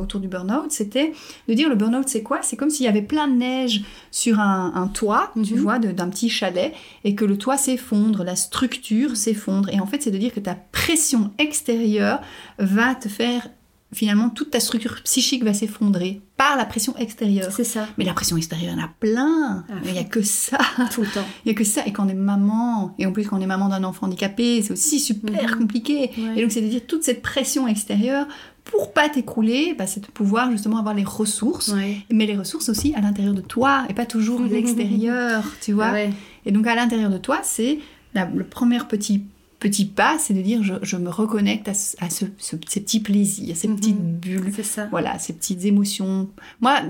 autour 0.00 0.20
du 0.20 0.28
burn-out. 0.28 0.70
C'était 0.70 1.12
de 1.48 1.54
dire 1.54 1.68
le 1.68 1.74
burn-out, 1.76 2.08
c'est 2.08 2.22
quoi? 2.22 2.40
C'est 2.42 2.56
comme 2.56 2.70
s'il 2.70 2.84
y 2.86 2.88
avait 2.88 3.02
plein 3.02 3.28
de 3.28 3.34
neige 3.34 3.82
sur 4.10 4.40
un, 4.40 4.72
un 4.74 4.88
toit, 4.88 5.32
tu 5.44 5.54
Mhm. 5.54 5.60
vois, 5.60 5.78
d'un 5.78 6.08
petit 6.08 6.28
chalet, 6.28 6.74
et 7.04 7.14
que 7.14 7.24
le 7.24 7.38
toit 7.38 7.56
s'effondre, 7.56 8.24
la 8.24 8.36
structure 8.36 9.16
s'effondre. 9.16 9.68
Et 9.72 9.80
en 9.80 9.86
fait, 9.86 10.02
c'est 10.02 10.10
de 10.10 10.18
dire 10.18 10.32
que 10.34 10.40
ta 10.40 10.54
pression 10.72 11.30
extérieure 11.38 12.20
va 12.58 12.94
te 12.94 13.08
faire. 13.08 13.48
Finalement, 13.94 14.30
toute 14.30 14.50
ta 14.50 14.58
structure 14.58 14.96
psychique 15.04 15.44
va 15.44 15.54
s'effondrer 15.54 16.20
par 16.36 16.56
la 16.56 16.64
pression 16.64 16.96
extérieure. 16.98 17.52
c'est 17.52 17.62
ça, 17.64 17.86
Mais 17.98 18.04
la 18.04 18.14
pression 18.14 18.36
extérieure, 18.36 18.72
il 18.74 18.78
y 18.78 18.82
en 18.82 18.84
a 18.84 18.90
plein. 19.00 19.64
Ah, 19.68 19.74
il 19.84 19.92
n'y 19.92 19.98
a 19.98 20.04
que 20.04 20.22
ça. 20.22 20.58
tout 20.92 21.02
le 21.02 21.06
temps. 21.06 21.24
Il 21.44 21.48
n'y 21.48 21.52
a 21.52 21.54
que 21.54 21.62
ça. 21.64 21.86
Et 21.86 21.92
quand 21.92 22.04
on 22.04 22.08
est 22.08 22.14
maman, 22.14 22.94
et 22.98 23.06
en 23.06 23.12
plus 23.12 23.24
quand 23.28 23.38
on 23.38 23.40
est 23.40 23.46
maman 23.46 23.68
d'un 23.68 23.84
enfant 23.84 24.06
handicapé, 24.06 24.60
c'est 24.62 24.72
aussi 24.72 24.98
super 24.98 25.52
Mhm. 25.52 25.58
compliqué. 25.60 26.10
Ouais. 26.18 26.32
Et 26.36 26.42
donc 26.42 26.50
c'est 26.50 26.60
de 26.62 26.68
dire 26.68 26.80
toute 26.86 27.04
cette 27.04 27.22
pression 27.22 27.68
extérieure 27.68 28.26
pour 28.64 28.92
pas 28.92 29.08
t'écrouler, 29.08 29.74
bah, 29.78 29.86
c'est 29.86 30.00
de 30.00 30.06
pouvoir 30.08 30.50
justement 30.50 30.78
avoir 30.78 30.92
les 30.94 31.04
ressources. 31.04 31.68
Ouais. 31.68 31.98
Mais 32.10 32.26
les 32.26 32.36
ressources 32.36 32.68
aussi 32.68 32.92
à 32.96 33.00
l'intérieur 33.00 33.34
de 33.34 33.40
toi 33.40 33.84
et 33.88 33.94
pas 33.94 34.04
toujours 34.06 34.42
à 34.42 34.46
l'extérieur, 34.48 35.44
tu 35.60 35.72
vois. 35.72 35.86
Ah 35.86 35.92
ouais. 35.92 36.10
Et 36.44 36.50
donc 36.50 36.66
à 36.66 36.74
l'intérieur 36.74 37.10
de 37.10 37.18
toi, 37.18 37.38
c'est 37.44 37.78
le 38.14 38.44
premier 38.44 38.80
petit 38.80 39.22
petit 39.68 39.84
pas, 39.84 40.16
c'est 40.18 40.34
de 40.34 40.42
dire 40.42 40.62
je, 40.62 40.74
je 40.82 40.96
me 40.96 41.08
reconnecte 41.10 41.68
à, 41.68 41.74
ce- 41.74 41.96
à 42.00 42.10
ce- 42.10 42.24
ce- 42.38 42.56
ces 42.68 42.80
petits 42.80 43.00
plaisirs, 43.00 43.56
ces 43.56 43.68
Mhm. 43.68 43.76
petites 43.76 44.02
bulles, 44.20 44.52
ça. 44.62 44.86
voilà, 44.90 45.18
ces 45.18 45.32
petites 45.32 45.64
émotions. 45.64 46.28
Moi, 46.60 46.80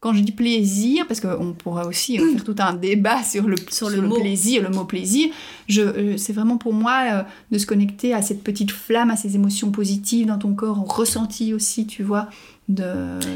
quand 0.00 0.12
je 0.12 0.20
dis 0.20 0.32
plaisir, 0.32 1.06
parce 1.08 1.20
qu'on 1.20 1.52
pourra 1.54 1.86
aussi 1.86 2.20
euh, 2.20 2.32
faire 2.32 2.44
tout 2.44 2.54
un 2.58 2.74
débat 2.74 3.22
sur 3.24 3.48
le, 3.48 3.56
Sur 3.70 3.88
le 3.90 4.02
mot. 4.02 4.20
plaisir, 4.20 4.62
le 4.62 4.68
mot 4.68 4.84
plaisir, 4.84 5.28
je, 5.68 5.80
euh, 5.80 6.16
c'est 6.16 6.32
vraiment 6.34 6.58
pour 6.58 6.74
moi 6.74 7.02
euh, 7.10 7.22
de 7.50 7.58
se 7.58 7.66
connecter 7.66 8.12
à 8.14 8.22
cette 8.22 8.44
petite 8.44 8.70
flamme, 8.70 9.10
à 9.10 9.16
ces 9.16 9.34
émotions 9.34 9.70
positives 9.70 10.26
dans 10.26 10.38
ton 10.38 10.54
corps, 10.54 10.78
ressenti 10.78 11.54
aussi, 11.54 11.86
tu 11.86 12.02
vois, 12.02 12.28
de 12.68 12.84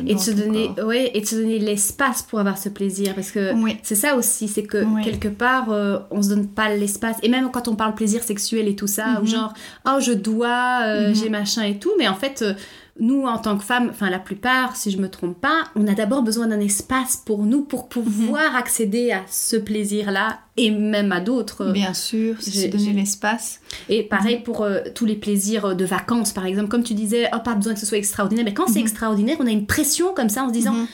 Et 0.08 0.14
de 0.14 0.18
se 0.18 0.32
donner, 0.32 0.70
corps. 0.76 0.86
ouais, 0.86 1.10
et 1.14 1.20
de 1.20 1.26
se 1.26 1.36
donner 1.36 1.58
l'espace 1.60 2.22
pour 2.22 2.40
avoir 2.40 2.58
ce 2.58 2.68
plaisir, 2.68 3.14
parce 3.14 3.30
que 3.30 3.54
Oui. 3.62 3.76
c'est 3.84 3.94
ça 3.94 4.16
aussi, 4.16 4.48
c'est 4.48 4.64
que 4.64 4.84
quelque 5.04 5.28
part, 5.28 5.70
euh, 5.70 5.98
on 6.10 6.20
se 6.22 6.30
donne 6.30 6.48
pas 6.48 6.68
l'espace. 6.74 7.16
Et 7.22 7.28
même 7.28 7.50
quand 7.52 7.68
on 7.68 7.76
parle 7.76 7.94
plaisir 7.94 8.22
sexuel 8.24 8.66
et 8.66 8.74
tout 8.74 8.88
ça, 8.88 9.18
ou 9.20 9.22
Mhm. 9.22 9.26
genre, 9.28 9.54
oh, 9.86 9.98
je 10.00 10.12
dois, 10.12 10.80
euh, 10.84 11.08
Mhm. 11.10 11.14
j'ai 11.14 11.28
machin 11.28 11.62
et 11.62 11.78
tout, 11.78 11.92
mais 11.98 12.08
en 12.08 12.14
fait, 12.16 12.42
euh, 12.42 12.54
nous, 13.00 13.22
en 13.26 13.38
tant 13.38 13.56
que 13.58 13.64
femmes, 13.64 13.88
enfin 13.90 14.10
la 14.10 14.18
plupart, 14.18 14.76
si 14.76 14.90
je 14.90 14.98
me 14.98 15.08
trompe 15.08 15.40
pas, 15.40 15.64
on 15.74 15.86
a 15.88 15.94
d'abord 15.94 16.22
besoin 16.22 16.46
d'un 16.46 16.60
espace 16.60 17.16
pour 17.16 17.44
nous, 17.44 17.62
pour 17.62 17.88
pouvoir 17.88 18.54
accéder 18.56 19.10
à 19.10 19.22
ce 19.28 19.56
plaisir-là, 19.56 20.40
et 20.56 20.70
même 20.70 21.10
à 21.12 21.20
d'autres. 21.20 21.72
Bien 21.72 21.94
sûr, 21.94 22.36
c'est 22.40 22.68
donner 22.68 22.92
l'espace. 22.92 23.60
Et 23.88 24.02
pareil 24.02 24.40
pour 24.44 24.62
euh, 24.62 24.80
tous 24.94 25.06
les 25.06 25.16
plaisirs 25.16 25.64
euh, 25.64 25.74
de 25.74 25.84
vacances, 25.86 26.32
par 26.32 26.44
exemple, 26.44 26.68
comme 26.68 26.82
tu 26.84 26.94
disais, 26.94 27.28
oh, 27.34 27.38
pas 27.42 27.54
besoin 27.54 27.72
que 27.74 27.80
ce 27.80 27.86
soit 27.86 27.98
extraordinaire, 27.98 28.44
mais 28.44 28.52
quand 28.54 28.66
c'est 28.66 28.80
Mhm. 28.80 28.86
extraordinaire, 28.86 29.36
on 29.40 29.46
a 29.46 29.50
une 29.50 29.66
pression 29.66 30.12
comme 30.14 30.28
ça 30.28 30.44
en 30.44 30.48
se 30.48 30.52
disant, 30.52 30.72
Mhm. 30.74 30.86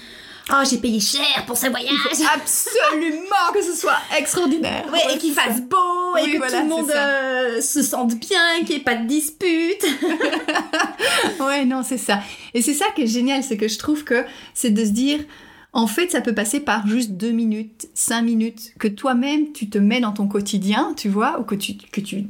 Oh, 0.52 0.62
j'ai 0.68 0.78
payé 0.78 1.00
cher 1.00 1.44
pour 1.46 1.56
ce 1.56 1.68
voyage. 1.68 1.92
Absolument 2.34 3.52
que 3.52 3.62
ce 3.62 3.74
soit 3.74 3.98
extraordinaire. 4.18 4.84
Ouais, 4.92 5.14
et 5.14 5.18
qu'il 5.18 5.32
fasse 5.32 5.60
beau, 5.60 6.16
et 6.18 6.32
que 6.32 6.38
voilà, 6.38 6.60
tout 6.60 6.62
le 6.64 6.68
monde 6.68 6.90
euh, 6.90 7.60
se 7.60 7.82
sente 7.82 8.14
bien, 8.14 8.58
qu'il 8.60 8.70
n'y 8.70 8.76
ait 8.76 8.84
pas 8.84 8.96
de 8.96 9.06
dispute. 9.06 9.84
Ouais, 11.40 11.64
non, 11.64 11.82
c'est 11.82 11.98
ça. 11.98 12.20
Et 12.54 12.62
c'est 12.62 12.74
ça 12.74 12.86
qui 12.94 13.02
est 13.02 13.06
génial, 13.06 13.42
c'est 13.42 13.56
que 13.56 13.68
je 13.68 13.78
trouve 13.78 14.04
que 14.04 14.24
c'est 14.54 14.70
de 14.70 14.84
se 14.84 14.90
dire, 14.90 15.20
en 15.72 15.86
fait, 15.86 16.10
ça 16.10 16.20
peut 16.20 16.34
passer 16.34 16.60
par 16.60 16.86
juste 16.86 17.12
deux 17.12 17.30
minutes, 17.30 17.88
cinq 17.94 18.22
minutes, 18.22 18.72
que 18.78 18.88
toi-même, 18.88 19.52
tu 19.52 19.68
te 19.68 19.78
mets 19.78 20.00
dans 20.00 20.12
ton 20.12 20.26
quotidien, 20.28 20.94
tu 20.96 21.08
vois, 21.08 21.38
ou 21.40 21.44
que 21.44 21.54
tu... 21.54 21.74
Que 21.76 22.00
tu... 22.00 22.26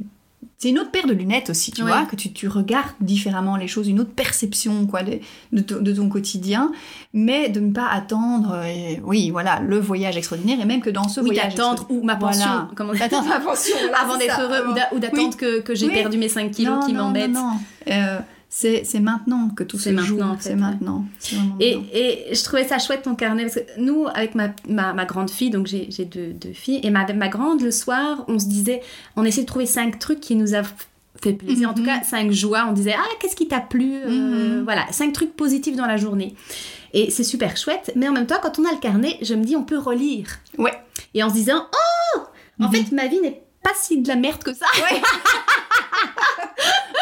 C'est 0.59 0.69
une 0.69 0.79
autre 0.79 0.89
paire 0.89 1.05
de 1.05 1.13
lunettes 1.13 1.51
aussi, 1.51 1.71
tu 1.71 1.83
Ouais. 1.83 1.91
vois, 1.91 2.05
que 2.05 2.15
tu, 2.15 2.33
tu 2.33 2.47
regardes 2.47 2.89
différemment 2.99 3.57
les 3.57 3.67
choses, 3.67 3.87
une 3.87 3.99
autre 3.99 4.09
perception 4.09 4.87
quoi, 4.87 5.03
de, 5.03 5.19
de, 5.51 5.61
ton- 5.61 5.79
de 5.81 5.93
ton 5.93 6.09
quotidien, 6.09 6.71
mais 7.13 7.49
de 7.49 7.59
ne 7.59 7.71
pas 7.71 7.87
attendre, 7.91 8.55
euh, 8.63 8.95
oui, 9.03 9.29
voilà, 9.29 9.59
le 9.59 9.79
voyage 9.79 10.17
extraordinaire, 10.17 10.59
et 10.59 10.65
même 10.65 10.81
que 10.81 10.89
dans 10.89 11.07
ce 11.09 11.19
Oui, 11.21 11.27
voyage... 11.27 11.53
d'attendre, 11.53 11.85
ou 11.89 12.01
ma 12.03 12.15
pension, 12.15 12.45
Voilà. 12.49 12.69
comme 12.75 12.89
on 12.89 12.93
dit. 12.93 12.99
D'attendre 12.99 13.29
ma 13.29 13.39
pension, 13.39 13.75
voilà, 13.81 13.99
avant 13.99 14.17
d'être 14.17 14.41
heureux, 14.41 14.73
ou 14.93 14.99
d'attendre 14.99 15.37
que, 15.37 15.59
que 15.59 15.75
j'ai 15.75 15.87
Oui. 15.89 15.93
perdu 15.93 16.17
mes 16.17 16.29
5 16.29 16.49
kilos 16.51 16.79
Non, 16.79 16.85
qui 16.87 16.93
m'embêtent. 16.95 17.29
Non, 17.31 17.51
non. 17.51 17.93
Euh, 17.93 18.19
c'est 18.49 18.83
c'est 18.85 18.99
maintenant 18.99 19.49
que 19.49 19.63
tout 19.63 19.77
se 19.77 19.95
joue. 19.97 20.21
en 20.21 20.35
fait, 20.37 20.41
C'est 20.43 20.49
ouais. 20.51 20.55
maintenant. 20.55 21.05
Et, 21.59 21.77
et 21.93 22.33
je 22.35 22.43
trouvais 22.43 22.67
ça 22.67 22.79
chouette 22.79 23.03
ton 23.03 23.15
carnet 23.15 23.43
parce 23.43 23.55
que 23.55 23.79
nous, 23.79 24.05
avec 24.13 24.35
ma, 24.35 24.49
ma, 24.67 24.93
ma 24.93 25.05
grande 25.05 25.29
fille, 25.29 25.49
donc 25.49 25.67
j'ai 25.67 25.87
j'ai 25.89 26.05
deux, 26.05 26.27
deux 26.33 26.53
filles, 26.53 26.79
et 26.83 26.89
ma, 26.89 27.05
ma 27.13 27.27
grande, 27.27 27.61
le 27.61 27.71
soir, 27.71 28.23
on 28.27 28.39
se 28.39 28.45
disait, 28.47 28.81
on 29.15 29.23
essayait 29.25 29.43
de 29.43 29.47
trouver 29.47 29.65
cinq 29.65 29.99
trucs 29.99 30.19
qui 30.21 30.35
nous 30.35 30.55
a 30.55 30.61
fait 31.21 31.33
plaisir, 31.33 31.69
en 31.69 31.73
tout 31.73 31.81
Mhm. 31.81 31.87
cas 31.87 32.03
cinq 32.03 32.31
joies. 32.31 32.65
On 32.69 32.73
disait, 32.73 32.93
ah, 32.97 33.03
qu'est-ce 33.19 33.35
qui 33.35 33.47
t'a 33.47 33.59
plu 33.59 33.95
Euh, 34.05 34.59
Mhm. 34.59 34.63
Voilà, 34.63 34.85
cinq 34.91 35.13
trucs 35.13 35.35
positifs 35.35 35.75
dans 35.75 35.87
la 35.87 35.97
journée. 35.97 36.35
Et 36.93 37.09
c'est 37.11 37.23
super 37.25 37.57
chouette, 37.57 37.91
mais 37.95 38.07
en 38.07 38.13
même 38.13 38.27
temps, 38.27 38.37
quand 38.41 38.59
on 38.59 38.65
a 38.65 38.71
le 38.71 38.77
carnet, 38.79 39.17
je 39.21 39.33
me 39.33 39.43
dis, 39.43 39.55
on 39.55 39.63
peut 39.63 39.77
relire. 39.79 40.27
Ouais. 40.57 40.73
Et 41.13 41.21
en 41.23 41.29
se 41.29 41.33
disant, 41.33 41.67
oh, 42.15 42.19
en 42.61 42.67
Mhm. 42.69 42.71
fait, 42.71 42.91
ma 42.95 43.07
vie 43.07 43.19
n'est 43.19 43.41
pas 43.63 43.71
si 43.75 44.01
de 44.01 44.07
la 44.07 44.15
merde 44.15 44.41
que 44.43 44.53
ça. 44.53 44.65
Ouais. 44.77 45.01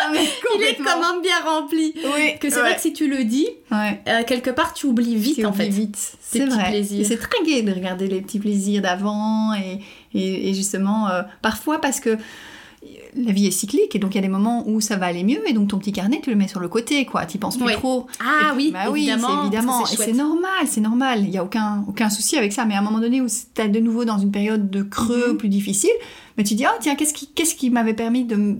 Mais 0.13 0.25
Il 0.55 0.63
est 0.63 0.75
quand 0.75 0.99
même 0.99 1.21
bien 1.21 1.39
rempli. 1.43 1.93
Oui. 1.95 2.37
Que 2.39 2.49
c'est 2.49 2.55
ouais. 2.57 2.61
vrai 2.61 2.75
que 2.75 2.81
si 2.81 2.93
tu 2.93 3.07
le 3.07 3.23
dis, 3.23 3.47
Ouais. 3.71 4.01
euh, 4.07 4.23
quelque 4.23 4.49
part, 4.49 4.73
tu 4.73 4.85
oublies 4.85 5.15
vite, 5.15 5.35
Tu 5.35 5.45
en 5.45 5.53
fait. 5.53 5.67
vite. 5.69 5.97
C'est 6.21 6.45
vrai. 6.45 6.83
c'est 6.83 7.17
très 7.17 7.43
gai 7.45 7.61
de 7.61 7.71
regarder 7.73 8.07
les 8.07 8.21
petits 8.21 8.39
plaisirs 8.39 8.81
d'avant 8.81 9.53
et, 9.53 9.79
et, 10.13 10.49
et 10.49 10.53
justement, 10.53 11.09
euh, 11.09 11.21
parfois 11.41 11.79
parce 11.79 11.99
que 11.99 12.17
la 13.17 13.31
vie 13.31 13.47
est 13.47 13.51
cyclique 13.51 13.95
et 13.95 13.99
donc 13.99 14.13
il 14.13 14.15
y 14.15 14.19
a 14.19 14.21
des 14.21 14.27
moments 14.27 14.63
où 14.67 14.81
ça 14.81 14.95
va 14.97 15.05
aller 15.07 15.23
mieux 15.23 15.47
et 15.49 15.53
donc 15.53 15.69
ton 15.69 15.77
petit 15.77 15.91
carnet 15.91 16.19
tu 16.23 16.29
le 16.29 16.35
mets 16.35 16.47
sur 16.47 16.59
le 16.59 16.67
côté 16.67 17.05
quoi, 17.05 17.25
tu 17.25 17.37
penses 17.37 17.57
plus 17.57 17.73
trop. 17.73 18.07
Ah 18.19 18.53
oui, 18.55 18.71
bah 18.73 18.89
évidemment. 18.89 19.49
et 19.51 19.95
c'est 19.95 20.13
normal, 20.13 20.49
c'est 20.67 20.81
normal. 20.81 21.19
Il 21.23 21.29
n'y 21.29 21.37
a 21.37 21.43
aucun, 21.43 21.83
aucun 21.87 22.09
souci 22.09 22.37
avec 22.37 22.53
ça. 22.53 22.65
Mais 22.65 22.75
à 22.75 22.79
un 22.79 22.81
moment 22.81 22.99
donné 22.99 23.21
où 23.21 23.27
tu 23.27 23.61
es 23.61 23.69
de 23.69 23.79
nouveau 23.79 24.05
dans 24.05 24.17
une 24.17 24.31
période 24.31 24.69
de 24.69 24.83
creux 24.83 25.31
Mhm. 25.31 25.37
plus 25.37 25.49
difficile, 25.49 25.89
mais 26.37 26.43
tu 26.43 26.55
dis, 26.55 26.65
oh 26.67 26.77
tiens, 26.81 26.95
qu'est-ce 26.95 27.13
qui, 27.13 27.27
qu'est-ce 27.27 27.55
qui 27.55 27.69
m'avait 27.69 27.93
permis 27.93 28.25
de, 28.25 28.57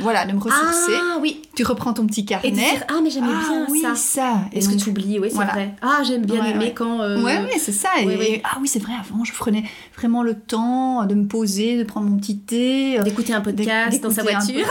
voilà, 0.00 0.26
de 0.26 0.32
me 0.32 0.38
ressourcer? 0.38 0.92
Ah 0.94 1.18
oui. 1.20 1.42
Tu 1.56 1.64
reprends 1.64 1.92
ton 1.92 2.06
petit 2.06 2.24
carnet. 2.24 2.48
Et 2.48 2.50
de 2.52 2.56
dire, 2.56 2.84
ah 2.88 3.00
mais 3.02 3.10
j'aimais 3.10 3.26
ah, 3.30 3.48
bien 3.48 3.66
oui, 3.68 3.80
ça. 3.80 3.94
ça. 3.96 4.34
Est-ce 4.52 4.68
que 4.68 4.76
tu 4.76 4.90
oublies? 4.90 5.18
Oui, 5.18 5.28
c'est 5.30 5.34
voilà. 5.34 5.52
vrai. 5.52 5.74
Ah, 5.82 6.02
j'aime 6.06 6.24
bien 6.24 6.40
Ouais, 6.42 6.50
aimer 6.50 6.64
ouais. 6.66 6.72
quand. 6.74 7.00
euh, 7.00 7.16
Ouais, 7.22 7.38
ouais, 7.38 7.58
c'est 7.58 7.72
ça. 7.72 7.88
Et, 8.02 8.40
ah 8.44 8.58
oui, 8.60 8.68
c'est 8.68 8.78
vrai, 8.78 8.92
avant, 9.00 9.24
je 9.24 9.32
prenais 9.32 9.64
vraiment 9.96 10.22
le 10.22 10.34
temps 10.34 11.04
de 11.06 11.14
me 11.14 11.26
poser, 11.26 11.76
de 11.76 11.82
prendre 11.82 12.06
mon 12.08 12.16
petit 12.18 12.38
thé. 12.38 12.98
euh, 12.98 13.02
D'écouter 13.02 13.32
un 13.34 13.40
podcast 13.40 13.95
dans 14.00 14.10
sa 14.10 14.22
voiture. 14.22 14.66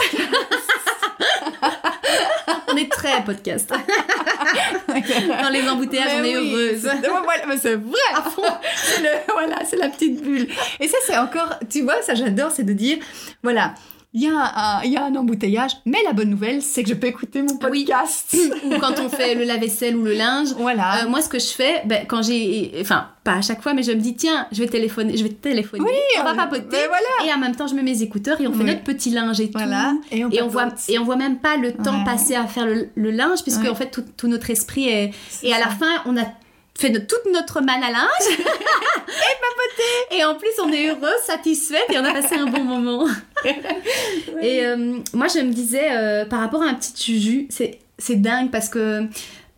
on 2.68 2.76
est 2.78 2.92
très 2.92 3.24
podcast. 3.24 3.70
dans 3.70 5.50
les 5.50 5.68
embouteillages, 5.68 6.12
on 6.20 6.24
est 6.24 6.38
oui, 6.38 6.52
heureuse. 6.52 6.90
voilà, 7.26 7.46
mais 7.48 7.58
c'est 7.58 7.76
vrai, 7.76 8.00
à 8.16 8.22
fond. 8.24 8.42
Le- 9.02 9.34
voilà, 9.34 9.58
c'est 9.66 9.78
la 9.78 9.90
petite 9.90 10.22
bulle. 10.22 10.48
Et 10.80 10.88
ça, 10.88 10.98
c'est 11.06 11.18
encore, 11.18 11.60
tu 11.70 11.82
vois, 11.82 12.02
ça 12.02 12.16
j'adore, 12.16 12.52
c'est 12.52 12.64
de 12.64 12.74
dire, 12.74 12.98
voilà, 13.44 13.74
il 14.18 14.22
y, 14.22 14.28
a 14.28 14.32
un- 14.80 14.82
il 14.84 14.92
y 14.94 14.98
a 14.98 15.04
un 15.04 15.14
embouteillage, 15.16 15.72
mais 15.86 15.98
la 16.06 16.14
bonne 16.14 16.30
nouvelle, 16.30 16.62
c'est 16.62 16.82
que 16.84 16.90
je 16.90 16.94
peux 16.96 17.08
écouter 17.08 17.42
mon 17.42 17.60
Oui. 17.70 17.84
podcast. 17.86 18.34
ou 18.66 18.80
quand 18.80 18.98
on 19.00 19.10
fait 19.10 19.36
le 19.36 19.44
lave-vaisselle 19.44 19.96
ou 19.98 20.04
le 20.04 20.14
linge. 20.14 20.48
Voilà. 20.58 21.04
Euh, 21.04 21.10
moi, 21.10 21.22
ce 21.22 21.28
que 21.28 21.38
je 21.38 21.48
fais, 21.48 21.82
ben, 21.86 22.06
quand 22.08 22.22
j'ai, 22.24 22.72
enfin, 22.80 23.10
pas 23.26 23.34
à 23.34 23.42
chaque 23.42 23.62
fois, 23.62 23.74
mais 23.74 23.84
je 23.84 23.92
me 23.92 24.00
dis, 24.00 24.16
tiens, 24.16 24.48
je 24.54 24.62
vais 24.64 24.70
téléphoner, 24.70 25.18
je 25.18 25.24
vais 25.24 25.30
téléphoner, 25.34 25.92
on 26.20 26.24
va 26.24 26.34
papoter, 26.34 26.64
ben 26.72 26.88
voilà. 26.88 27.30
et 27.30 27.34
en 27.34 27.38
même 27.40 27.56
temps, 27.56 27.68
je 27.68 27.76
mets 27.76 27.84
mes 27.84 28.02
écouteurs 28.04 28.40
et 28.40 28.48
on 28.48 28.54
fait 28.54 28.60
Oui. 28.60 28.66
notre 28.66 28.84
petit 28.84 29.10
linge 29.10 29.40
et 29.42 29.52
Voilà. 29.54 29.92
tout. 30.10 30.16
Et 30.16 30.24
on, 30.24 30.30
Et 30.32 30.42
on, 30.42 30.48
voit, 30.48 30.68
et 30.88 30.98
on 30.98 31.04
voit 31.04 31.18
même 31.18 31.40
pas 31.40 31.58
le 31.58 31.74
temps 31.74 31.98
Ouais. 32.00 32.06
passer 32.06 32.36
à 32.36 32.48
faire 32.48 32.66
le, 32.66 32.88
le 32.96 33.12
linge, 33.12 33.44
puisque 33.44 33.64
Ouais. 33.64 33.70
en 33.70 33.76
fait, 33.76 33.92
tout, 33.92 34.06
tout 34.16 34.28
notre 34.30 34.50
esprit 34.50 34.88
est. 34.88 35.12
Et 35.44 35.54
à 35.54 35.60
la 35.60 35.68
fin, 35.68 35.92
on 36.06 36.16
a 36.18 36.24
fait 36.78 36.90
de 36.90 37.00
toute 37.00 37.32
notre 37.34 37.62
manne 37.62 37.84
à 37.84 37.92
linge. 37.92 38.08
et 38.30 38.36
papoté. 38.38 40.18
Et 40.18 40.24
en 40.26 40.36
plus, 40.36 40.50
on 40.64 40.70
est 40.72 40.90
heureux, 40.90 41.16
satisfaite 41.26 41.86
et 41.90 41.98
on 41.98 42.04
a 42.06 42.12
passé 42.14 42.36
un 42.36 42.46
bon 42.48 42.64
moment. 42.64 43.06
Et 44.42 44.66
euh, 44.66 44.98
moi, 45.14 45.28
je 45.28 45.40
me 45.40 45.52
disais, 45.52 45.88
euh, 45.92 46.26
par 46.26 46.40
rapport 46.40 46.62
à 46.64 46.68
un 46.68 46.74
petit 46.74 47.14
Juju, 47.20 47.48
c'est, 47.50 47.80
dingue 48.16 48.52
parce 48.52 48.70
que. 48.70 49.04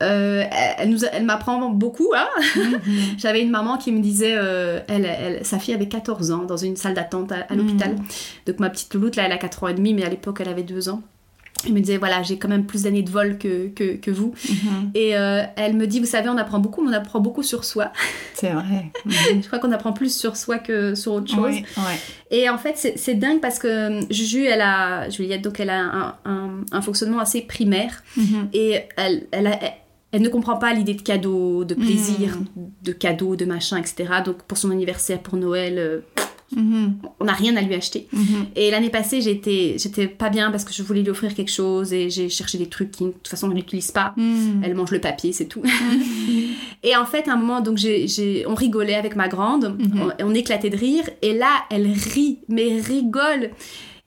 euh, 0.04 0.44
elle, 0.52 0.76
elle 0.78 0.90
nous 0.92 1.06
a- 1.06 1.10
elle 1.12 1.24
m'apprend 1.26 1.70
beaucoup. 1.70 2.12
Hein 2.16 2.28
Mhm. 2.56 2.80
J'avais 3.18 3.42
une 3.42 3.50
maman 3.50 3.78
qui 3.78 3.92
me 3.92 4.00
disait, 4.02 4.36
euh, 4.38 4.80
elle, 4.88 5.06
elle- 5.06 5.44
sa 5.46 5.58
fille 5.58 5.74
avait 5.74 5.88
14 5.88 6.30
ans 6.32 6.44
dans 6.44 6.58
une 6.58 6.76
salle 6.76 6.94
d'attente 6.94 7.32
à, 7.32 7.46
à 7.50 7.56
l'hôpital. 7.56 7.94
Mhm. 7.94 8.04
Donc 8.46 8.60
ma 8.60 8.70
petite 8.70 8.94
louloute, 8.94 9.16
là, 9.16 9.24
elle 9.26 9.32
a 9.32 9.38
4 9.38 9.64
ans 9.64 9.68
et 9.70 9.74
demi, 9.74 9.94
mais 9.96 10.04
à 10.06 10.10
l'époque, 10.10 10.38
elle 10.42 10.50
avait 10.50 10.62
2 10.64 10.90
ans. 10.90 11.02
Elle 11.66 11.74
me 11.74 11.80
disait, 11.80 11.98
voilà, 11.98 12.24
j'ai 12.24 12.38
quand 12.38 12.48
même 12.48 12.66
plus 12.66 12.84
d'années 12.84 13.02
de 13.02 13.10
vol 13.10 13.38
que, 13.38 13.68
que, 13.70 13.96
que 13.96 14.12
vous. 14.12 14.34
Mhm. 14.50 14.92
Et 14.94 15.18
euh, 15.18 15.44
elle 15.56 15.76
me 15.76 15.88
dit, 15.88 16.00
vous 16.00 16.06
savez, 16.06 16.30
on 16.30 16.38
apprend 16.38 16.60
beaucoup, 16.60 16.84
mais 16.84 16.92
on 16.96 17.00
apprend 17.00 17.20
beaucoup 17.20 17.44
sur 17.44 17.64
soi. 17.66 17.92
C'est 18.34 18.52
vrai. 18.52 18.92
Mhm. 19.06 19.42
Je 19.42 19.48
crois 19.48 19.60
qu'on 19.60 19.72
apprend 19.72 19.94
plus 19.94 20.16
sur 20.16 20.36
soi 20.38 20.60
que 20.60 20.94
sur 20.96 21.14
autre 21.14 21.30
chose. 21.34 21.46
Oui, 21.56 21.66
ouais. 21.78 22.00
Et 22.32 22.50
en 22.50 22.58
fait, 22.58 22.74
c'est 22.76 22.98
c'est 22.98 23.16
dingue 23.16 23.40
parce 23.42 23.58
que 23.60 23.68
euh, 23.68 24.02
Juju, 24.10 24.46
elle 24.46 24.62
a, 24.62 25.10
Juliette, 25.10 25.42
donc 25.42 25.60
elle 25.60 25.70
a 25.70 25.80
un, 25.82 26.16
un, 26.26 26.50
un 26.72 26.82
fonctionnement 26.82 27.20
assez 27.20 27.42
primaire. 27.42 28.04
Mhm. 28.18 28.50
Et 28.54 28.82
elle, 28.98 29.28
elle, 29.32 29.48
a- 29.48 29.60
elle, 29.64 29.74
elle 30.12 30.22
ne 30.22 30.30
comprend 30.30 30.58
pas 30.58 30.74
l'idée 30.74 30.94
de 30.94 31.02
cadeaux, 31.02 31.64
de 31.66 31.74
plaisir, 31.76 32.38
de 32.84 32.92
cadeaux, 32.94 33.36
de 33.36 33.46
machin, 33.46 33.78
etc. 33.78 34.06
Donc 34.26 34.38
pour 34.44 34.58
son 34.58 34.72
anniversaire, 34.72 35.20
pour 35.20 35.38
Noël, 35.38 35.76
euh, 35.78 36.00
Mhm. 36.56 36.96
on 37.20 37.26
n'a 37.26 37.34
rien 37.34 37.56
à 37.58 37.62
lui 37.62 37.76
acheter. 37.76 38.08
Mhm. 38.14 38.46
Et 38.56 38.72
l'année 38.72 38.90
passée, 38.90 39.20
j'étais, 39.22 39.76
j'étais 39.78 40.08
pas 40.08 40.30
bien 40.30 40.50
parce 40.50 40.64
que 40.64 40.72
je 40.74 40.82
voulais 40.82 41.02
lui 41.02 41.10
offrir 41.10 41.36
quelque 41.36 41.52
chose 41.52 41.92
et 41.94 42.10
j'ai 42.10 42.30
cherché 42.30 42.58
des 42.58 42.68
trucs 42.68 42.92
qui, 42.92 43.04
de 43.04 43.10
toute 43.10 43.28
façon, 43.28 43.50
on 43.50 43.54
n'utilise 43.54 43.92
pas. 43.92 44.14
Mhm. 44.16 44.62
Elle 44.64 44.74
mange 44.76 44.92
le 44.92 45.00
papier, 45.02 45.34
c'est 45.34 45.46
tout. 45.48 45.62
et 46.84 46.96
en 46.96 47.06
fait, 47.06 47.28
à 47.28 47.34
un 47.34 47.36
moment, 47.38 47.62
donc, 47.62 47.78
j'ai, 47.78 48.08
j'ai- 48.08 48.46
on 48.48 48.56
rigolait 48.56 48.96
avec 48.96 49.16
ma 49.16 49.28
grande, 49.28 49.78
on, 50.20 50.26
on 50.26 50.34
éclatait 50.34 50.70
de 50.70 50.78
rire, 50.78 51.04
et 51.22 51.34
là, 51.34 51.64
elle 51.70 51.88
rit, 51.88 52.40
mais 52.48 52.80
rigole. 52.82 53.52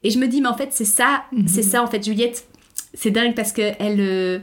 Et 0.03 0.09
je 0.09 0.17
me 0.19 0.27
dis, 0.27 0.41
mais 0.41 0.47
en 0.49 0.57
fait, 0.57 0.69
c'est 0.71 0.85
ça, 0.85 1.23
c'est 1.47 1.61
ça, 1.63 1.83
en 1.83 1.87
fait, 1.87 2.03
Juliette, 2.03 2.45
c'est 2.93 3.11
dingue 3.11 3.35
parce 3.35 3.51
que 3.51 3.61
elle, 3.79 3.99
euh, 3.99 4.39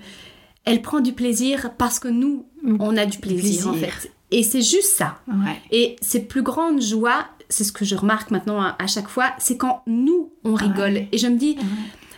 elle 0.64 0.82
prend 0.82 1.00
du 1.00 1.12
plaisir 1.12 1.72
parce 1.78 1.98
que 1.98 2.08
nous, 2.08 2.46
on 2.78 2.96
a 2.96 3.06
du 3.06 3.18
plaisir, 3.18 3.68
en 3.68 3.74
fait. 3.74 4.12
Et 4.30 4.42
c'est 4.42 4.62
juste 4.62 4.92
ça. 4.96 5.18
Ouais. 5.26 5.56
Et 5.72 5.96
ses 6.02 6.20
plus 6.20 6.42
grandes 6.42 6.82
joies, 6.82 7.26
c'est 7.48 7.64
ce 7.64 7.72
que 7.72 7.84
je 7.84 7.94
remarque 7.96 8.30
maintenant 8.30 8.60
à, 8.60 8.76
à 8.78 8.86
chaque 8.86 9.08
fois, 9.08 9.32
c'est 9.38 9.56
quand 9.56 9.82
nous, 9.86 10.32
on 10.44 10.54
rigole. 10.54 10.92
Ouais. 10.92 11.08
Et 11.12 11.18
je 11.18 11.26
me 11.28 11.36
dis, 11.36 11.56
Ouais. 11.58 11.64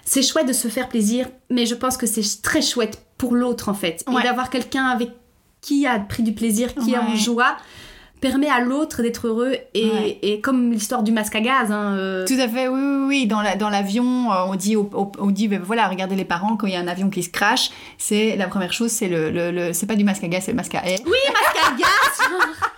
c'est 0.05 0.23
chouette 0.23 0.47
de 0.49 0.53
se 0.53 0.69
faire 0.69 0.89
plaisir, 0.89 1.29
mais 1.51 1.67
je 1.67 1.75
pense 1.75 1.97
que 1.97 2.07
c'est 2.07 2.43
très 2.43 2.63
chouette 2.63 3.03
pour 3.19 3.35
l'autre, 3.35 3.69
en 3.69 3.75
fait. 3.75 4.03
Ouais. 4.09 4.21
Et 4.21 4.25
d'avoir 4.25 4.51
quelqu'un 4.51 4.87
avec 4.87 5.11
qui 5.61 5.87
a 5.87 5.99
pris 6.01 6.23
du 6.23 6.33
plaisir, 6.33 6.75
qui 6.75 6.93
est 6.95 6.99
en 6.99 7.15
joie, 7.17 7.57
permet 8.21 8.49
à 8.51 8.61
l'autre 8.61 9.01
d'être 9.03 9.29
heureux. 9.29 9.55
Et, 9.73 9.87
Ouais. 9.91 10.19
et 10.21 10.41
comme 10.43 10.73
l'histoire 10.73 11.03
du 11.03 11.11
masque 11.13 11.37
à 11.37 11.41
gaz, 11.41 11.71
hein, 11.73 11.95
euh, 11.97 12.27
Tout 12.27 12.35
à 12.39 12.49
fait, 12.49 12.69
oui, 12.69 12.79
oui, 12.81 13.05
oui. 13.07 13.27
Dans 13.27 13.41
la- 13.41 13.57
dans 13.57 13.71
l'avion, 13.71 14.31
euh, 14.31 14.45
on 14.47 14.57
dit, 14.57 14.77
au- 14.77 14.91
au- 14.93 15.13
on 15.19 15.31
dit, 15.31 15.49
ben 15.49 15.61
voilà, 15.63 15.89
regardez 15.89 16.17
les 16.17 16.25
parents 16.27 16.57
quand 16.57 16.67
il 16.67 16.75
y 16.75 16.77
a 16.77 16.81
un 16.81 16.89
avion 16.89 17.09
qui 17.09 17.23
se 17.23 17.31
crache. 17.31 17.71
C'est 17.97 18.37
la 18.37 18.47
première 18.47 18.73
chose, 18.75 18.91
c'est 18.91 19.09
le, 19.09 19.31
le, 19.31 19.51
le- 19.51 19.73
c'est 19.73 19.87
pas 19.87 19.97
du 19.97 20.05
masque 20.05 20.25
à 20.25 20.29
gaz, 20.29 20.43
c'est 20.45 20.51
le 20.53 20.57
masque 20.57 20.75
à 20.75 20.87
air. 20.87 20.99
Oui, 21.07 21.13
masque 21.33 21.67
à 21.67 21.77
gaz 21.77 22.29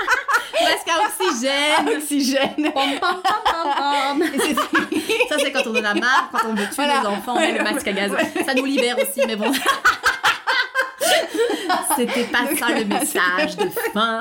Masque 0.64 0.88
à 0.88 1.24
oxygène 1.26 1.96
Oxygène. 1.96 2.72
Pom, 2.72 2.90
pom, 3.00 3.22
pom, 3.22 3.42
pom, 3.44 4.18
pom. 4.18 4.22
Et 4.22 4.38
c'est- 4.38 5.28
Ça, 5.28 5.36
c'est 5.38 5.52
quand 5.52 5.62
on 5.66 5.76
en 5.76 5.84
a 5.84 5.94
marre, 5.94 6.28
quand 6.32 6.48
on 6.50 6.54
veut 6.54 6.64
tuer 6.66 6.74
Voilà. 6.76 7.00
les 7.00 7.06
enfants, 7.06 7.34
on 7.36 7.40
met 7.40 7.52
le 7.52 7.62
masque 7.64 7.86
à 7.88 7.92
gaz. 7.92 8.10
Ouais. 8.12 8.44
Ça 8.44 8.54
nous 8.54 8.64
libère 8.64 8.96
aussi, 8.98 9.20
mais 9.26 9.36
bon. 9.36 9.52
C'était 11.96 12.24
pas 12.24 12.44
Donc, 12.44 12.58
ça 12.58 12.68
le 12.70 12.84
message 12.84 13.56
de 13.56 13.68
fin. 13.92 14.20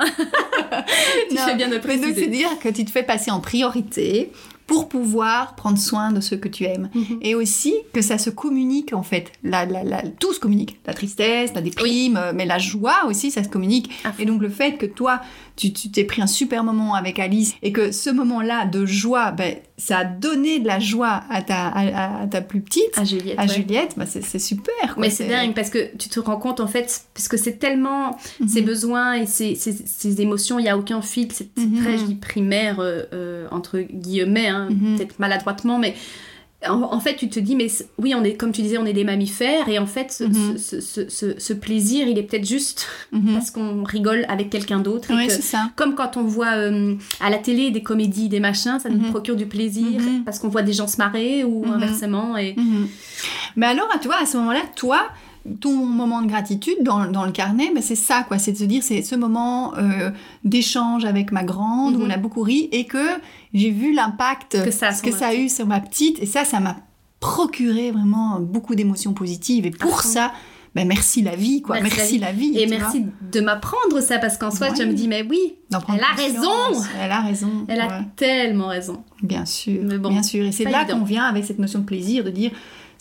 tu 1.28 1.34
Non, 1.34 1.42
fais 1.46 1.54
bien 1.54 1.68
de 1.68 1.74
donc, 1.78 1.82
c'est 1.86 1.98
préciser. 1.98 2.26
dire 2.26 2.58
que 2.62 2.68
tu 2.68 2.84
te 2.84 2.90
fais 2.90 3.02
passer 3.02 3.30
en 3.30 3.40
priorité 3.40 4.30
pour 4.72 4.88
pouvoir 4.88 5.54
prendre 5.54 5.78
soin 5.78 6.12
de 6.12 6.20
ceux 6.20 6.36
que 6.36 6.48
tu 6.48 6.64
aimes. 6.64 6.88
Mhm. 6.94 7.18
Et 7.22 7.34
aussi 7.34 7.74
que 7.92 8.00
ça 8.02 8.18
se 8.18 8.30
communique, 8.30 8.92
en 8.92 9.02
fait. 9.02 9.32
La, 9.42 9.64
la, 9.66 9.84
la- 9.84 10.02
tout 10.02 10.32
se 10.32 10.40
communique. 10.40 10.80
La 10.86 10.94
tristesse, 10.94 11.52
la 11.54 11.60
déprime, 11.60 12.16
euh, 12.16 12.32
mais 12.34 12.46
la 12.46 12.58
joie 12.58 13.04
aussi, 13.06 13.30
ça 13.30 13.44
se 13.44 13.48
communique. 13.48 13.90
Et 14.18 14.24
donc, 14.24 14.40
le 14.42 14.48
fait 14.48 14.72
que 14.78 14.86
toi, 14.86 15.20
tu 15.56 15.72
tu 15.72 15.90
t'es 15.90 16.04
pris 16.04 16.22
un 16.22 16.26
super 16.26 16.64
moment 16.64 16.94
avec 16.94 17.18
Alice 17.18 17.54
et 17.62 17.72
que 17.72 17.92
ce 17.92 18.10
moment-là 18.10 18.64
de 18.66 18.86
joie, 18.86 19.30
ben, 19.32 19.56
ça 19.84 19.98
a 19.98 20.04
donné 20.04 20.60
de 20.60 20.66
la 20.66 20.78
joie 20.78 21.22
à 21.28 21.42
ta, 21.42 21.66
à, 21.68 22.22
à 22.22 22.26
ta 22.26 22.40
plus 22.40 22.60
petite, 22.60 22.96
À 22.96 23.04
Juliette. 23.04 23.38
à 23.38 23.42
ouais. 23.42 23.48
Juliette, 23.48 23.94
ben, 23.96 24.06
c'est 24.06 24.38
super. 24.38 24.94
quoi. 24.94 25.00
Mais 25.00 25.10
c'est 25.10 25.26
dingue 25.26 25.54
parce 25.54 25.70
que 25.70 25.94
tu 25.96 26.08
te 26.08 26.20
rends 26.20 26.36
compte 26.36 26.60
en 26.60 26.66
fait, 26.68 27.02
parce 27.14 27.26
que 27.28 27.36
c'est 27.36 27.58
tellement 27.58 28.16
Mhm. 28.40 28.48
ses 28.48 28.62
besoins 28.62 29.14
et 29.14 29.26
ses, 29.26 29.54
ses- 29.56 29.84
ses 29.86 30.20
émotions, 30.20 30.58
il 30.58 30.62
n'y 30.62 30.68
a 30.68 30.78
aucun 30.78 31.02
fil, 31.02 31.32
c'est 31.32 31.48
c'est 31.56 31.66
Mhm. 31.66 31.80
très, 31.82 31.98
je 31.98 32.04
dis, 32.04 32.14
primaire, 32.14 32.78
euh, 32.80 33.02
euh, 33.12 33.48
entre 33.50 33.78
guillemets, 33.80 34.48
hein, 34.48 34.68
Mhm. 34.70 34.96
peut-être 34.96 35.18
maladroitement, 35.18 35.78
mais 35.78 35.94
en, 36.68 36.82
en 36.82 37.00
fait 37.00 37.16
tu 37.16 37.28
te 37.28 37.40
dis, 37.40 37.56
mais 37.56 37.66
oui, 37.98 38.14
on 38.16 38.22
est, 38.24 38.34
comme 38.34 38.52
tu 38.52 38.62
disais, 38.62 38.78
on 38.78 38.86
est 38.86 38.92
des 38.92 39.04
mammifères 39.04 39.68
et 39.68 39.78
en 39.78 39.86
fait 39.86 40.12
ce, 40.12 40.24
Mhm. 40.24 40.58
ce- 40.58 40.80
ce- 40.80 41.08
ce- 41.08 41.38
ce 41.38 41.52
plaisir, 41.52 42.06
il 42.08 42.18
est 42.18 42.22
peut-être 42.22 42.46
juste 42.46 42.86
Mhm. 43.12 43.34
parce 43.34 43.50
qu'on 43.50 43.82
rigole 43.84 44.24
avec 44.28 44.50
quelqu'un 44.50 44.80
d'autre. 44.80 45.08
Oui, 45.14 45.26
que- 45.26 45.32
ça. 45.32 45.70
comme 45.76 45.94
quand 45.94 46.16
on 46.16 46.22
voit 46.24 46.54
euh, 46.56 46.94
à 47.20 47.30
la 47.30 47.38
télé 47.38 47.70
des 47.70 47.82
comédies, 47.82 48.28
des 48.28 48.40
machins, 48.40 48.78
ça 48.80 48.88
nous 48.88 48.98
Mhm. 49.00 49.10
procure 49.10 49.36
du 49.36 49.46
plaisir 49.46 50.00
parce 50.24 50.38
qu'on 50.38 50.48
voit 50.48 50.62
des 50.62 50.72
gens 50.72 50.86
se 50.88 50.96
marrer 50.98 51.44
ou 51.44 51.64
inversement. 51.66 52.36
Et... 52.36 52.56
Mais 53.56 53.66
alors, 53.66 53.88
tu 54.00 54.08
vois, 54.08 54.16
à 54.22 54.26
ce 54.26 54.36
moment-là, 54.38 54.62
toi, 54.76 55.08
ton 55.60 55.72
moment 55.86 56.22
de 56.22 56.28
gratitude 56.28 56.76
dans, 56.82 57.06
dans 57.10 57.24
le 57.24 57.32
carnet, 57.32 57.70
ben 57.74 57.82
c'est 57.82 57.96
ça, 57.96 58.24
quoi. 58.26 58.38
C'est 58.38 58.52
de 58.52 58.56
se 58.58 58.64
dire, 58.64 58.82
c'est 58.82 59.02
ce 59.02 59.14
moment 59.16 59.74
euh, 59.76 60.10
d'échange 60.44 61.04
avec 61.04 61.32
ma 61.32 61.42
grande, 61.42 61.96
où 61.96 61.98
Mhm. 61.98 62.06
on 62.06 62.10
a 62.10 62.16
beaucoup 62.16 62.42
ri, 62.42 62.68
et 62.72 62.84
que 62.84 63.04
j'ai 63.52 63.70
vu 63.70 63.92
l'impact 63.92 64.64
Que 64.64 64.70
ça 64.70 64.88
a 64.88 64.92
que 64.92 65.10
ça 65.10 65.34
eu 65.34 65.48
sur 65.48 65.66
ma 65.66 65.80
petite, 65.80 66.20
et 66.22 66.26
ça, 66.26 66.44
ça 66.44 66.60
m'a 66.60 66.76
procuré 67.20 67.90
vraiment 67.90 68.40
beaucoup 68.40 68.74
d'émotions 68.74 69.12
positives. 69.14 69.66
Et 69.66 69.70
pour 69.70 70.02
ça, 70.02 70.32
ben 70.74 70.88
merci 70.88 71.22
la 71.22 71.36
vie, 71.36 71.60
quoi. 71.60 71.80
Merci 71.80 71.96
Merci, 71.98 72.18
la 72.18 72.32
vie. 72.32 72.58
Et 72.58 72.66
merci 72.66 73.00
vois. 73.00 73.10
de 73.32 73.40
m'apprendre 73.40 74.00
ça, 74.00 74.18
parce 74.18 74.38
qu'en 74.38 74.50
soi, 74.50 74.68
je 74.74 74.82
me 74.84 74.92
dis, 74.92 75.06
mais 75.06 75.24
oui, 75.28 75.54
Elle 75.70 76.00
a 76.00 76.14
raison. 76.16 76.82
Elle 77.00 77.10
a 77.12 77.20
raison. 77.20 77.50
elle 77.68 77.80
a 77.80 78.00
tellement 78.16 78.68
raison. 78.68 79.04
Bien 79.22 79.44
sûr, 79.44 79.80
Mais 79.84 79.98
bon, 79.98 80.08
bien 80.10 80.22
sûr. 80.22 80.44
Et 80.46 80.52
c'est 80.52 80.64
là 80.64 80.84
qu'on 80.84 81.04
vient 81.04 81.24
avec 81.24 81.44
cette 81.44 81.58
notion 81.58 81.80
de 81.80 81.84
plaisir, 81.84 82.24
de 82.24 82.30
dire, 82.30 82.50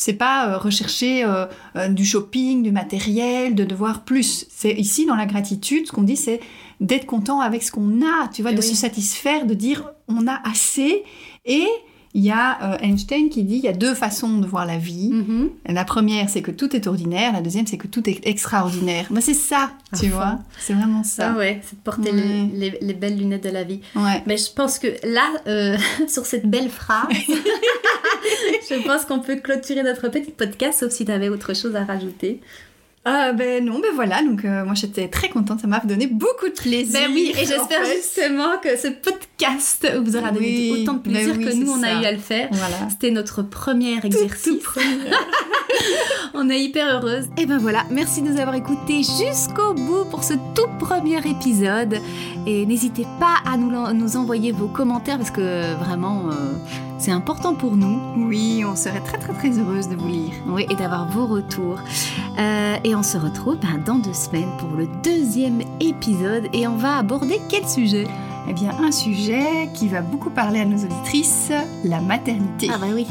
c'est 0.01 0.13
pas 0.13 0.47
euh, 0.47 0.57
rechercher 0.57 1.23
euh, 1.23 1.45
euh, 1.75 1.87
du 1.87 2.05
shopping, 2.05 2.63
du 2.63 2.71
matériel, 2.71 3.53
de 3.53 3.63
devoir 3.63 4.03
plus. 4.03 4.47
C'est 4.49 4.71
ici 4.71 5.05
dans 5.05 5.13
la 5.13 5.27
gratitude, 5.27 5.85
ce 5.85 5.91
qu'on 5.91 6.01
dit, 6.01 6.17
c'est 6.17 6.39
d'être 6.79 7.05
content 7.05 7.39
avec 7.39 7.61
ce 7.61 7.71
qu'on 7.71 8.01
a, 8.01 8.27
tu 8.33 8.41
vois, 8.41 8.51
de 8.51 8.57
oui. 8.57 8.63
se 8.63 8.73
satisfaire, 8.73 9.45
de 9.45 9.53
dire 9.53 9.91
on 10.07 10.27
a 10.27 10.41
assez. 10.43 11.03
Et 11.45 11.67
il 12.13 12.24
y 12.24 12.32
a 12.32 12.74
euh, 12.74 12.78
Einstein 12.82 13.30
qui 13.30 13.43
dit 13.43 13.56
il 13.56 13.63
y 13.63 13.67
a 13.67 13.74
deux 13.74 13.93
façons 13.95 14.38
de 14.39 14.45
voir 14.45 14.65
la 14.65 14.78
vie. 14.78 15.10
Mhm. 15.12 15.50
La 15.67 15.86
première, 15.86 16.30
c'est 16.30 16.41
que 16.41 16.52
tout 16.52 16.76
est 16.76 16.88
ordinaire. 16.88 17.32
La 17.34 17.41
deuxième, 17.41 17.65
c'est 17.67 17.78
que 17.78 17.88
tout 17.88 18.10
est 18.10 18.19
extraordinaire. 18.28 19.06
Ben, 19.10 19.21
c'est 19.21 19.34
ça, 19.34 19.71
tu 19.97 20.08
vois. 20.10 20.39
C'est 20.60 20.74
vraiment 20.74 21.04
ça. 21.04 21.32
Ah 21.34 21.38
ouais, 21.38 21.62
c'est 21.63 21.78
de 21.78 21.82
porter 21.84 22.12
les- 22.12 22.78
les 22.82 22.93
belles 22.93 23.17
lunettes 23.17 23.43
de 23.43 23.50
la 23.50 23.63
vie. 23.63 23.80
Ouais. 23.95 24.24
Mais 24.28 24.38
je 24.38 24.52
pense 24.54 24.78
que 24.80 24.88
là, 25.08 25.24
euh, 25.47 25.78
sur 26.08 26.26
cette 26.26 26.45
belle 26.50 26.69
phrase, 26.69 27.08
je 28.69 28.86
pense 28.86 29.06
qu'on 29.06 29.19
peut 29.19 29.38
clôturer 29.38 29.84
notre 29.84 30.10
petit 30.10 30.32
podcast, 30.32 30.80
sauf 30.82 30.91
si 30.91 31.06
tu 31.06 31.12
avais 31.12 31.30
autre 31.30 31.54
chose 31.56 31.76
à 31.76 31.84
rajouter. 31.86 32.41
Ah 33.03 33.33
ben 33.33 33.65
non, 33.65 33.79
ben 33.79 33.89
voilà, 33.95 34.21
donc 34.21 34.45
euh, 34.45 34.63
moi 34.63 34.75
j'étais 34.75 35.07
très 35.07 35.27
contente, 35.29 35.59
ça 35.59 35.65
m'a 35.65 35.79
donné 35.79 36.05
beaucoup 36.05 36.47
de 36.47 36.53
plaisir. 36.53 36.99
Ben 36.99 37.11
oui, 37.11 37.31
et 37.35 37.45
j'espère 37.45 37.83
justement 37.83 38.59
que 38.61 38.77
ce 38.77 38.89
podcast 38.89 39.91
vous 40.03 40.15
aura 40.15 40.29
donné 40.29 40.69
Oui, 40.71 40.81
autant 40.83 40.93
de 40.93 40.99
ben 40.99 41.11
plaisir 41.13 41.35
oui, 41.35 41.45
que 41.45 41.53
nous, 41.53 41.71
on 41.71 41.81
a 41.81 41.99
eu 41.99 42.05
à 42.05 42.11
le 42.11 42.19
faire. 42.19 42.49
Voilà. 42.51 42.89
C'était 42.91 43.09
notre 43.09 43.41
premier 43.41 43.97
exercice. 44.03 44.63
On 46.33 46.49
est 46.49 46.59
hyper 46.59 46.95
heureuse. 46.95 47.27
Et 47.37 47.45
ben 47.45 47.57
voilà, 47.57 47.83
merci 47.89 48.21
de 48.21 48.29
nous 48.29 48.39
avoir 48.39 48.55
écoutés 48.55 49.03
jusqu'au 49.03 49.73
bout 49.73 50.05
pour 50.09 50.23
ce 50.23 50.33
tout 50.55 50.69
premier 50.79 51.17
épisode. 51.27 51.97
Et 52.45 52.65
n'hésitez 52.65 53.05
pas 53.19 53.37
à 53.45 53.57
nous, 53.57 54.17
envoyer 54.17 54.51
vos 54.51 54.67
commentaires 54.67 55.17
parce 55.17 55.31
que 55.31 55.75
vraiment, 55.75 56.29
euh, 56.29 56.53
c'est 56.97 57.11
important 57.11 57.53
pour 57.53 57.75
nous. 57.75 57.99
Oui, 58.17 58.63
on 58.65 58.75
serait 58.75 59.01
très 59.01 59.17
très 59.17 59.33
très 59.33 59.59
heureuse 59.59 59.89
de 59.89 59.95
vous 59.95 60.07
lire. 60.07 60.33
Oui, 60.47 60.65
et 60.69 60.75
d'avoir 60.75 61.07
vos 61.07 61.27
retours. 61.27 61.79
Euh, 62.39 62.77
et 62.83 62.95
on 62.95 63.03
se 63.03 63.17
retrouve 63.17 63.57
ben, 63.57 63.81
dans 63.85 63.99
deux 63.99 64.13
semaines 64.13 64.51
pour 64.57 64.69
le 64.77 64.87
deuxième 65.03 65.61
épisode. 65.79 66.47
Et 66.53 66.67
on 66.67 66.75
va 66.75 66.97
aborder 66.97 67.39
quel 67.49 67.67
sujet? 67.67 68.07
Eh 68.49 68.54
bien, 68.54 68.71
un 68.82 68.91
sujet 68.91 69.69
qui 69.73 69.88
va 69.88 70.01
beaucoup 70.01 70.30
parler 70.30 70.60
à 70.62 70.65
nos 70.65 70.77
auditrices, 70.77 71.51
la 71.84 72.01
maternité. 72.01 72.67
bah 72.67 72.88
oui. 72.93 73.08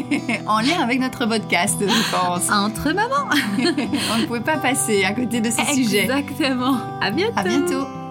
en 0.46 0.60
lien 0.60 0.80
avec 0.82 1.00
notre 1.00 1.26
podcast, 1.26 1.76
je 1.80 2.10
pense. 2.10 2.50
Entre 2.50 2.92
mamans. 2.92 3.28
on 4.14 4.18
ne 4.18 4.26
pouvait 4.26 4.40
pas 4.40 4.58
passer 4.58 5.04
à 5.04 5.12
côté 5.12 5.40
de 5.40 5.50
ce 5.50 5.64
sujet. 5.74 6.02
Exactement. 6.02 6.76
À 7.00 7.10
bientôt. 7.10 7.32
À 7.36 7.42
bientôt. 7.44 8.01